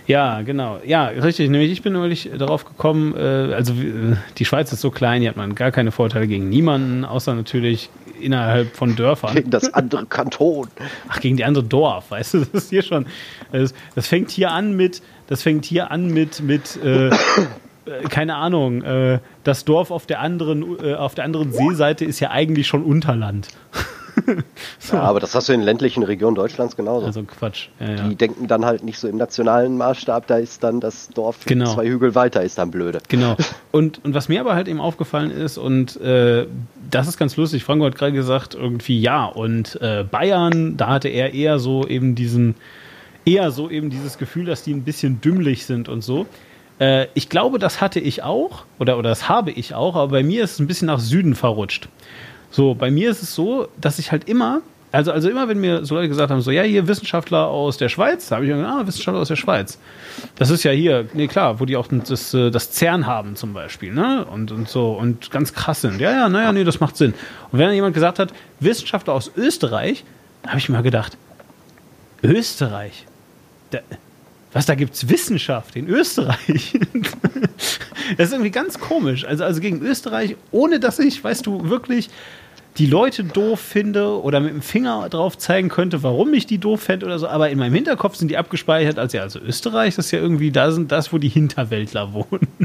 [0.08, 0.80] Ja, genau.
[0.86, 1.50] Ja, richtig.
[1.50, 5.30] Nämlich ich bin neulich darauf gekommen, äh, also äh, die Schweiz ist so klein, hier
[5.30, 9.36] hat man gar keine Vorteile gegen niemanden, außer natürlich innerhalb von Dörfern.
[9.36, 10.68] Gegen das andere Kanton.
[11.08, 13.06] Ach, gegen die andere Dorf, weißt du, das ist hier schon.
[13.52, 17.10] Das, das fängt hier an mit, das fängt hier an mit, mit äh,
[17.86, 22.20] äh, keine Ahnung, äh, das Dorf auf der anderen, äh, auf der anderen Seeseite ist
[22.20, 23.48] ja eigentlich schon Unterland.
[24.92, 27.06] Ja, aber das hast du in ländlichen Regionen Deutschlands genauso.
[27.06, 27.70] Also Quatsch.
[27.80, 28.08] Ja, ja.
[28.08, 31.74] Die denken dann halt nicht so im nationalen Maßstab, da ist dann das Dorf Genau.
[31.74, 33.00] zwei Hügel weiter, ist dann blöde.
[33.08, 33.36] Genau.
[33.72, 36.46] Und, und was mir aber halt eben aufgefallen ist, und äh,
[36.92, 41.08] das ist ganz lustig, Franco hat gerade gesagt, irgendwie ja, und äh, Bayern, da hatte
[41.10, 42.54] er eher so eben diesen,
[43.26, 46.28] eher so eben dieses Gefühl, dass die ein bisschen dümmlich sind und so.
[46.78, 50.24] Äh, ich glaube, das hatte ich auch, oder, oder das habe ich auch, aber bei
[50.24, 51.90] mir ist es ein bisschen nach Süden verrutscht.
[52.54, 55.86] So, bei mir ist es so, dass ich halt immer, also, also immer, wenn mir
[55.86, 58.58] so Leute gesagt haben, so, ja, hier Wissenschaftler aus der Schweiz, da habe ich mir
[58.58, 59.80] gedacht, ah, Wissenschaftler aus der Schweiz.
[60.36, 63.54] Das ist ja hier, nee, klar, wo die auch das, äh, das CERN haben zum
[63.54, 64.24] Beispiel, ne?
[64.26, 66.00] Und, und so, und ganz krass sind.
[66.00, 67.16] Ja, ja, naja, nee, das macht Sinn.
[67.52, 70.04] Und wenn dann jemand gesagt hat, Wissenschaftler aus Österreich,
[70.44, 71.18] da habe ich mir gedacht,
[72.22, 73.08] Österreich?
[73.72, 73.80] Da,
[74.54, 76.80] was, da gibt's Wissenschaft in Österreich?
[78.18, 79.26] das ist irgendwie ganz komisch.
[79.26, 82.12] Also, also gegen Österreich, ohne dass ich, weißt du, wirklich
[82.78, 86.82] die Leute doof finde oder mit dem Finger drauf zeigen könnte, warum ich die doof
[86.82, 90.06] fände oder so, aber in meinem Hinterkopf sind die abgespeichert als ja, also Österreich, das
[90.06, 92.48] ist ja irgendwie, da sind das, wo die Hinterwäldler wohnen.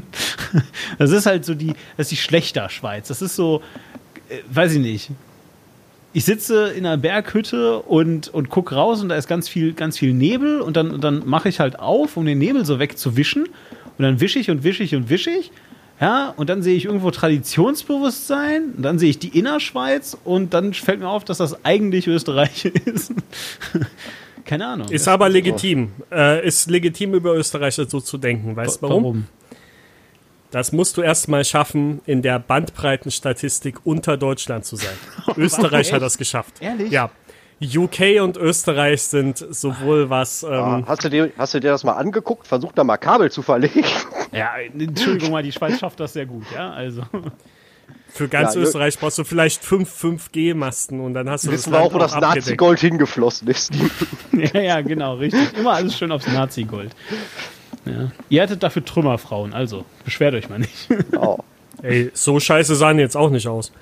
[0.99, 3.09] Das ist halt so die, das ist die schlechter Schweiz.
[3.09, 3.61] Das ist so,
[4.31, 5.11] äh, weiß ich nicht.
[6.15, 9.99] Ich sitze in einer Berghütte und, und gucke raus und da ist ganz viel, ganz
[9.99, 13.45] viel Nebel und dann, und dann mache ich halt auf, um den Nebel so wegzuwischen.
[13.45, 15.53] Und dann wische ich und wische ich und wische ich.
[16.01, 20.72] Ja, und dann sehe ich irgendwo Traditionsbewusstsein, und dann sehe ich die Innerschweiz und dann
[20.72, 23.12] fällt mir auf, dass das eigentlich Österreich ist.
[24.44, 24.88] Keine Ahnung.
[24.88, 25.90] Ist aber legitim.
[26.11, 28.57] Äh, ist legitim, über Österreicher so zu denken.
[28.57, 29.26] Weißt du warum?
[30.51, 34.94] Das musst du erst mal schaffen, in der Bandbreitenstatistik unter Deutschland zu sein.
[35.36, 36.54] Österreich hat das geschafft.
[36.61, 36.91] Ehrlich?
[36.91, 37.11] Ja.
[37.61, 40.45] UK und Österreich sind sowohl was.
[40.45, 42.47] Ah, Ähm, hast, du dir, hast du dir das mal angeguckt?
[42.47, 43.85] Versuch da mal Kabel zu verlegen.
[44.30, 47.01] Ja, Entschuldigung mal, die Schweiz schafft das sehr gut, ja, also.
[48.11, 51.79] für ganz Ja, Österreich brauchst du vielleicht fünf 5G-Masten und dann hast du Wissen das
[51.79, 52.37] wir Land auch, wo das abgedeckt.
[52.47, 53.72] Nazi-Gold hingeflossen ist.
[54.33, 55.57] Ja, ja, genau, richtig.
[55.59, 56.95] Immer alles schön aufs Nazi-Gold.
[57.87, 58.13] Ja.
[58.29, 60.89] Ihr hattet dafür Trümmerfrauen, also beschwert euch mal nicht.
[61.18, 61.39] Oh.
[61.83, 63.72] Ey, so scheiße sahen die jetzt auch nicht aus.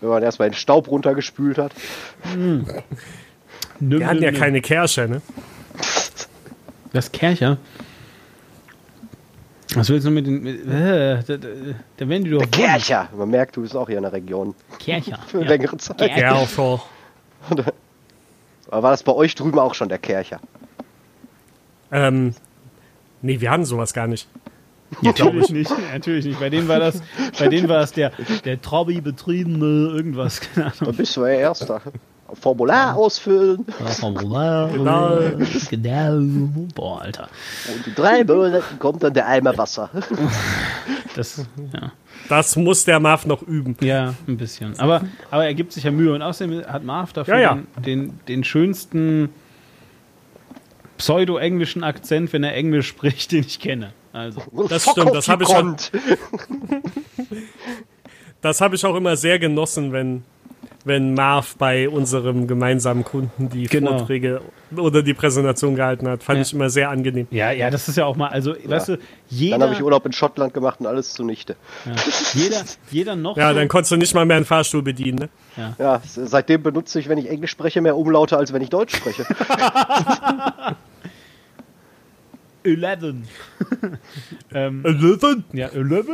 [0.00, 1.72] Wenn man erstmal den Staub runtergespült hat.
[3.80, 5.22] Wir hatten ja keine Kersche, ne?
[6.92, 7.58] Das Kercher.
[9.74, 10.42] Was willst du mit den.
[10.42, 11.48] Mit, äh, da, da,
[11.96, 12.50] da werden die doch.
[12.50, 13.08] Kercher.
[13.16, 14.54] Man merkt, du bist auch hier in der Region.
[14.78, 15.18] Kercher.
[15.26, 15.48] Für ja.
[15.48, 16.00] längere Zeit.
[16.00, 16.86] Ker- Ja, auch.
[18.70, 20.40] Aber war das bei euch drüben auch schon der Kercher?
[21.92, 22.34] Ähm,
[23.22, 24.28] nee, wir haben sowas gar nicht.
[25.02, 26.40] Natürlich nicht, natürlich nicht.
[26.40, 27.02] Bei denen war das,
[27.38, 28.12] bei denen war das der,
[28.44, 30.96] der Trabi betriebene irgendwas, keine Da Ahnung.
[30.96, 31.80] bist du ja Erster.
[32.40, 35.18] Formular ausfüllen Ja, Formular, Genau.
[35.70, 36.48] genau.
[36.74, 37.28] Boah, Alter.
[37.72, 39.90] und in drei Monaten kommt dann der Eimer Wasser.
[41.14, 41.92] Das, ja.
[42.28, 43.76] Das muss der Marv noch üben.
[43.80, 44.76] Ja, ein bisschen.
[44.80, 46.12] Aber, aber er gibt sich ja Mühe.
[46.14, 47.58] Und außerdem hat Marv dafür Ja, ja.
[47.76, 49.28] Den, den, den schönsten
[50.98, 53.92] pseudo-englischen Akzent, wenn er Englisch spricht, den ich kenne.
[54.16, 54.40] Also.
[54.70, 55.76] Das stimmt, das habe ich schon-.
[58.42, 60.22] Das habe ich auch immer sehr genossen, wenn,
[60.84, 63.98] wenn Marv bei unserem gemeinsamen Kunden die Genau.
[63.98, 64.40] Vorträge
[64.76, 66.22] oder die Präsentation gehalten hat.
[66.22, 66.42] Fand Ja.
[66.42, 67.26] ich immer sehr angenehm.
[67.30, 70.06] Ja, ja, das ist ja auch mal, also, weißt du, Dann jeder, habe ich Urlaub
[70.06, 71.56] in Schottland gemacht und alles zunichte.
[72.34, 75.18] jeder, jeder noch Ja, so, dann konntest du nicht mal mehr einen Fahrstuhl bedienen.
[75.18, 75.28] Ne?
[75.78, 79.26] Ja, seitdem benutze ich, wenn ich Englisch spreche, mehr Umlaute, als wenn ich Deutsch spreche.
[82.66, 83.14] 11.
[84.54, 84.84] ähm,
[85.52, 86.06] ja, 11.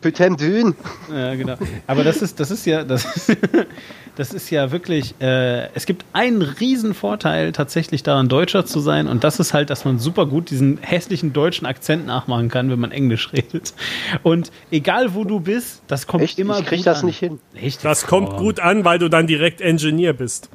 [0.00, 0.74] Putain dün.
[1.10, 1.56] Ja, genau.
[1.86, 3.36] Aber das ist, das ist ja, das ist,
[4.16, 9.06] das ist ja wirklich, äh, es gibt einen riesen Vorteil tatsächlich daran, Deutscher zu sein
[9.06, 12.80] und das ist halt, dass man super gut diesen hässlichen deutschen Akzent nachmachen kann, wenn
[12.80, 13.74] man Englisch redet.
[14.22, 16.38] Und egal wo du bist, das kommt Echt?
[16.38, 17.06] immer Ich krieg gut das an.
[17.06, 17.38] nicht hin.
[17.54, 17.84] Echt?
[17.84, 20.50] Das kommt gut an, weil du dann direkt Engineer bist.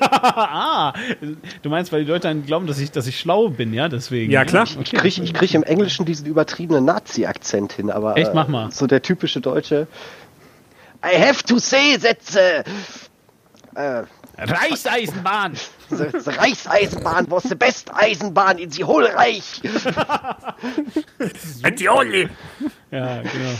[0.00, 0.94] Ah,
[1.62, 4.32] du meinst, weil die Leute dann glauben, dass ich, dass ich schlau bin, ja, deswegen.
[4.32, 4.66] Ja, klar.
[4.80, 8.34] Ich krieg, ich krieg im Englischen diesen übertriebenen Nazi-Akzent hin, aber Echt?
[8.34, 8.68] Mach mal.
[8.68, 9.86] Äh, so der typische Deutsche.
[11.04, 12.64] I have to say Sätze.
[13.74, 14.02] Äh,
[14.38, 15.54] Reichseisenbahn!
[15.90, 19.60] the, the Reichseisenbahn was the best Eisenbahn in the whole Reich.
[22.90, 23.58] Ja, genau.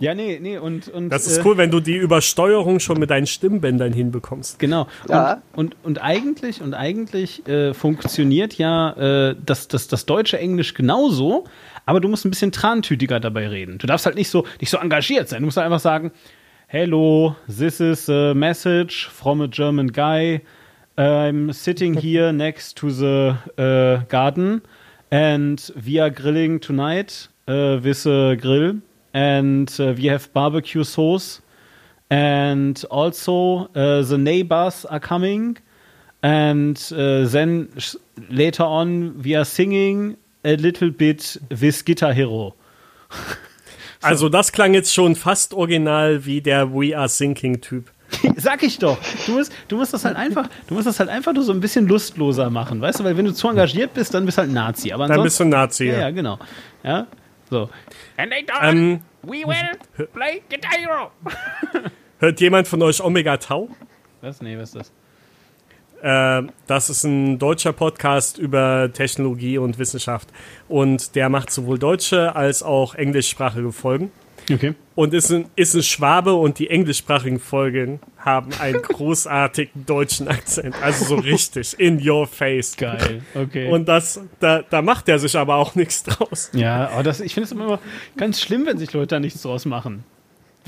[0.00, 0.88] Ja, nee, nee, und.
[0.88, 4.58] und Das ist äh, cool, wenn du die Übersteuerung schon mit deinen Stimmbändern hinbekommst.
[4.58, 4.86] Genau.
[5.08, 5.42] Ja.
[5.52, 8.92] Und, und, und eigentlich, und eigentlich äh, funktioniert ja
[9.30, 11.44] äh, das, das, das deutsche Englisch genauso,
[11.86, 13.78] aber du musst ein bisschen trantütiger dabei reden.
[13.78, 15.40] Du darfst halt nicht so, nicht so engagiert sein.
[15.40, 16.12] Du musst halt einfach sagen,
[16.68, 20.40] Hello, this is a message from a German guy.
[20.98, 24.62] I'm sitting here next to the uh, garden
[25.10, 28.80] and we are grilling tonight uh, with a grill
[29.16, 31.40] and uh, we have barbecue sauce
[32.10, 35.56] and also uh, the neighbors are coming
[36.22, 37.68] and uh, then
[38.28, 42.54] later on we are singing a little bit with Guitar Hero.
[44.02, 47.90] Also das klang jetzt schon fast original wie der We Are Sinking Typ.
[48.36, 48.98] Sag ich doch.
[49.26, 51.58] Du musst, du musst das halt einfach, du musst das halt einfach nur so ein
[51.58, 53.04] bisschen lustloser machen, weißt du?
[53.04, 54.92] Weil wenn du zu engagiert bist, dann bist du halt Nazi.
[54.92, 55.86] Aber Dann bist du Nazi.
[55.86, 56.38] ja, Ja, ja, genau.
[56.84, 57.08] Ja,
[57.50, 57.68] so.
[58.16, 61.10] And later Ähm, we will play Guitar Hero.
[62.18, 63.68] hört jemand von euch Omega Tau?
[64.20, 64.40] Was?
[64.40, 64.92] Nee, was ist das?
[66.02, 70.28] Äh, das ist ein deutscher Podcast über Technologie und Wissenschaft.
[70.68, 74.10] Und der macht sowohl deutsche als auch englischsprachige Folgen.
[74.50, 74.74] Okay.
[74.94, 80.74] Und ist ein, ist ein Schwabe und die englischsprachigen Folgen haben einen großartigen deutschen Akzent.
[80.82, 82.76] Also so richtig in your face.
[82.76, 83.22] Geil.
[83.34, 83.68] Okay.
[83.70, 86.50] Und das, da, da macht er sich aber auch nichts draus.
[86.52, 87.78] ja, aber das, ich finde es immer
[88.16, 90.04] ganz schlimm, wenn sich Leute da nichts draus machen.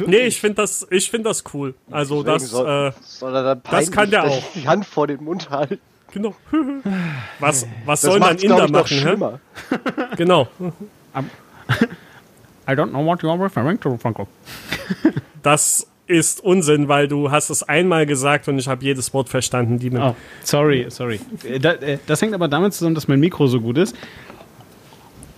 [0.07, 1.75] Nee, ich finde das, ich find das cool.
[1.91, 4.43] Also Deswegen das, soll, äh, soll er dann das kann der auch.
[4.55, 5.81] die Hand vor den Mund halten.
[6.13, 6.37] genau.
[7.41, 8.87] Was, was Das soll man Inder noch machen?
[8.97, 9.01] Hä?
[9.01, 9.41] schlimmer.
[10.17, 10.47] Genau.
[12.69, 14.29] I don't know what you're referring to, Franco.
[15.43, 19.79] Das ist Unsinn, weil du hast es einmal gesagt und ich habe jedes Wort verstanden.
[19.79, 21.21] Die Oh, sorry, sorry.
[21.45, 23.97] Äh, da, äh, Das hängt aber damit zusammen, dass mein Mikro so gut ist.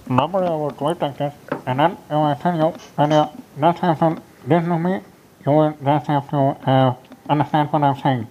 [0.09, 1.33] Normally I would do it like this,
[1.67, 3.25] and then I will tell you when you
[3.61, 4.17] don't have to
[4.49, 5.01] listen to me,
[5.47, 6.95] you will just have to uh,
[7.29, 8.27] understand what I'm saying.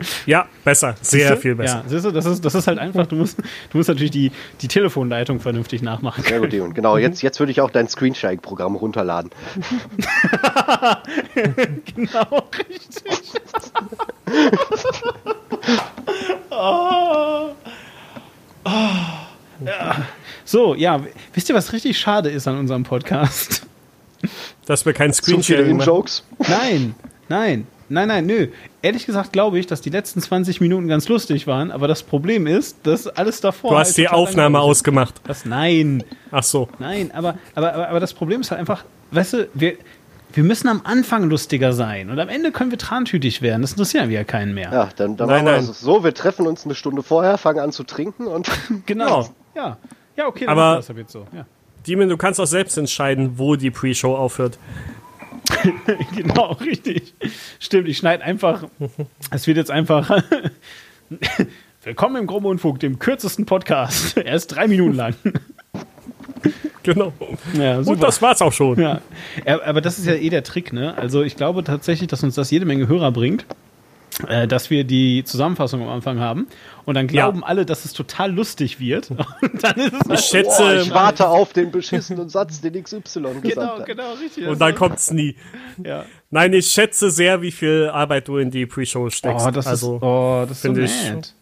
[0.26, 0.94] Ja, besser.
[1.00, 1.82] Sehr viel besser.
[1.84, 4.32] Ja, siehst du, das ist, das ist halt einfach, du musst, du musst natürlich die,
[4.60, 6.22] die Telefonleitung vernünftig nachmachen.
[6.24, 6.74] Sehr gut, Demon.
[6.74, 9.30] Genau, jetzt, jetzt würde ich auch dein Screensharing-Programm runterladen.
[11.94, 13.32] genau, richtig.
[16.50, 17.50] oh.
[18.64, 18.70] Oh.
[19.64, 20.06] Ja.
[20.44, 21.00] So, ja,
[21.34, 23.66] wisst ihr, was richtig schade ist an unserem Podcast?
[24.66, 25.80] Dass wir kein viele machen.
[25.80, 26.24] In-Jokes.
[26.38, 26.94] Nein,
[27.28, 28.48] nein, nein, nein, nö.
[28.82, 32.46] Ehrlich gesagt glaube ich, dass die letzten 20 Minuten ganz lustig waren, aber das Problem
[32.46, 33.70] ist, dass alles davor.
[33.70, 35.14] Du hast halt die Aufnahme ausgemacht.
[35.26, 35.44] Was?
[35.44, 36.68] Nein, Ach so.
[36.78, 39.74] nein, aber, aber, aber, aber das Problem ist halt einfach, weißt du, wir,
[40.34, 43.62] wir müssen am Anfang lustiger sein und am Ende können wir trantütig werden.
[43.62, 44.70] Das interessiert ja wieder keinen mehr.
[44.72, 45.66] Ja, dann, dann Nein, machen wir nein.
[45.66, 46.04] das so.
[46.04, 48.48] Wir treffen uns eine Stunde vorher, fangen an zu trinken und
[48.86, 49.28] Genau.
[49.56, 49.78] Ja.
[50.16, 51.26] Ja, okay, dann Aber- machen wir das ab jetzt so.
[51.34, 51.46] Ja.
[51.86, 54.58] Demon, du kannst auch selbst entscheiden, wo die Pre-Show aufhört.
[56.16, 57.14] genau, richtig.
[57.58, 58.64] Stimmt, ich schneide einfach.
[59.30, 60.22] Es wird jetzt einfach.
[61.84, 64.16] Willkommen im Grobe Unfug, dem kürzesten Podcast.
[64.16, 65.14] Er ist drei Minuten lang.
[66.82, 67.12] Genau.
[67.54, 68.80] Ja, Und das war's auch schon.
[68.80, 69.00] Ja.
[69.44, 70.96] Aber das ist ja eh der Trick, ne?
[70.96, 73.44] Also ich glaube tatsächlich, dass uns das jede Menge Hörer bringt,
[74.48, 76.48] dass wir die Zusammenfassung am Anfang haben
[76.84, 79.10] und dann glauben alle, dass es total lustig wird.
[79.42, 82.82] Und dann ist es Ich halt, schätze, Boah, ich warte auf den beschissenen Satz, den
[82.82, 83.86] XY gesagt genau, hat.
[83.86, 84.46] genau, richtig.
[84.46, 85.36] und dann kommt's nie.
[85.84, 86.04] ja.
[86.30, 89.46] Nein, ich schätze sehr, wie viel Arbeit du in die Pre-Show steckst.
[89.46, 91.34] Oh, das also, ist, oh, das ist so finde ich- nett.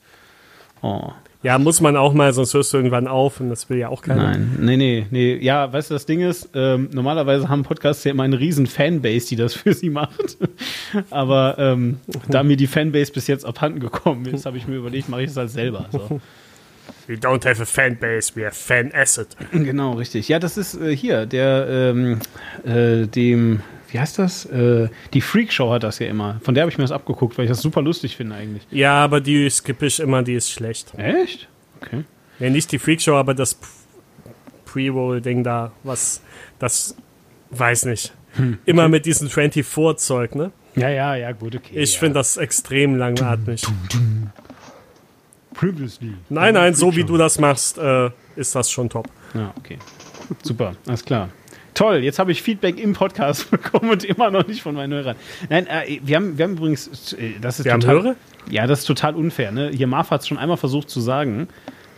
[0.82, 1.10] Oh.
[1.42, 4.02] Ja, muss man auch mal, sonst hörst du irgendwann auf und das will ja auch
[4.02, 4.30] keiner.
[4.30, 5.36] Nein, nee, nee, nee.
[5.36, 9.28] Ja, weißt du, das Ding ist, ähm, normalerweise haben Podcasts ja immer eine riesen Fanbase,
[9.28, 10.38] die das für sie macht.
[11.10, 11.98] Aber ähm,
[12.28, 15.30] da mir die Fanbase bis jetzt abhanden gekommen ist, habe ich mir überlegt, mache ich
[15.30, 15.86] es halt selber.
[15.92, 16.20] So.
[17.06, 19.28] We don't have a fanbase, we have fan asset.
[19.52, 20.28] Genau, richtig.
[20.28, 22.18] Ja, das ist äh, hier, der, ähm,
[22.64, 24.44] äh, dem, wie heißt das?
[24.46, 26.40] Äh, die Freakshow hat das ja immer.
[26.42, 28.66] Von der habe ich mir das abgeguckt, weil ich das super lustig finde eigentlich.
[28.70, 30.92] Ja, aber die skippe ich immer, die ist schlecht.
[30.96, 31.48] Echt?
[31.80, 32.04] Okay.
[32.38, 33.58] Nee, nicht die Freakshow, aber das
[34.66, 36.22] Pre-Roll-Ding da, was,
[36.58, 36.96] das,
[37.50, 38.12] weiß nicht.
[38.32, 40.52] Hm, Immer mit diesem 24-Zeug, ne?
[40.74, 41.74] Ja, ja, ja, gut, okay.
[41.74, 42.00] Ich ja.
[42.00, 43.62] finde das extrem langatmig.
[45.54, 46.12] Previously.
[46.28, 49.08] Nein, nein, so wie du das machst, äh, ist das schon top.
[49.32, 49.78] Ja, okay.
[50.42, 51.30] Super, alles klar.
[51.76, 55.16] Toll, jetzt habe ich Feedback im Podcast bekommen und immer noch nicht von meinen Hörern.
[55.50, 58.16] Nein, äh, wir, haben, wir haben übrigens, äh, das ist Wir haben total, Hörer?
[58.50, 59.52] Ja, das ist total unfair.
[59.52, 59.70] Ne?
[59.74, 61.48] Hier Marv hat es schon einmal versucht zu sagen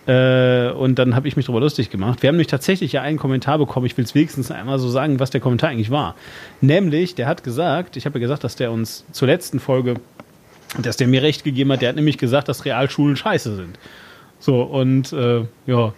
[0.09, 2.23] äh, und dann habe ich mich darüber lustig gemacht.
[2.23, 3.87] Wir haben nämlich tatsächlich ja einen Kommentar bekommen.
[3.87, 6.17] Ich will es wenigstens einmal so sagen, was der Kommentar eigentlich war.
[6.61, 9.95] Nämlich, der hat gesagt, ich habe ja gesagt, dass der uns zur letzten Folge,
[10.83, 11.83] dass der mir recht gegeben hat.
[11.83, 13.79] Der hat nämlich gesagt, dass Realschulen scheiße sind.
[14.41, 15.93] So, und äh, ja,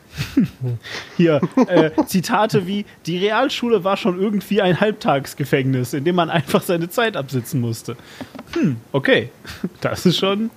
[1.16, 6.62] hier äh, Zitate wie, die Realschule war schon irgendwie ein Halbtagsgefängnis, in dem man einfach
[6.62, 7.96] seine Zeit absitzen musste.
[8.52, 9.30] Hm, okay,
[9.82, 10.50] das ist schon,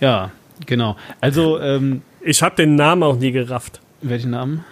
[0.00, 0.30] ja,
[0.64, 0.96] genau.
[1.20, 3.80] Also, ähm, Ich habe den Namen auch nie gerafft.
[4.00, 4.64] welchen Namen?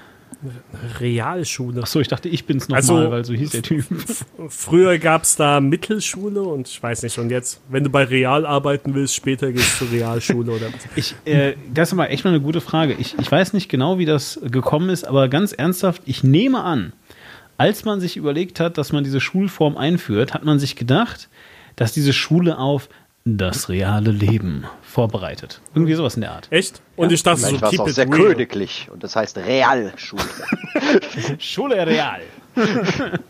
[1.00, 1.82] Realschule.
[1.82, 3.84] Achso, ich dachte, ich bin's nochmal, Also- weil so hieß der Typ.
[4.48, 8.46] Früher gab es da Mittelschule und ich weiß nicht, und jetzt, wenn du bei Real
[8.46, 10.82] arbeiten willst, später gehst du zur Realschule oder was.
[10.96, 12.94] Ich, äh, das ist mal echt mal eine gute Frage.
[12.98, 16.92] Ich, ich weiß nicht genau, wie das gekommen ist, aber ganz ernsthaft, ich nehme an,
[17.56, 21.28] als man sich überlegt hat, dass man diese Schulform einführt, hat man sich gedacht,
[21.76, 22.88] dass diese Schule auf
[23.24, 25.60] das reale Leben vorbereitet.
[25.74, 26.46] Irgendwie sowas in der Art.
[26.50, 26.82] Echt?
[26.94, 28.18] Und ich dachte so, Vielleicht es keep auch sehr real.
[28.34, 30.22] königlich und das heißt Realschule.
[31.38, 32.20] Schule real.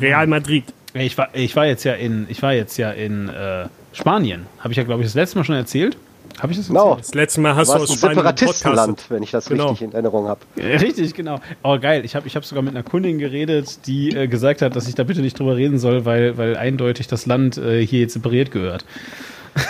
[0.00, 0.64] Real Madrid.
[0.94, 4.46] Ich war, ich war jetzt ja in, ich war jetzt ja in äh, Spanien.
[4.60, 5.96] Habe ich ja, glaube ich, das letzte Mal schon erzählt.
[6.40, 6.84] Habe ich das erzählt?
[6.84, 6.94] Genau.
[6.96, 9.68] Das letzte Mal hast Du du aus Spanien Separatistenland, wenn ich das Genau.
[9.70, 10.40] richtig in Erinnerung habe.
[10.56, 11.40] Richtig, genau.
[11.64, 12.04] Oh, geil.
[12.04, 14.94] Ich habe ich hab sogar mit einer Kundin geredet, die äh, gesagt hat, dass ich
[14.94, 18.50] da bitte nicht drüber reden soll, weil, weil eindeutig das Land äh, hier jetzt separiert
[18.50, 18.84] gehört.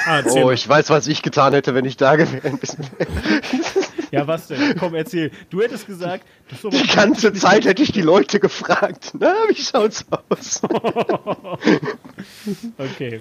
[0.07, 2.43] Ah, Oh, ich weiß, was ich getan hätte, wenn ich da gewesen
[2.99, 3.09] wäre.
[4.11, 4.77] Ja, was denn?
[4.79, 5.31] Komm, erzähl.
[5.51, 6.25] Du hättest gesagt,
[6.73, 9.13] Die ganze Zeit hätte ich die Leute gefragt.
[9.19, 10.63] Na, wie schaut's aus?
[12.79, 13.21] Okay.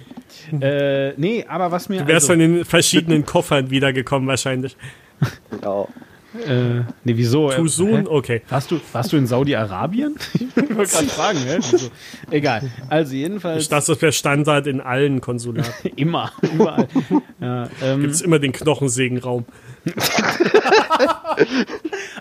[0.60, 2.00] äh, nee, aber was mir.
[2.00, 4.76] Du wärst also, von den verschiedenen Koffern wiedergekommen wahrscheinlich.
[5.50, 5.88] Genau.
[6.34, 7.50] Äh, nee, wieso?
[7.50, 8.04] Too Äh?
[8.06, 8.42] Okay.
[8.50, 10.16] Warst du, warst du in Saudi-Arabien?
[10.34, 11.58] ich wollte gerade fragen, hä?
[11.58, 11.90] Wieso?
[12.30, 12.70] Egal.
[12.90, 13.68] Also, jedenfalls.
[13.68, 15.72] Das wäre Standard in allen Konsulaten.
[15.96, 16.88] immer, überall.
[17.40, 19.46] ja, ähm, Gibt es immer den Knochensägenraum.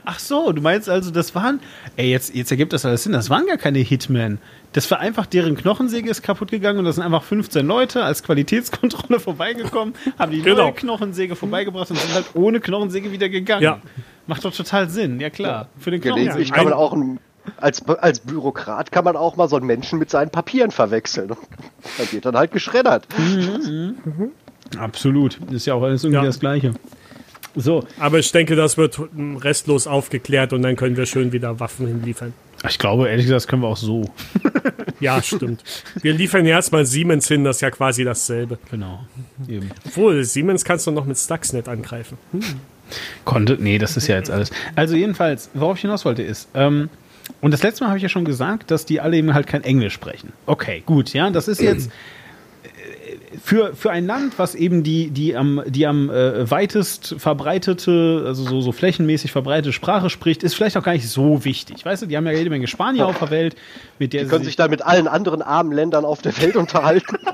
[0.05, 1.59] Ach so, du meinst also, das waren.
[1.97, 3.11] Ey, jetzt, jetzt ergibt das alles Sinn.
[3.11, 4.39] Das waren gar keine Hitmen.
[4.77, 8.21] Das war einfach, deren Knochensäge ist kaputt gegangen und da sind einfach 15 Leute als
[8.21, 10.65] Qualitätskontrolle vorbeigekommen, haben die Genau.
[10.65, 13.63] neue Knochensäge vorbeigebracht und sind halt ohne Knochensäge wieder gegangen.
[13.63, 13.79] Ja.
[14.27, 15.69] Macht doch total Sinn, ja klar.
[15.79, 16.51] Für den Knochensegen.
[16.53, 17.19] kann man auch ein,
[17.59, 21.31] als, als Bürokrat kann man auch mal so einen Menschen mit seinen Papieren verwechseln.
[21.97, 23.07] Da wird dann halt geschreddert.
[24.77, 25.39] Absolut.
[25.49, 26.25] Ist ja auch alles irgendwie Ja.
[26.27, 26.73] das Gleiche.
[27.55, 28.99] So, Aber ich denke, das wird
[29.41, 32.33] restlos aufgeklärt und dann können wir schön wieder Waffen hinliefern.
[32.69, 34.09] Ich glaube, ehrlich gesagt, das können wir auch so.
[34.99, 35.63] Ja, stimmt.
[36.01, 38.57] Wir liefern ja erstmal Siemens hin, das ist ja quasi dasselbe.
[38.71, 39.05] Genau.
[39.47, 39.69] Eben.
[39.85, 42.17] Obwohl, Siemens kannst du noch mit Stuxnet angreifen.
[43.23, 44.49] Konnte, nee, das ist ja jetzt alles.
[44.75, 46.89] Also jedenfalls, worauf ich hinaus wollte ist, ähm,
[47.41, 49.63] und das letzte Mal habe ich ja schon gesagt, dass die alle eben halt kein
[49.63, 50.31] Englisch sprechen.
[50.45, 51.91] Okay, gut, ja, das ist jetzt
[53.43, 58.43] für, für ein Land, was eben die, die am, die am äh, weitest verbreitete, also
[58.43, 61.85] so, so flächenmäßig verbreitete Sprache spricht, ist vielleicht auch gar nicht so wichtig.
[61.85, 63.55] Weißt du, die haben ja jede Menge Spanier auf der Welt,
[63.99, 66.55] mit der Die sie können sich dann mit allen anderen armen Ländern auf der Welt
[66.55, 67.17] unterhalten.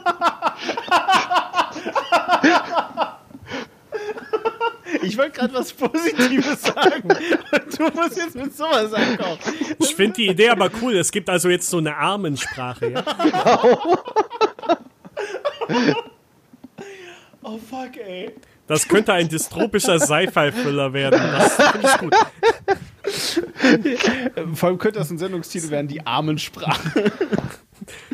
[5.01, 7.09] Ich wollte gerade was Positives sagen.
[7.09, 9.37] Und du musst jetzt mit sowas ankommen.
[9.79, 10.95] Ich finde die Idee aber cool.
[10.95, 12.91] Es gibt also jetzt so eine Armensprache.
[12.91, 13.03] Ja?
[17.45, 18.31] Oh fuck, ey.
[18.67, 21.19] Das könnte ein dystropischer Sci-Fi-Thriller werden.
[21.19, 22.15] Das finde ich gut.
[24.57, 27.11] Vor allem könnte das ein Sendungstitel werden, die Armensprache.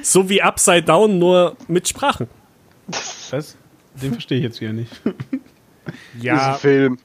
[0.02, 2.28] So wie Upside Down, nur mit Sprachen.
[3.30, 3.56] Was?
[4.02, 4.92] Den verstehe ich jetzt wieder nicht.
[5.06, 6.98] Ist Ja, ein Film.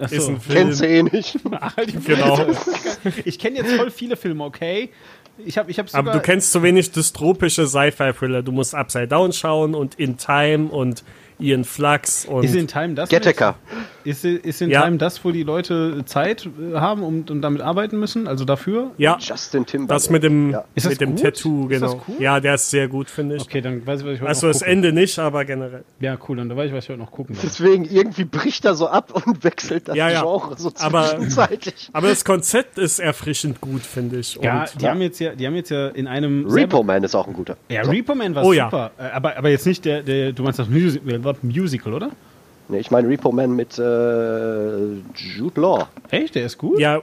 [0.00, 0.14] Achso.
[0.16, 1.06] ist ein Kennst du Film.
[1.06, 1.34] eh nicht.
[1.86, 2.46] Die Genau.
[3.24, 4.90] Ich kenne jetzt voll viele Filme, okay?
[5.44, 8.42] Ich habe ich hab sogar, Aber du kennst zu wenig dystropische Sci-Fi-Thriller.
[8.42, 11.04] Du musst Upside Down schauen und In Time und
[11.40, 13.08] Ian Flux und Ist in Time das?
[13.10, 13.56] Gattaker.
[14.04, 14.82] Ist, ist in Ja.
[14.82, 18.26] Time das, wo die Leute Zeit äh, haben und, und damit arbeiten müssen?
[18.26, 18.90] Also dafür?
[18.96, 19.94] ja, Justin Timberlake.
[19.94, 20.64] das mit dem, Ja.
[20.74, 21.22] Ist das mit dem gut?
[21.22, 22.04] Tattoo, Ist das genau.
[22.08, 22.14] cool?
[22.18, 23.42] Ja, der ist sehr gut, finde ich.
[23.42, 24.72] Okay, dann weiß ich, was ich heute Also noch das gucken.
[24.72, 25.84] Ende nicht, aber generell.
[26.00, 27.42] Ja, cool, dann weiß ich, was ich heute noch gucken will.
[27.44, 30.22] Deswegen irgendwie bricht er so ab und wechselt das Ja, ja.
[30.22, 31.90] Genre so Aber- zwischenzeitlich.
[31.92, 34.36] Aber das Konzept ist erfrischend gut, finde ich.
[34.38, 37.14] Und Ja, die haben jetzt ja, die haben jetzt ja in einem Repo Man ist
[37.14, 37.56] auch ein guter.
[37.68, 38.64] Ja, Repo Man war Oh ja.
[38.70, 38.90] super.
[38.98, 42.10] Äh, Aber, aber jetzt nicht der, der, du meinst das Musi war Musical, oder?
[42.68, 43.82] Nee, ich meine Repo Man mit äh,
[45.14, 45.88] Jude Law.
[46.10, 46.34] Echt?
[46.34, 46.78] Der ist gut?
[46.78, 47.00] ja,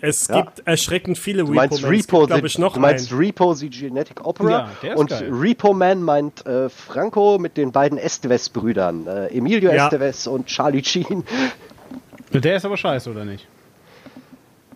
[0.00, 0.42] es Ja.
[0.42, 1.74] gibt erschreckend viele Repo-Mans.
[1.78, 3.20] Es Repo, gibt, glaube ich, noch du meinst einen.
[3.20, 5.28] Repo the Genetic Opera Ja, der ist und geil.
[5.32, 9.86] Repo Man meint äh, Franco mit den beiden Esteves-Brüdern, äh, Emilio Ja.
[9.86, 11.24] Esteves und Charlie Sheen.
[12.32, 13.46] Der ist aber scheiße, oder nicht?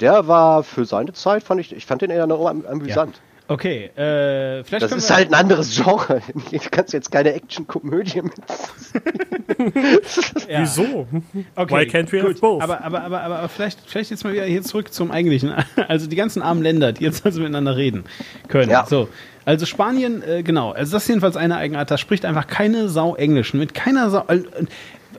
[0.00, 3.20] Der war für seine Zeit, fand ich, ich fand den eher noch am, amüsant.
[3.52, 6.22] Okay, äh, vielleicht Das ist halt ein anderes Genre.
[6.50, 8.32] Du kannst jetzt keine Action-Komödie mit.
[10.48, 10.62] ja.
[10.62, 11.06] Wieso?
[11.54, 12.40] Okay, Why can't we have gut.
[12.40, 12.62] both?
[12.62, 15.52] Aber, aber, aber, aber, aber vielleicht, vielleicht jetzt mal wieder hier zurück zum Eigentlichen.
[15.88, 18.04] Also die ganzen armen Länder, die jetzt also miteinander reden
[18.48, 18.70] können.
[18.70, 18.86] Ja.
[18.86, 19.08] So.
[19.44, 20.70] Also Spanien, äh, genau.
[20.70, 21.90] Also das ist jedenfalls eine Eigenart.
[21.90, 23.52] Da spricht einfach keine Sau Englisch.
[23.52, 24.24] Mit keiner Sau.
[24.28, 24.44] Äh,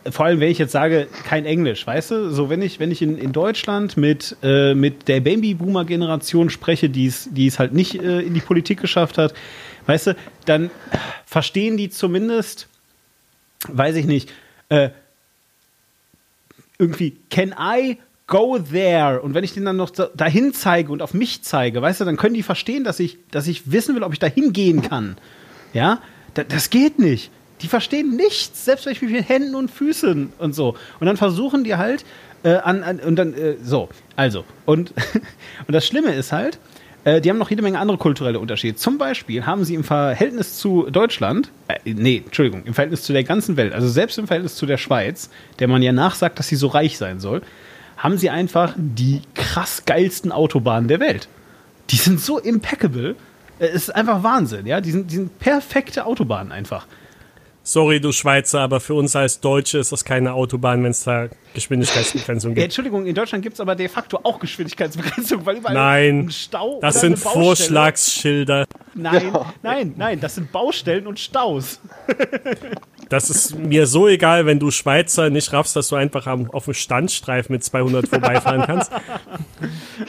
[0.09, 2.29] vor allem, wenn ich jetzt sage, kein Englisch, weißt du?
[2.31, 7.07] So, wenn ich, wenn ich in, in Deutschland mit, äh, mit der Babyboomer-Generation spreche, die
[7.07, 9.33] es halt nicht äh, in die Politik geschafft hat,
[9.85, 10.15] weißt du,
[10.45, 10.71] dann
[11.25, 12.67] verstehen die zumindest,
[13.67, 14.31] weiß ich nicht,
[14.69, 14.89] äh,
[16.77, 17.97] irgendwie, can I
[18.27, 19.21] go there?
[19.21, 22.05] Und wenn ich den dann noch da- dahin zeige und auf mich zeige, weißt du,
[22.05, 25.17] dann können die verstehen, dass ich, dass ich wissen will, ob ich dahin gehen kann.
[25.73, 26.01] Ja,
[26.33, 27.31] da, das geht nicht.
[27.63, 30.75] Die verstehen nichts, selbst wenn ich mich mit Händen und Füßen und so.
[30.99, 32.05] Und dann versuchen die halt
[32.43, 34.43] äh, an, an, und dann, äh, so, also.
[34.65, 34.93] Und,
[35.67, 36.59] und das Schlimme ist halt,
[37.05, 38.75] äh, die haben noch jede Menge andere kulturelle Unterschiede.
[38.75, 43.23] Zum Beispiel haben sie im Verhältnis zu Deutschland, äh, nee, Entschuldigung, im Verhältnis zu der
[43.23, 45.29] ganzen Welt, also selbst im Verhältnis zu der Schweiz,
[45.59, 47.41] der man ja nachsagt, dass sie so reich sein soll,
[47.97, 51.29] haben sie einfach die krass geilsten Autobahnen der Welt.
[51.91, 53.15] Die sind so impeccable.
[53.59, 54.81] äh, Es ist einfach Wahnsinn, ja.
[54.81, 56.87] Die sind, die sind perfekte Autobahnen einfach.
[57.65, 61.29] Sorry, du Schweizer, aber für uns als Deutsche ist das keine Autobahn, wenn es da
[61.53, 62.63] Geschwindigkeitsbegrenzung Ja, gibt.
[62.65, 66.79] Entschuldigung, in Deutschland gibt es aber de facto auch Geschwindigkeitsbegrenzung, weil überall Nein, ein Stau
[66.81, 68.65] Das sind Vorschlagsschilder.
[68.95, 69.31] Nein,
[69.61, 71.79] nein, nein, das sind Baustellen und Staus.
[73.09, 76.65] Das ist mir so egal, wenn du Schweizer nicht raffst, dass du einfach am, auf
[76.65, 78.91] dem Standstreifen mit 200 vorbeifahren kannst.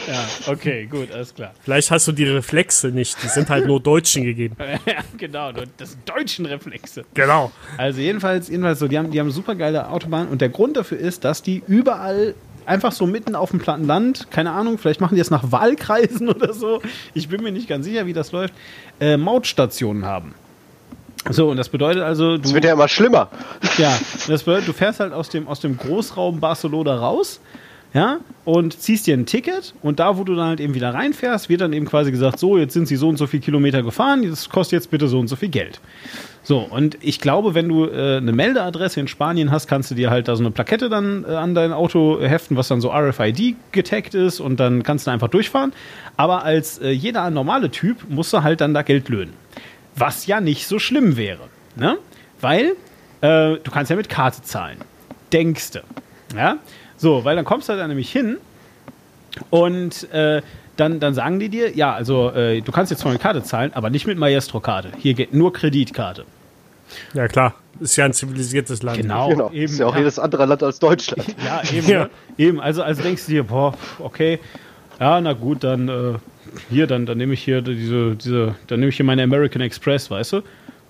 [0.08, 1.52] Ja, okay, gut, alles klar.
[1.60, 3.22] Vielleicht hast du die Reflexe nicht.
[3.22, 4.56] Die sind halt nur Deutschen gegeben.
[4.86, 7.04] Ja, genau, nur das sind deutschen Reflexe.
[7.14, 7.52] Genau.
[7.78, 10.98] Also jedenfalls, jedenfalls so, die haben, die haben super geile Autobahnen und der Grund dafür
[10.98, 12.34] ist, dass die überall
[12.66, 16.28] einfach so mitten auf dem platten Land, keine Ahnung, vielleicht machen die das nach Wahlkreisen
[16.34, 16.80] oder so,
[17.14, 18.54] ich bin mir nicht ganz sicher, wie das läuft,
[19.00, 20.34] äh, Mautstationen haben.
[21.30, 23.30] So, und das bedeutet also, du, Es wird ja immer schlimmer.
[23.78, 23.98] ja,
[24.28, 27.40] das bedeutet, du fährst halt aus dem, aus dem Großraum Barcelona raus,
[27.94, 31.48] ja, und ziehst dir ein Ticket und da, wo du dann halt eben wieder reinfährst,
[31.48, 34.28] wird dann eben quasi gesagt, so, jetzt sind sie so und so viel Kilometer gefahren,
[34.28, 35.80] das kostet jetzt bitte so und so viel Geld.
[36.42, 40.10] So, und ich glaube, wenn du äh, eine Meldeadresse in Spanien hast, kannst du dir
[40.10, 43.56] halt da so eine Plakette dann äh, an dein Auto heften, was dann so RFID
[43.72, 45.72] getaggt ist und dann kannst du einfach durchfahren.
[46.16, 49.32] Aber als äh, jeder normale Typ musst du halt dann da Geld löhnen.
[49.96, 51.98] Was ja nicht so schlimm wäre, ne?
[52.40, 52.76] Weil
[53.20, 54.78] äh, du kannst ja mit Karte zahlen.
[55.32, 55.82] Denkste.
[56.34, 56.58] Ja?
[56.96, 58.38] So, weil dann kommst du da nämlich hin
[59.50, 60.42] und äh,
[60.76, 63.72] dann, dann sagen die dir, ja, also äh, du kannst jetzt zwar mit Karte zahlen,
[63.74, 64.92] aber nicht mit Maestro-Karte.
[64.98, 66.24] Hier geht nur Kreditkarte.
[67.14, 67.54] Ja, klar.
[67.80, 68.98] Ist ja ein zivilisiertes Land.
[68.98, 69.28] Genau.
[69.28, 69.50] Genau.
[69.50, 70.00] Eben, ist ja auch ja.
[70.00, 71.34] jedes andere Land als Deutschland.
[71.44, 71.88] Ja, eben.
[71.88, 72.04] Ja.
[72.04, 72.10] Ne?
[72.38, 72.60] eben.
[72.60, 74.38] Also, also denkst du dir, boah, okay,
[75.00, 76.14] ja, na gut, dann äh,
[76.70, 80.10] hier, dann, dann nehme ich hier diese, diese, dann nehme ich hier meine American Express,
[80.10, 80.42] weißt du?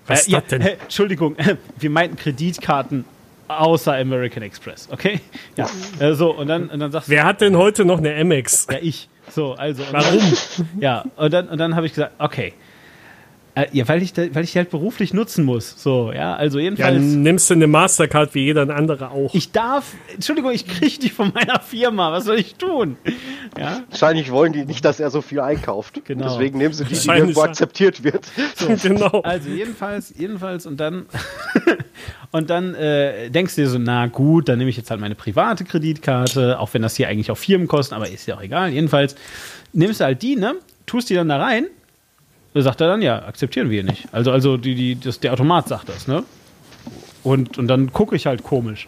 [0.07, 0.61] Was ist ja, denn?
[0.61, 1.35] hä, Entschuldigung,
[1.79, 3.05] wir meinten Kreditkarten
[3.47, 5.19] außer American Express, okay?
[5.55, 5.67] Ja.
[5.99, 8.67] Äh, so, und dann, und dann sagst du, Wer hat denn heute noch eine Amex?
[8.71, 9.09] ja, ich.
[9.31, 9.83] So, also.
[9.91, 10.19] Warum?
[10.19, 12.53] Dann, ja, und dann, und dann habe ich gesagt, okay.
[13.55, 15.81] Äh, ja, weil ich, da, weil ich die halt beruflich nutzen muss.
[15.81, 16.95] So, ja, also Ja, jedenfalls.
[16.95, 19.33] dann nimmst du eine Mastercard wie jeder andere auch.
[19.33, 22.11] ich darf, Entschuldigung, ich kriege die von meiner Firma.
[22.11, 22.97] Was soll ich tun?
[23.57, 26.01] Ja, Wahrscheinlich wollen die nicht, dass er so viel einkauft.
[26.03, 26.27] Genau.
[26.27, 27.47] Deswegen nehmen sie die, die irgendwo ja.
[27.47, 28.27] akzeptiert wird.
[28.83, 29.21] genau.
[29.21, 31.05] also jedenfalls, jedenfalls und dann
[32.31, 35.15] und dann äh, denkst du dir so, na gut, dann nehme ich jetzt halt meine
[35.15, 38.71] private Kreditkarte, auch wenn das hier eigentlich auch Firmen kosten, aber ist ja auch egal.
[38.71, 39.15] Jedenfalls
[39.71, 40.55] nimmst du halt die, ne?
[40.85, 41.67] Tust die dann da rein.
[42.57, 44.07] Sagt er dann, ja, akzeptieren wir nicht.
[44.13, 46.23] Also, also die, die, das, der Automat sagt das, ne?
[47.23, 48.87] Und, und dann gucke ich halt komisch.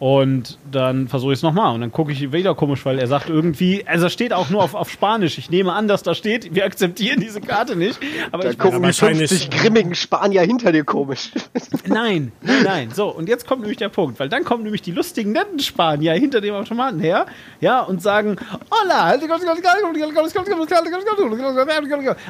[0.00, 1.74] Und dann versuche ich es nochmal.
[1.74, 4.74] Und dann gucke ich wieder komisch, weil er sagt irgendwie, also steht auch nur auf,
[4.74, 5.36] auf Spanisch.
[5.36, 8.00] Ich nehme an, dass da steht, wir akzeptieren diese Karte nicht.
[8.32, 11.30] Aber Da ich gucken die wahrscheinlich- 50 grimmigen Spanier hinter dir komisch.
[11.86, 12.90] Nein, nein, nein.
[12.94, 16.14] So, und jetzt kommt nämlich der Punkt, weil dann kommen nämlich die lustigen, netten Spanier
[16.14, 17.26] hinter dem Automaten her,
[17.60, 18.36] ja, und sagen,
[18.70, 19.14] Hola!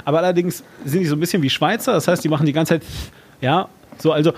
[0.04, 2.74] Aber allerdings sind die so ein bisschen wie Schweizer, das heißt, die machen die ganze
[2.80, 2.82] Zeit,
[3.40, 3.68] ja,
[4.00, 4.32] so, also.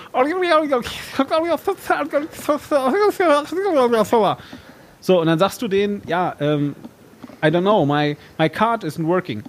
[5.01, 6.75] So, und dann sagst du denen, ja, ähm,
[7.45, 9.43] I don't know, my, my card isn't working.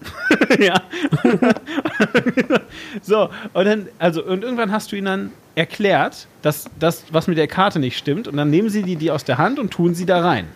[0.58, 0.74] ja.
[3.02, 7.36] so, und dann, also, und irgendwann hast du ihnen dann erklärt, dass das, was mit
[7.36, 9.94] der Karte nicht stimmt, und dann nehmen sie die, die aus der Hand und tun
[9.94, 10.48] sie da rein.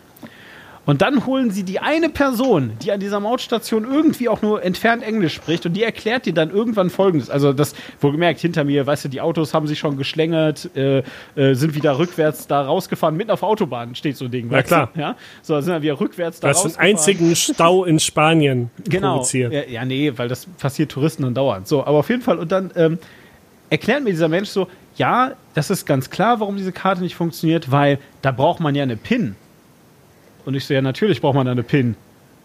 [0.86, 5.02] Und dann holen sie die eine Person, die an dieser Mautstation irgendwie auch nur entfernt
[5.02, 7.30] Englisch spricht, und die erklärt dir dann irgendwann Folgendes.
[7.30, 11.02] Also, das, wohlgemerkt, hinter mir, weißt du, die Autos haben sich schon geschlängert, äh,
[11.36, 14.50] äh, sind wieder rückwärts da rausgefahren, mitten auf Autobahn steht so ein Ding.
[14.50, 14.90] Weißt klar.
[14.92, 15.00] Du?
[15.00, 15.16] Ja?
[15.42, 16.90] So, sind dann wieder rückwärts da Du hast den rausgefahren.
[16.90, 19.14] einzigen Stau in Spanien Genau.
[19.14, 19.52] provoziert.
[19.52, 21.66] Ja, ja, nee, weil das passiert Touristen dann dauernd.
[21.66, 22.98] So, aber auf jeden Fall, und dann ähm,
[23.70, 27.70] erklärt mir dieser Mensch so, ja, das ist ganz klar, warum diese Karte nicht funktioniert,
[27.70, 29.34] weil da braucht man ja eine PIN.
[30.44, 31.96] Und ich so, ja, natürlich braucht man da eine PIN.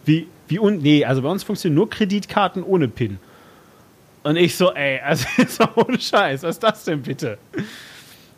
[0.06, 3.20] Wie, wie un nee, also bei uns funktionieren nur Kreditkarten ohne PIN.
[4.24, 5.26] Und ich so, ey, also
[5.60, 7.38] mal ohne Scheiß, was ist das denn bitte?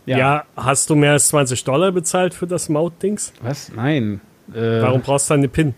[0.06, 0.46] Ja.
[0.56, 3.34] hast du mehr als 20 Dollar bezahlt für das Maut-Dings?
[3.42, 3.72] Was?
[3.74, 4.20] Nein.
[4.54, 5.76] Äh, Warum brauchst du dann eine PIN?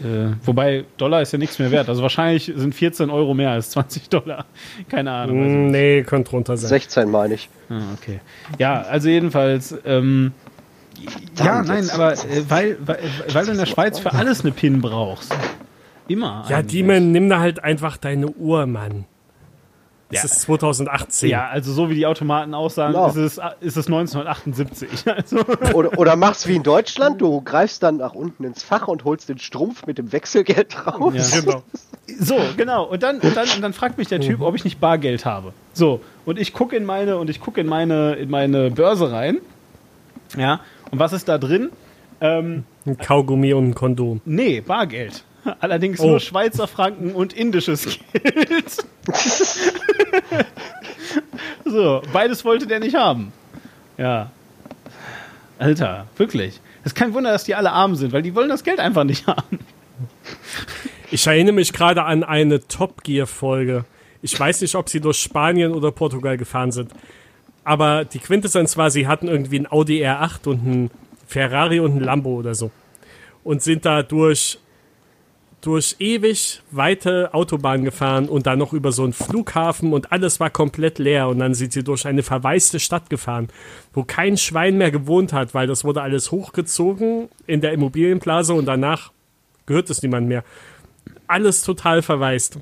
[0.00, 1.88] Äh, wobei Dollar ist ja nichts mehr wert.
[1.88, 4.46] Also wahrscheinlich sind 14 Euro mehr als 20 Dollar.
[4.88, 5.44] Keine Ahnung.
[5.44, 6.68] Hm, nee, könnte runter sein.
[6.68, 7.48] 16 meine ich.
[7.68, 8.20] Ah, okay.
[8.58, 10.32] Ja, also jedenfalls, ähm,
[11.38, 12.16] ja, nein, jetzt- aber äh,
[12.48, 12.98] weil, weil,
[13.32, 15.34] weil du in der Schweiz für alles eine PIN brauchst.
[16.08, 16.44] Immer.
[16.48, 16.72] Ja, eigentlich.
[16.80, 19.04] Demon, nimm da halt einfach deine Uhr, Mann.
[20.10, 20.24] Es Ja.
[20.24, 21.28] ist 2018.
[21.28, 23.08] Ja, also so wie die Automaten aussagen, Genau.
[23.08, 24.88] ist, es, ist es 1978.
[25.06, 25.40] Also,
[25.74, 29.28] Oder, oder mach's wie in Deutschland, du greifst dann nach unten ins Fach und holst
[29.28, 31.12] den Strumpf mit dem Wechselgeld raus.
[31.34, 31.40] Ja.
[31.40, 31.62] Genau.
[32.18, 32.84] so, genau.
[32.84, 35.52] Und dann, und, dann, und dann fragt mich der Typ, ob ich nicht Bargeld habe.
[35.74, 39.36] So, und ich gucke in meine, und ich gucke in meine, in meine Börse rein.
[40.38, 41.70] Ja, und was ist da drin?
[42.20, 44.20] Ähm, Ein Kaugummi und ein Kondom.
[44.24, 45.24] Nee, Bargeld.
[45.60, 46.08] Allerdings Oh.
[46.08, 48.84] nur Schweizer Franken und indisches Geld.
[51.64, 53.32] so, beides wollte der nicht haben.
[53.96, 54.30] Ja.
[55.58, 56.60] Alter, wirklich.
[56.82, 59.04] Es ist kein Wunder, dass die alle arm sind, weil die wollen das Geld einfach
[59.04, 59.58] nicht haben.
[61.10, 63.84] Ich erinnere mich gerade an eine Top Gear Folge.
[64.22, 66.92] Ich weiß nicht, ob sie durch Spanien oder Portugal gefahren sind.
[67.68, 70.90] Aber die Quintessenz war, sie hatten irgendwie einen Audi R8 und einen
[71.26, 72.70] Ferrari und einen Lambo oder so.
[73.44, 74.58] Und sind da durch,
[75.60, 80.48] durch ewig weite Autobahnen gefahren und dann noch über so einen Flughafen und alles war
[80.48, 81.28] komplett leer.
[81.28, 83.48] Und dann sind sie durch eine verwaiste Stadt gefahren,
[83.92, 88.64] wo kein Schwein mehr gewohnt hat, weil das wurde alles hochgezogen in der Immobilienblase und
[88.64, 89.12] danach
[89.66, 90.42] gehört es niemand mehr
[91.26, 92.58] alles total verwaist.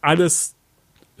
[0.00, 0.56] Alles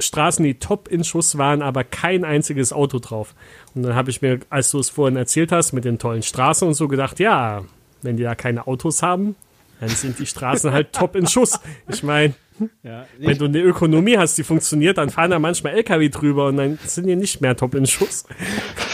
[0.00, 3.34] Straßen, die top in Schuss waren, aber kein einziges Auto drauf.
[3.74, 6.66] Und dann habe ich mir, als du es vorhin erzählt hast, mit den tollen Straßen
[6.66, 7.62] und so gedacht, ja,
[8.02, 9.36] wenn die da keine Autos haben,
[9.80, 11.60] dann sind die Straßen halt top in Schuss.
[11.88, 12.34] Ich meine,
[12.82, 16.56] Ja, wenn du eine Ökonomie hast, die funktioniert, dann fahren da manchmal LKW drüber und
[16.58, 18.24] dann sind die nicht mehr top in Schuss.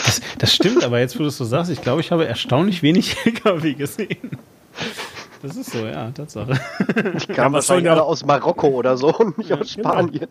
[0.05, 2.83] das, das stimmt, aber jetzt, wo du es so sagst, ich glaube, ich habe erstaunlich
[2.83, 4.31] wenig LKW gesehen.
[5.43, 6.53] Das ist so, ja, Tatsache.
[6.53, 9.93] Kamen was sollen wahrscheinlich alle aus Marokko oder so und nicht aus genau.
[9.93, 10.29] Spanien.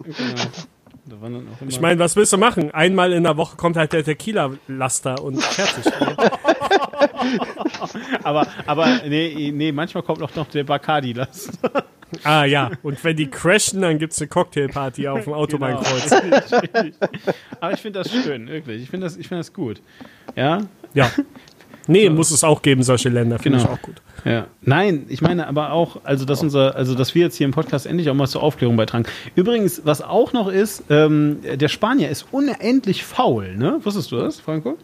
[1.07, 2.71] Da waren dann auch immer Ich meine, was willst du machen?
[2.71, 5.93] Einmal in der Woche kommt halt der Tequila-Laster und fertig.
[8.23, 11.59] aber, aber nee, nee, manchmal kommt auch noch der Bacardi-Last.
[12.23, 16.09] Ah ja, und wenn die crashen, dann gibt's eine Cocktailparty auf dem Autobahnkreuz.
[16.09, 16.37] Genau.
[16.59, 16.95] Richtig.
[17.59, 18.83] Aber ich finde das schön, wirklich.
[18.83, 19.81] Ich finde das, ich finde das gut.
[20.35, 20.61] Ja,
[20.93, 21.11] Ja.
[21.87, 23.71] Nee, muss es auch geben, solche Länder, finde Genau.
[23.71, 23.95] ich auch gut.
[24.23, 24.47] Ja.
[24.61, 27.85] Nein, ich meine aber auch, also dass unser, also dass wir jetzt hier im Podcast
[27.85, 29.05] endlich auch mal zur Aufklärung beitragen.
[29.35, 33.79] Übrigens, was auch noch ist, ähm, der Spanier ist unendlich faul, ne?
[33.83, 34.77] Wusstest du das, Franco?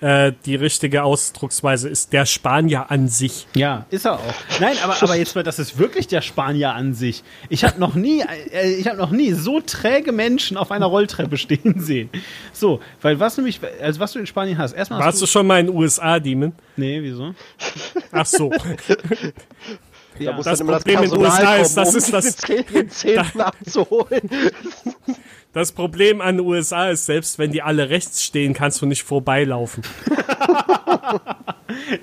[0.00, 3.46] Äh, die richtige Ausdrucksweise ist der Spanier an sich.
[3.54, 4.34] Ja, ist er auch.
[4.60, 7.24] Nein, aber, aber jetzt mal, das ist wirklich der Spanier an sich.
[7.48, 11.38] Ich habe noch nie, äh, ich habe noch nie so träge Menschen auf einer Rolltreppe
[11.38, 12.10] stehen sehen.
[12.52, 15.46] So, weil was nämlich, also was du in Spanien hast, erstmal hast Warst du schon
[15.46, 16.52] mal in den USA, Demon?
[16.76, 17.34] Nee, wieso?
[18.12, 18.52] Ach so.
[20.18, 22.36] Da muss das Problem in den USA ist, das ist das-
[22.88, 24.30] Zehnten abzuholen.
[25.52, 29.02] Das Problem an den USA ist, selbst wenn die alle rechts stehen, kannst du nicht
[29.04, 29.82] vorbeilaufen.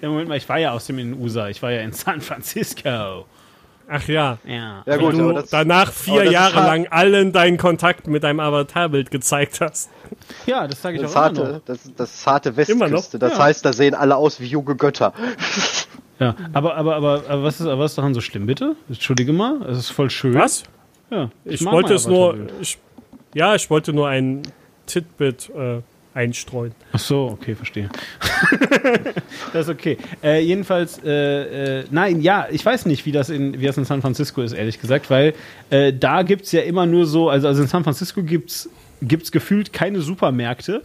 [0.02, 1.48] Ja, Moment mal, ich war ja außerdem in den USA.
[1.50, 3.26] Ich war ja in San Francisco.
[3.90, 4.38] Ach ja.
[4.46, 4.84] Ja.
[4.86, 8.40] Ja gut, du aber das, danach aber vier Jahre lang allen deinen Kontakt mit deinem
[8.40, 9.90] Avatarbild gezeigt hast.
[10.46, 11.46] Ja, das sage ich das, auch immer noch.
[11.46, 12.98] harte, das, das ist harte Immer noch?
[12.98, 13.20] Westküste.
[13.20, 13.44] Das Ja.
[13.44, 15.14] heißt, da sehen alle aus wie junge Götter.
[16.20, 18.76] Ja, aber, aber, aber, aber was ist, aber was ist daran so schlimm, bitte?
[18.90, 20.36] Entschuldige mal, es ist voll schön.
[20.36, 20.64] Was?
[21.10, 22.38] Ja, Ich mag wollte es nur.
[22.62, 22.78] Ich,
[23.34, 24.44] ja, ich wollte nur ein
[24.86, 25.82] Titbit äh,
[26.14, 26.74] einstreuen.
[26.92, 27.90] Ach so, okay, verstehe.
[29.54, 29.98] das ist okay.
[30.24, 33.86] Äh, jedenfalls, äh, äh, nein, ja, ich weiß nicht, wie das in, wie das in
[33.86, 35.34] San Francisco ist, ehrlich gesagt, weil
[35.70, 39.32] äh, da gibt es ja immer nur so, also, also in San Francisco gibt es
[39.32, 40.84] gefühlt keine Supermärkte.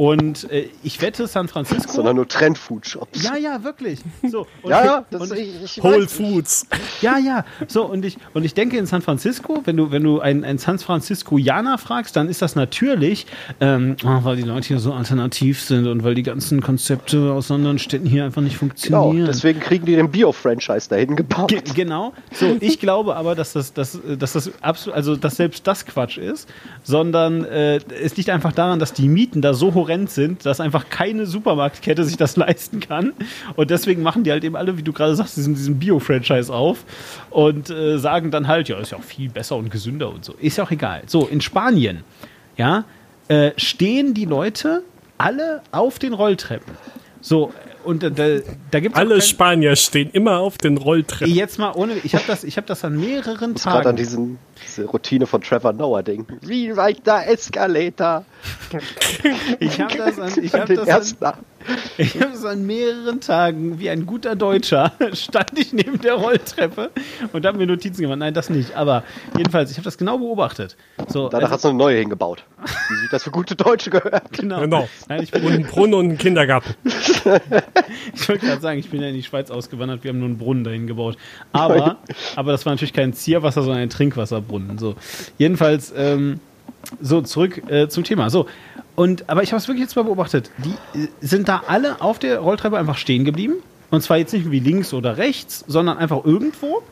[0.00, 1.92] Und äh, ich wette, San Francisco.
[1.92, 3.22] Sondern nur Trendfood-Shops.
[3.22, 4.00] ja, ja, wirklich.
[4.30, 6.66] So, und, ja, ja, das und, ich, ich Whole Foods.
[7.02, 7.44] Ja, ja.
[7.68, 10.58] So, und ich, und ich denke in San Francisco, wenn du, wenn du einen, einen
[10.58, 13.26] San Franciscoianer fragst, dann ist das natürlich,
[13.60, 17.50] ähm, oh, weil die Leute hier so alternativ sind und weil die ganzen Konzepte aus
[17.50, 19.26] anderen Städten hier einfach nicht Genau, funktionieren.
[19.26, 21.48] deswegen kriegen die den Bio-Franchise dahin gebaut.
[21.48, 22.14] Ge genau.
[22.32, 26.16] So, ich glaube aber, dass das, dass, dass das absolut, also dass selbst das Quatsch
[26.16, 26.48] ist,
[26.84, 30.88] sondern äh, es liegt einfach daran, dass die Mieten da so horrend sind, dass einfach
[30.88, 33.12] keine Supermarktkette sich das leisten kann.
[33.56, 36.84] Und deswegen machen die halt eben alle, wie du gerade sagst, diesen, diesen Bio-Franchise auf
[37.30, 40.34] und äh, sagen dann halt, ja, ist ja auch viel besser und gesünder und so.
[40.34, 41.02] Ist ja auch egal.
[41.06, 42.04] So, in Spanien,
[42.56, 42.84] ja,
[43.28, 44.82] äh, stehen die Leute
[45.18, 46.74] alle auf den Rolltreppen.
[47.20, 47.52] So,
[47.84, 51.34] und da, da gibt es Alle Spanier stehen immer auf den Rolltreppen.
[51.34, 53.96] Jetzt mal ohne, ich habe das, ich habe das an mehreren gerade an Tagen.
[53.96, 56.38] diesen, diese Routine von Trevor Noah denken.
[56.46, 58.24] Rewrite the Escalator.
[59.58, 61.34] Ich habe das, an, ich hab das, an,
[61.98, 66.90] ich hab das an mehreren Tagen, wie ein guter Deutscher, stand ich neben der Rolltreppe
[67.32, 68.18] und habe mir Notizen gemacht.
[68.18, 68.74] Nein, das nicht.
[68.76, 69.04] Aber
[69.36, 70.76] jedenfalls, ich habe das genau beobachtet.
[71.08, 72.44] So, Danach also, hast du eine neue hingebaut.
[72.88, 74.32] Wie sich das für gute Deutsche gehört.
[74.32, 74.60] genau.
[74.60, 74.88] Genau.
[75.08, 76.74] Nein, ich bin, Und einen Brunnen und einen Kindergarten.
[78.14, 80.38] Ich wollte gerade sagen, ich bin ja in die Schweiz ausgewandert, wir haben nur einen
[80.38, 81.16] Brunnen dahin gebaut.
[81.52, 81.98] Aber,
[82.36, 83.90] aber das war natürlich kein Zierwasser, sondern ein
[84.50, 84.78] Trinkwasserbrunnen.
[84.78, 84.94] So.
[85.38, 86.40] Jedenfalls, ähm,
[87.00, 88.30] so, zurück äh, zum Thema.
[88.30, 88.46] So.
[88.96, 90.50] Und, aber ich habe es wirklich jetzt mal beobachtet.
[90.58, 93.54] Die äh, sind da alle auf der Rolltreppe einfach stehen geblieben.
[93.90, 96.82] Und zwar jetzt nicht wie links oder rechts, sondern einfach irgendwo.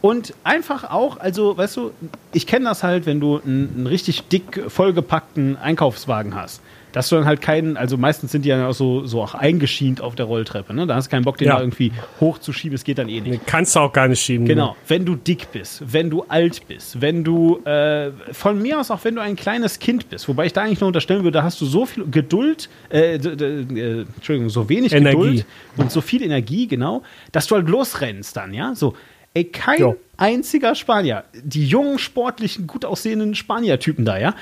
[0.00, 1.90] Und einfach auch, also, weißt du,
[2.32, 6.60] ich kenne das halt, wenn du einen richtig dick vollgepackten Einkaufswagen hast.
[6.94, 10.00] Dass du dann halt keinen, also meistens sind die ja auch so, so auch eingeschient
[10.00, 10.86] auf der Rolltreppe, ne?
[10.86, 11.56] Da hast du keinen Bock, den Ja.
[11.56, 11.90] da irgendwie
[12.20, 13.46] hochzuschieben, es geht dann eh nicht.
[13.46, 14.46] Kannst du auch gar nicht schieben.
[14.46, 18.90] Genau, wenn du dick bist, wenn du alt bist, wenn du, äh, von mir aus
[18.92, 21.42] auch wenn du ein kleines Kind bist, wobei ich da eigentlich nur unterstellen würde, da
[21.42, 25.16] hast du so viel Geduld, äh, äh, Entschuldigung, so wenig Energie.
[25.18, 25.46] Geduld
[25.76, 27.02] und so viel Energie, genau,
[27.32, 28.94] dass du halt losrennst dann, ja, so.
[29.36, 29.96] Ey, kein Jo.
[30.16, 34.34] einziger Spanier, die jungen, sportlichen, gut aussehenden Spanier-Typen da, ja,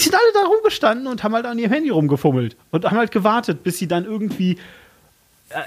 [0.00, 3.12] die sind alle da rumgestanden und haben halt an ihrem Handy rumgefummelt und haben halt
[3.12, 4.56] gewartet, bis sie dann irgendwie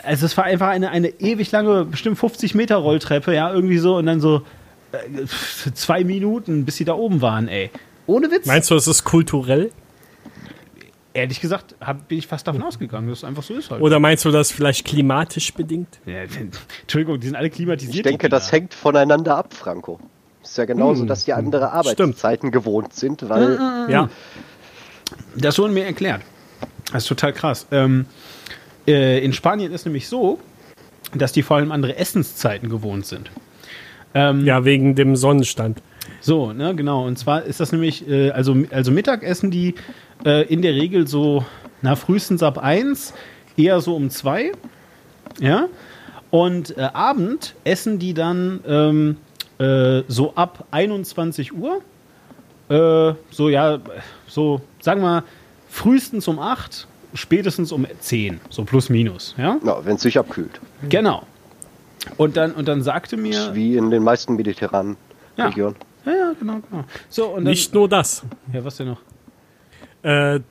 [0.04, 3.98] also es war einfach eine, eine ewig lange, bestimmt 50 Meter Rolltreppe, ja, irgendwie so
[3.98, 4.44] und dann so
[4.92, 5.26] äh,
[5.74, 7.70] zwei Minuten, bis sie da oben waren, ey.
[8.06, 8.46] Ohne Witz.
[8.46, 9.72] Meinst du, es ist kulturell?
[11.14, 13.82] Ehrlich gesagt, hab, bin ich fast davon ausgegangen, dass es einfach so ist halt.
[13.82, 16.00] Oder meinst du das vielleicht klimatisch bedingt?
[16.06, 16.24] Ja,
[16.82, 17.98] Entschuldigung, die sind alle klimatisiert.
[17.98, 20.00] Ich denke, das hängt voneinander ab, Franco.
[20.44, 23.58] Ist ja genauso, dass die andere Arbeitszeiten gewohnt sind, weil
[23.90, 24.10] Ja.
[25.36, 26.22] Das wurde mir erklärt.
[26.92, 27.68] Das ist total krass.
[27.72, 28.06] Ähm,
[28.88, 30.40] äh, in Spanien ist nämlich so,
[31.16, 33.32] dass die vor allem andere Essenszeiten gewohnt sind.
[34.14, 35.82] Ähm, Ja, wegen dem Sonnenstand.
[36.20, 37.06] So, ne, genau.
[37.06, 39.76] Und zwar ist das nämlich, äh, also, also Mittag essen die
[40.26, 41.46] äh, in der Regel so,
[41.82, 43.14] na, frühestens ab eins,
[43.58, 44.52] eher so um zwei.
[45.40, 45.68] Ja.
[46.30, 49.18] Und äh, Abend essen die dann ähm,
[49.64, 51.82] äh, so ab 21 Uhr.
[52.70, 53.80] Äh, so, ja,
[54.28, 55.24] so, sagen wir,
[55.70, 59.36] frühestens um 8, spätestens um 10, so plus minus.
[59.38, 60.60] Ja, ja, wenn es sich abkühlt.
[60.90, 61.24] genau.
[62.18, 63.52] Und dann, und dann sagte mir.
[63.56, 64.98] Wie in den meisten mediterranen
[65.38, 65.46] Ja.
[65.48, 65.76] Regionen.
[66.06, 66.84] Ja, ja, genau, genau.
[67.08, 68.24] So, und dann, Nicht nur das.
[68.52, 69.00] Ja, was denn noch?
[70.04, 70.42] Äh,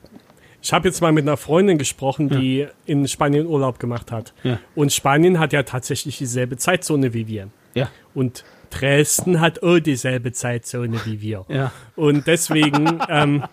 [0.63, 4.33] ich habe jetzt mal mit einer Freundin gesprochen, die in Spanien Urlaub gemacht hat.
[4.43, 4.57] Ja.
[4.75, 7.49] Und Spanien hat ja tatsächlich dieselbe Zeitzone wie wir.
[7.75, 7.89] Ja.
[8.15, 8.43] Und
[8.73, 11.45] Dresden hat auch dieselbe Zeitzone wie wir.
[11.49, 11.71] Ja.
[11.95, 13.43] Und deswegen, ähm,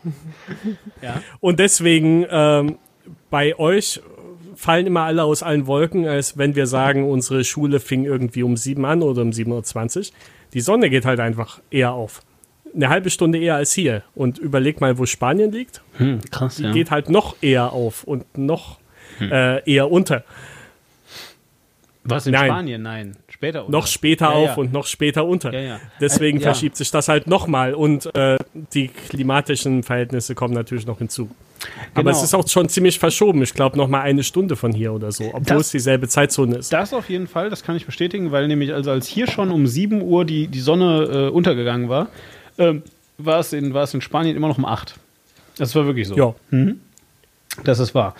[1.02, 1.22] Ja.
[1.40, 2.76] und deswegen ähm,
[3.30, 4.00] bei euch
[4.56, 8.56] fallen immer alle aus allen Wolken, als wenn wir sagen, unsere Schule fing irgendwie um
[8.56, 10.04] sieben an oder um 7.20 Uhr.
[10.52, 12.22] Die Sonne geht halt einfach eher auf.
[12.74, 14.02] Eine halbe Stunde eher als hier.
[14.14, 15.82] Und überleg mal, wo Spanien liegt.
[15.96, 16.72] Hm, krass, Die ja.
[16.72, 18.78] geht halt noch eher auf und noch
[19.20, 20.24] äh, eher unter.
[22.04, 22.46] Was in Nein.
[22.46, 22.82] Spanien?
[22.82, 23.16] Nein.
[23.28, 23.64] Später.
[23.64, 23.70] oder?
[23.72, 24.54] Noch später Ja, auf ja.
[24.56, 25.52] und noch später unter.
[25.52, 25.78] Ja.
[26.00, 26.44] Deswegen Äh, ja.
[26.46, 28.38] verschiebt sich das halt nochmal und äh,
[28.74, 31.28] die klimatischen Verhältnisse kommen natürlich noch hinzu.
[31.94, 32.16] Aber Genau.
[32.16, 33.42] es ist auch schon ziemlich verschoben.
[33.42, 36.72] Ich glaube, nochmal eine Stunde von hier oder so, obwohl Das- es dieselbe Zeitzone ist.
[36.72, 39.66] Das auf jeden Fall, das kann ich bestätigen, weil nämlich also als hier schon um
[39.66, 42.08] 7 Uhr die, die Sonne äh, untergegangen war,
[42.58, 42.82] ähm,
[43.18, 44.94] war, es in, war es in Spanien immer noch um 8.
[45.58, 46.16] Das war wirklich so.
[46.16, 46.34] Ja.
[47.64, 48.14] Das ist wahr.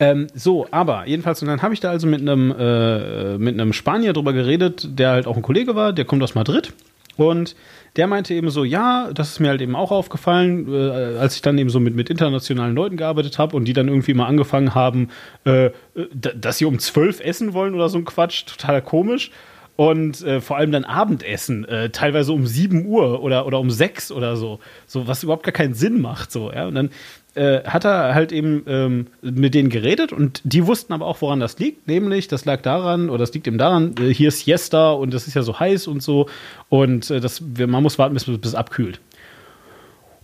[0.00, 3.72] Ähm, so, aber jedenfalls, und dann habe ich da also mit einem, äh, mit einem
[3.72, 6.72] Spanier drüber geredet, der halt auch ein Kollege war, der kommt aus Madrid.
[7.16, 7.54] Und
[7.96, 11.42] der meinte eben so, ja, das ist mir halt eben auch aufgefallen, äh, als ich
[11.42, 14.74] dann eben so mit, mit internationalen Leuten gearbeitet habe und die dann irgendwie mal angefangen
[14.74, 15.08] haben,
[15.44, 19.30] äh, d- dass sie um zwölf essen wollen oder so ein Quatsch, total komisch.
[19.76, 24.12] Und äh, vor allem dann Abendessen, äh, teilweise um 7 Uhr oder, oder um 6
[24.12, 24.60] oder so.
[24.86, 26.30] So, was überhaupt gar keinen Sinn macht.
[26.30, 26.66] So, ja.
[26.66, 26.90] Und dann
[27.34, 31.40] äh, hat er halt eben ähm, mit denen geredet und die wussten aber auch, woran
[31.40, 31.88] das liegt.
[31.88, 35.26] Nämlich, das lag daran, oder das liegt eben daran, äh, hier ist Siesta und das
[35.26, 36.28] ist ja so heiß und so.
[36.68, 39.00] Und äh, das, man muss warten, bis, es abkühlt.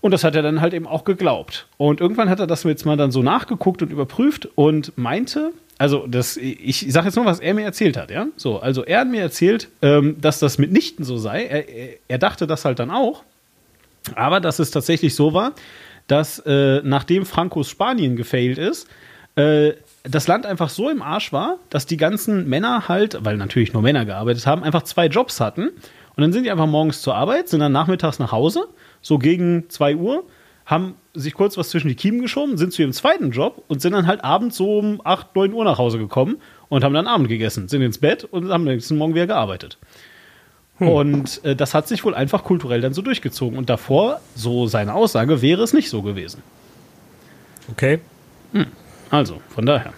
[0.00, 1.66] Und das hat er dann halt eben auch geglaubt.
[1.76, 6.06] Und irgendwann hat er das jetzt mal dann so nachgeguckt und überprüft und meinte, also
[6.06, 8.26] das, ich sage jetzt nur, was er mir erzählt hat, ja.
[8.36, 11.44] So, also er hat mir erzählt, ähm, dass das mitnichten so sei.
[11.44, 11.64] Er,
[12.06, 13.22] er dachte das halt dann auch.
[14.14, 15.52] Aber dass es tatsächlich so war,
[16.08, 18.88] dass äh, nachdem Francos Spanien gefailt ist,
[19.36, 23.72] äh, das Land einfach so im Arsch war, dass die ganzen Männer halt, weil natürlich
[23.72, 25.68] nur Männer gearbeitet haben, einfach zwei Jobs hatten.
[25.68, 28.66] Und dann sind die einfach morgens zur Arbeit, sind dann nachmittags nach Hause,
[29.00, 30.24] so gegen 2 Uhr,
[30.66, 33.92] haben sich kurz was zwischen die Kiemen geschoben, sind zu ihrem zweiten Job und sind
[33.92, 37.28] dann halt abends so um 8, 9 Uhr nach Hause gekommen und haben dann Abend
[37.28, 39.78] gegessen, sind ins Bett und haben am nächsten Morgen wieder gearbeitet.
[40.86, 43.58] Und äh, das hat sich wohl einfach kulturell dann so durchgezogen.
[43.58, 46.42] Und davor, so seine Aussage, wäre es nicht so gewesen.
[47.70, 47.98] Okay.
[49.10, 49.92] Also, von daher.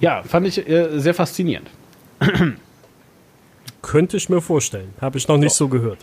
[0.00, 1.68] Ja, fand ich äh, sehr faszinierend.
[3.82, 4.94] Könnte ich mir vorstellen.
[5.00, 5.98] Habe ich noch nicht so gehört.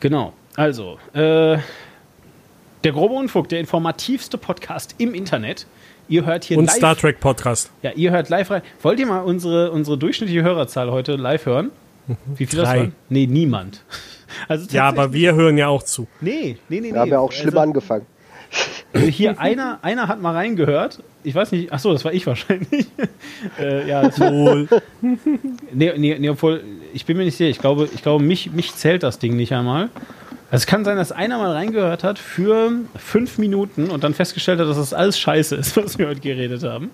[0.00, 0.34] Genau.
[0.56, 1.58] Also, äh,
[2.84, 5.66] der grobe Unfug, der informativste Podcast im Internet.
[6.08, 6.74] Ihr hört hier Und live.
[6.76, 7.70] Star Trek Podcast.
[7.82, 8.62] Ja, ihr hört live rein.
[8.82, 11.70] Wollt ihr mal unsere, unsere durchschnittliche Hörerzahl heute live hören?
[12.36, 12.78] Wie viel das Drei.
[12.78, 12.92] waren?
[13.08, 13.82] Nee, niemand.
[14.48, 16.08] Also Ja, aber wir hören ja auch zu.
[16.20, 16.92] Nee, nee, nee, nee.
[16.92, 18.04] Wir haben ja auch schlimm Also- angefangen.
[19.08, 21.00] Hier, einer, einer hat mal reingehört.
[21.22, 22.86] Ich weiß nicht, ach so, das war ich wahrscheinlich.
[23.58, 24.68] äh, ja, das Wohl.
[25.72, 26.62] nee, nee, nee, obwohl,
[26.92, 27.48] ich bin mir nicht sicher.
[27.50, 29.90] Ich glaube, ich glaube mich, mich zählt das Ding nicht einmal.
[30.50, 34.60] Also es kann sein, dass einer mal reingehört hat für fünf Minuten und dann festgestellt
[34.60, 36.90] hat, dass das alles scheiße ist, was wir heute geredet haben.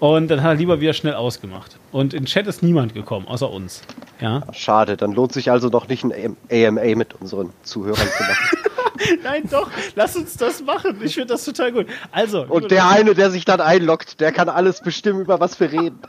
[0.00, 1.78] Und dann hat er lieber wieder schnell ausgemacht.
[1.92, 3.82] Und in Chat ist niemand gekommen, außer uns.
[4.18, 4.42] Ja.
[4.52, 8.58] Schade, dann lohnt sich also noch nicht ein AMA mit unseren Zuhörern zu machen.
[9.22, 11.00] Nein, doch, lass uns das machen.
[11.02, 11.86] Ich finde das total gut.
[12.12, 15.72] Also, Und der eine, der sich dann einloggt, der kann alles bestimmen, über was wir
[15.72, 15.98] reden.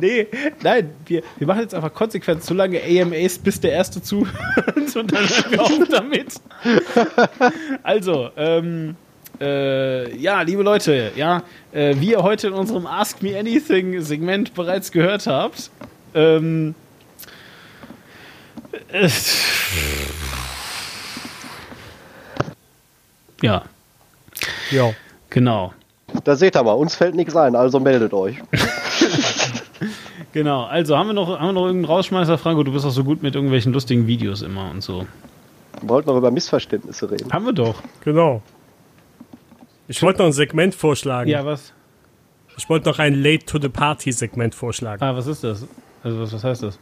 [0.00, 0.28] Nee,
[0.62, 4.36] nein, wir, wir machen jetzt einfach konsequent so lange AMAs, bis der erste zuhört
[4.96, 6.34] und dann hören wir auf damit.
[7.82, 8.96] Also, ähm,
[9.40, 11.42] äh, ja, liebe Leute, ja,
[11.72, 15.70] äh, wie ihr heute in unserem Ask Me Anything Segment bereits gehört habt,
[16.14, 16.74] ähm,
[18.92, 19.08] äh,
[23.42, 23.62] ja,
[24.70, 24.92] Ja.
[25.30, 25.72] genau.
[26.24, 28.36] Da seht ihr mal, uns fällt nichts ein, also meldet euch.
[30.32, 32.62] Genau, also haben wir noch, haben wir noch irgendeinen Rausschmeißer, Franco?
[32.62, 35.06] Du bist auch so gut mit irgendwelchen lustigen Videos immer und so.
[35.80, 37.32] Wir wollten noch über Missverständnisse reden.
[37.32, 37.82] Haben wir doch.
[38.04, 38.42] Genau.
[39.86, 41.30] Ich wollte noch ein Segment vorschlagen.
[41.30, 41.72] Ja, was?
[42.58, 45.02] Ich wollte noch ein Late to the Party Segment vorschlagen.
[45.02, 45.66] Ah, was ist das?
[46.02, 46.78] Also, was, was heißt das?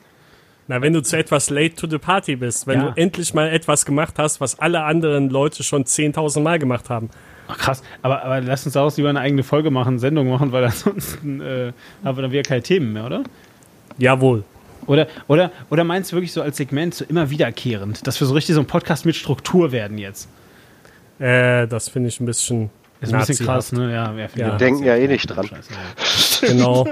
[0.69, 2.91] Na, wenn du zu etwas late to the party bist, wenn Ja.
[2.91, 7.09] du endlich mal etwas gemacht hast, was alle anderen Leute schon 10.000 Mal gemacht haben.
[7.49, 7.83] Ach, krass.
[8.03, 11.73] Aber, aber lass uns daraus lieber eine eigene Folge machen, Sendung machen, weil ansonsten äh,
[12.05, 13.23] haben wir dann wieder keine Themen mehr, oder?
[13.99, 14.43] Jawohl.
[14.87, 18.35] Oder, oder, oder meinst du wirklich so als Segment so immer wiederkehrend, dass wir so
[18.35, 20.29] richtig so ein Podcast mit Struktur werden jetzt?
[21.19, 22.71] Äh, das finde ich ein bisschen.
[23.01, 23.93] Ist ein bisschen krass, ne?
[23.93, 24.57] Ja, wer findet Ja.
[24.57, 25.47] Denken ja eh nicht dran.
[25.47, 26.49] Scheiße, ja.
[26.49, 26.87] Genau.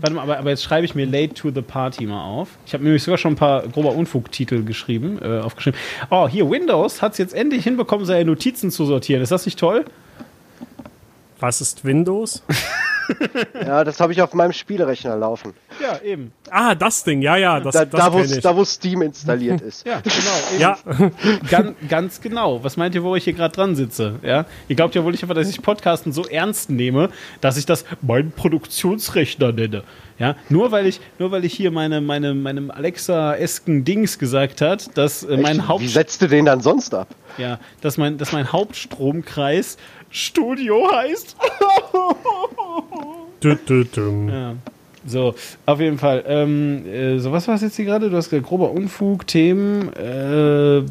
[0.00, 2.48] Warte mal, aber, aber jetzt schreibe ich mir Late to the Party mal auf.
[2.66, 5.78] Ich habe nämlich sogar schon ein paar grober Unfugtitel geschrieben, äh, aufgeschrieben.
[6.10, 9.22] Oh, hier, Windows hat es jetzt endlich hinbekommen, seine Notizen zu sortieren.
[9.22, 9.84] Ist das nicht toll?
[11.44, 12.42] Was ist Windows?
[13.66, 15.52] Ja, das habe ich auf meinem Spielerechner laufen.
[15.78, 16.32] Ja, eben.
[16.48, 19.86] Ah, das Ding, ja, ja, das, Da, das da, wo, da, wo Steam installiert ist.
[19.86, 20.38] Ja, genau.
[20.52, 20.60] Eben.
[20.60, 20.78] ja,
[21.50, 22.64] Ganz, ganz genau.
[22.64, 24.14] Was meint ihr, wo ich hier gerade dran sitze?
[24.22, 24.46] Ja?
[24.68, 27.10] Ihr glaubt ja wohl nicht einfach, dass ich Podcasten so ernst nehme,
[27.42, 29.82] dass ich das meinen Produktionsrechner nenne.
[30.18, 30.36] Ja?
[30.48, 35.24] Nur weil ich, nur weil ich hier meine, meine, meinem Alexa-esken Dings gesagt hat, dass
[35.24, 35.68] äh, mein Echt?
[35.68, 37.08] Haupt Wie setzt du den dann sonst ab?
[37.36, 39.76] ja, dass mein, dass mein Hauptstromkreis
[40.14, 41.36] Studio heißt.
[43.42, 44.28] Dü, dü, düm.
[44.28, 44.54] Ja.
[45.06, 45.34] So,
[45.66, 46.22] auf jeden Fall.
[46.26, 48.08] Ähm, äh, so, was war es jetzt hier gerade?
[48.08, 49.92] Du hast gesagt, grober Unfug, Themen.
[49.92, 50.82] Äh, äh,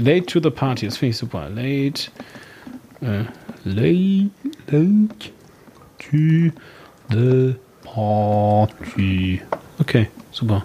[0.00, 1.48] late to the party, das finde ich super.
[1.50, 2.10] Late.
[3.00, 3.24] Äh,
[3.64, 4.30] late,
[4.68, 5.32] late
[5.98, 6.52] to
[7.10, 9.42] the party.
[9.80, 10.64] Okay, super.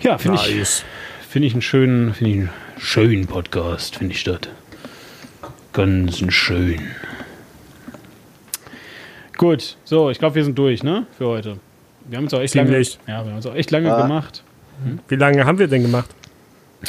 [0.00, 0.84] Ja, finde ich, Nice.
[1.28, 4.38] finde ich einen schönen, finde ich einen schönen Podcast, finde ich das.
[5.72, 6.80] Ganz schön.
[9.38, 11.06] Gut, so, ich glaube, wir sind durch, ne?
[11.16, 11.56] Für heute.
[12.06, 12.68] Wir haben es auch echt lange.
[12.70, 12.98] Ziemlich.
[13.06, 14.02] Ja, wir haben es auch echt lange Ja.
[14.02, 14.42] gemacht.
[15.08, 16.10] Wie lange haben wir denn gemacht?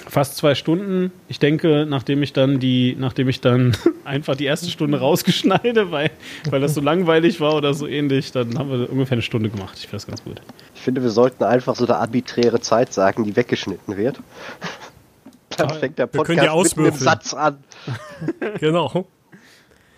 [0.08, 1.12] Fast zwei Stunden.
[1.28, 6.10] Ich denke, nachdem ich dann die, nachdem ich dann einfach die erste Stunde rausgeschneide, weil,
[6.50, 9.74] weil das so langweilig war oder so ähnlich, dann haben wir ungefähr eine Stunde gemacht.
[9.76, 10.42] Ich finde das ganz gut.
[10.76, 14.20] Ich finde, wir sollten einfach so eine arbiträre Zeit sagen, die weggeschnitten wird.
[15.58, 17.04] Dann fängt der wir können ja Podcast mit einem auswürfeln.
[17.04, 17.64] Satz an.
[18.60, 19.08] Genau.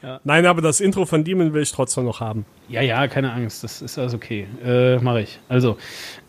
[0.02, 0.20] Ja.
[0.24, 2.46] Nein, aber das Intro von Demon will ich trotzdem noch haben.
[2.70, 4.48] Ja, ja, keine Angst, das ist alles okay.
[4.64, 5.40] Äh, Mache ich.
[5.50, 5.78] Also,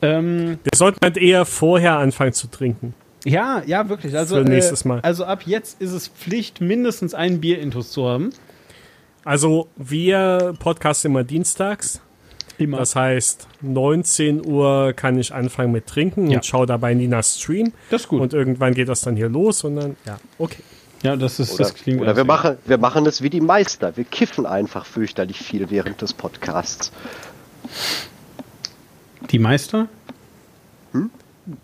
[0.01, 2.95] ähm, Wir sollten halt eher vorher anfangen zu trinken.
[3.27, 4.17] ja, ja, wirklich.
[4.17, 5.01] Also, Für nächstes äh, Mal.
[5.01, 8.31] also ab jetzt ist es Pflicht, mindestens einen Bierintus zu haben.
[9.25, 12.01] Also wir podcasten immer dienstags.
[12.59, 12.79] Immer.
[12.79, 16.39] Das heißt, 19 Uhr kann ich anfangen mit Trinken Ja.
[16.39, 17.73] und schaue dabei Nina Stream.
[17.91, 18.21] Das ist gut.
[18.21, 20.63] Und irgendwann geht das dann hier los und dann, ja, okay.
[21.03, 23.97] ja, das ist, Oder, das klingt oder wir, machen, wir machen es wie die Meister.
[23.97, 26.93] Wir kiffen einfach fürchterlich viel während des Podcasts.
[29.31, 29.89] Die Meister?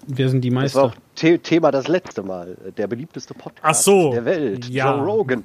[0.07, 0.83] Wer sind die Das war Meister?
[0.85, 2.57] auch The Thema das letzte Mal.
[2.77, 4.69] Der beliebteste Podcast so, der Welt.
[4.69, 4.95] ja.
[4.95, 5.43] Joe Rogan.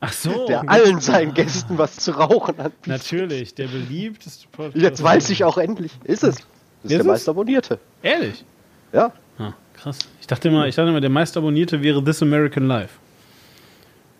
[0.00, 0.46] Ach so.
[0.48, 2.86] Der allen seinen Gästen was zu rauchen anbietet.
[2.86, 4.76] Natürlich, der beliebteste Podcast.
[4.82, 5.92] Jetzt weiß ich auch endlich.
[6.04, 6.34] Ist es.
[6.36, 6.46] Das ist,
[6.84, 7.06] Ist der es?
[7.06, 7.78] Meisterabonnierte.
[8.02, 8.44] Ehrlich?
[8.92, 9.12] Ja.
[9.38, 9.98] Ah, krass.
[10.20, 12.98] Ich dachte immer, ich dachte immer, der meistabonnierte wäre This American Life.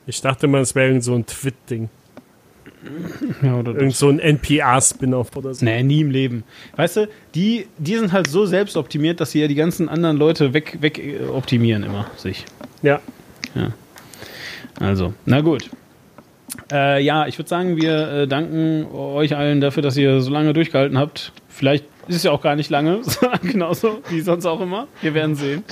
[0.07, 1.91] Ich dachte mal, es wäre irgend so ein Twit-Ding.
[3.43, 5.65] Ja, oder Irgend so ein NPR-Spin-Off oder so.
[5.65, 6.45] Nee, nie im Leben.
[6.77, 10.55] Weißt du, die, die sind halt so selbstoptimiert, dass sie ja die ganzen anderen Leute
[10.55, 12.45] weg, weg äh, optimieren immer sich.
[12.83, 13.01] Ja.
[14.79, 15.71] Also, na gut.
[16.73, 20.53] Äh, ja, ich würde sagen, wir äh, danken euch allen dafür, dass ihr so lange
[20.53, 21.33] durchgehalten habt.
[21.49, 23.01] Vielleicht ist es ja auch gar nicht lange,
[23.43, 24.87] genauso wie sonst auch immer.
[25.03, 25.63] Wir werden sehen.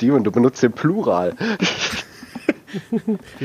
[0.00, 1.34] Demon, du benutzt den Plural.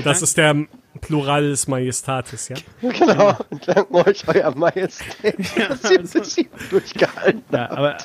[0.03, 0.65] Das ist der
[1.01, 2.57] Plural des Majestatis, ja.
[2.81, 3.37] genau.
[3.49, 5.37] Und danken euch, euer Majestät,
[5.69, 7.53] dass ihr bis hier durchgehalten habt.
[7.53, 7.97] Ja, aber,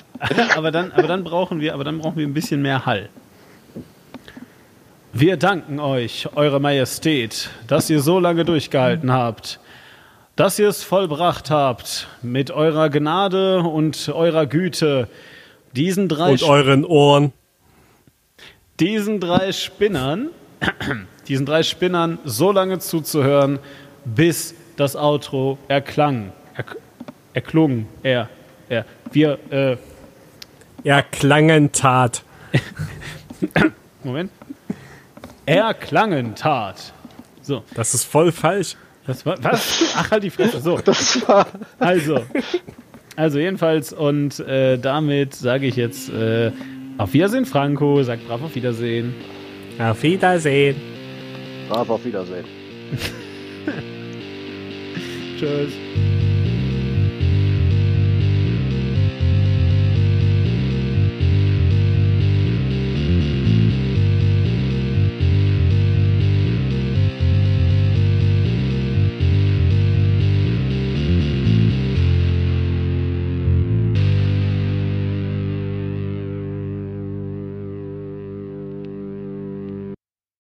[0.57, 3.09] aber, dann, aber, dann brauchen wir, aber dann brauchen wir ein bisschen mehr Hall.
[5.13, 9.61] Wir danken euch, Eure Majestät, dass ihr so lange durchgehalten habt,
[10.37, 15.09] dass ihr es vollbracht habt mit eurer Gnade und eurer Güte,
[15.77, 17.33] diesen drei, Und euren Ohren.
[18.81, 20.31] diesen drei Spinnern,
[21.29, 23.59] diesen drei Spinnern so lange zuzuhören,
[24.05, 26.65] bis das Outro erklang, er,
[27.33, 28.29] erklungen, er,
[28.69, 29.77] er, wir, äh,
[30.85, 32.23] Erklangen tat.
[34.05, 34.31] Moment.
[35.47, 36.93] Erklangen tat.
[37.41, 38.77] So, Das ist voll falsch.
[39.07, 39.95] das war, was?
[39.97, 40.61] Ach, halt die Fresse.
[40.61, 41.47] So, Das war
[41.79, 42.23] also,
[43.17, 46.53] also jedenfalls und äh, damit sage ich jetzt äh,
[46.99, 48.03] auf Wiedersehen, Franco.
[48.03, 49.15] Sagt brav auf Wiedersehen.
[49.79, 50.94] Auf Wiedersehen.
[51.69, 52.45] Brav auf Wiedersehen.
[55.39, 55.73] Tschüss.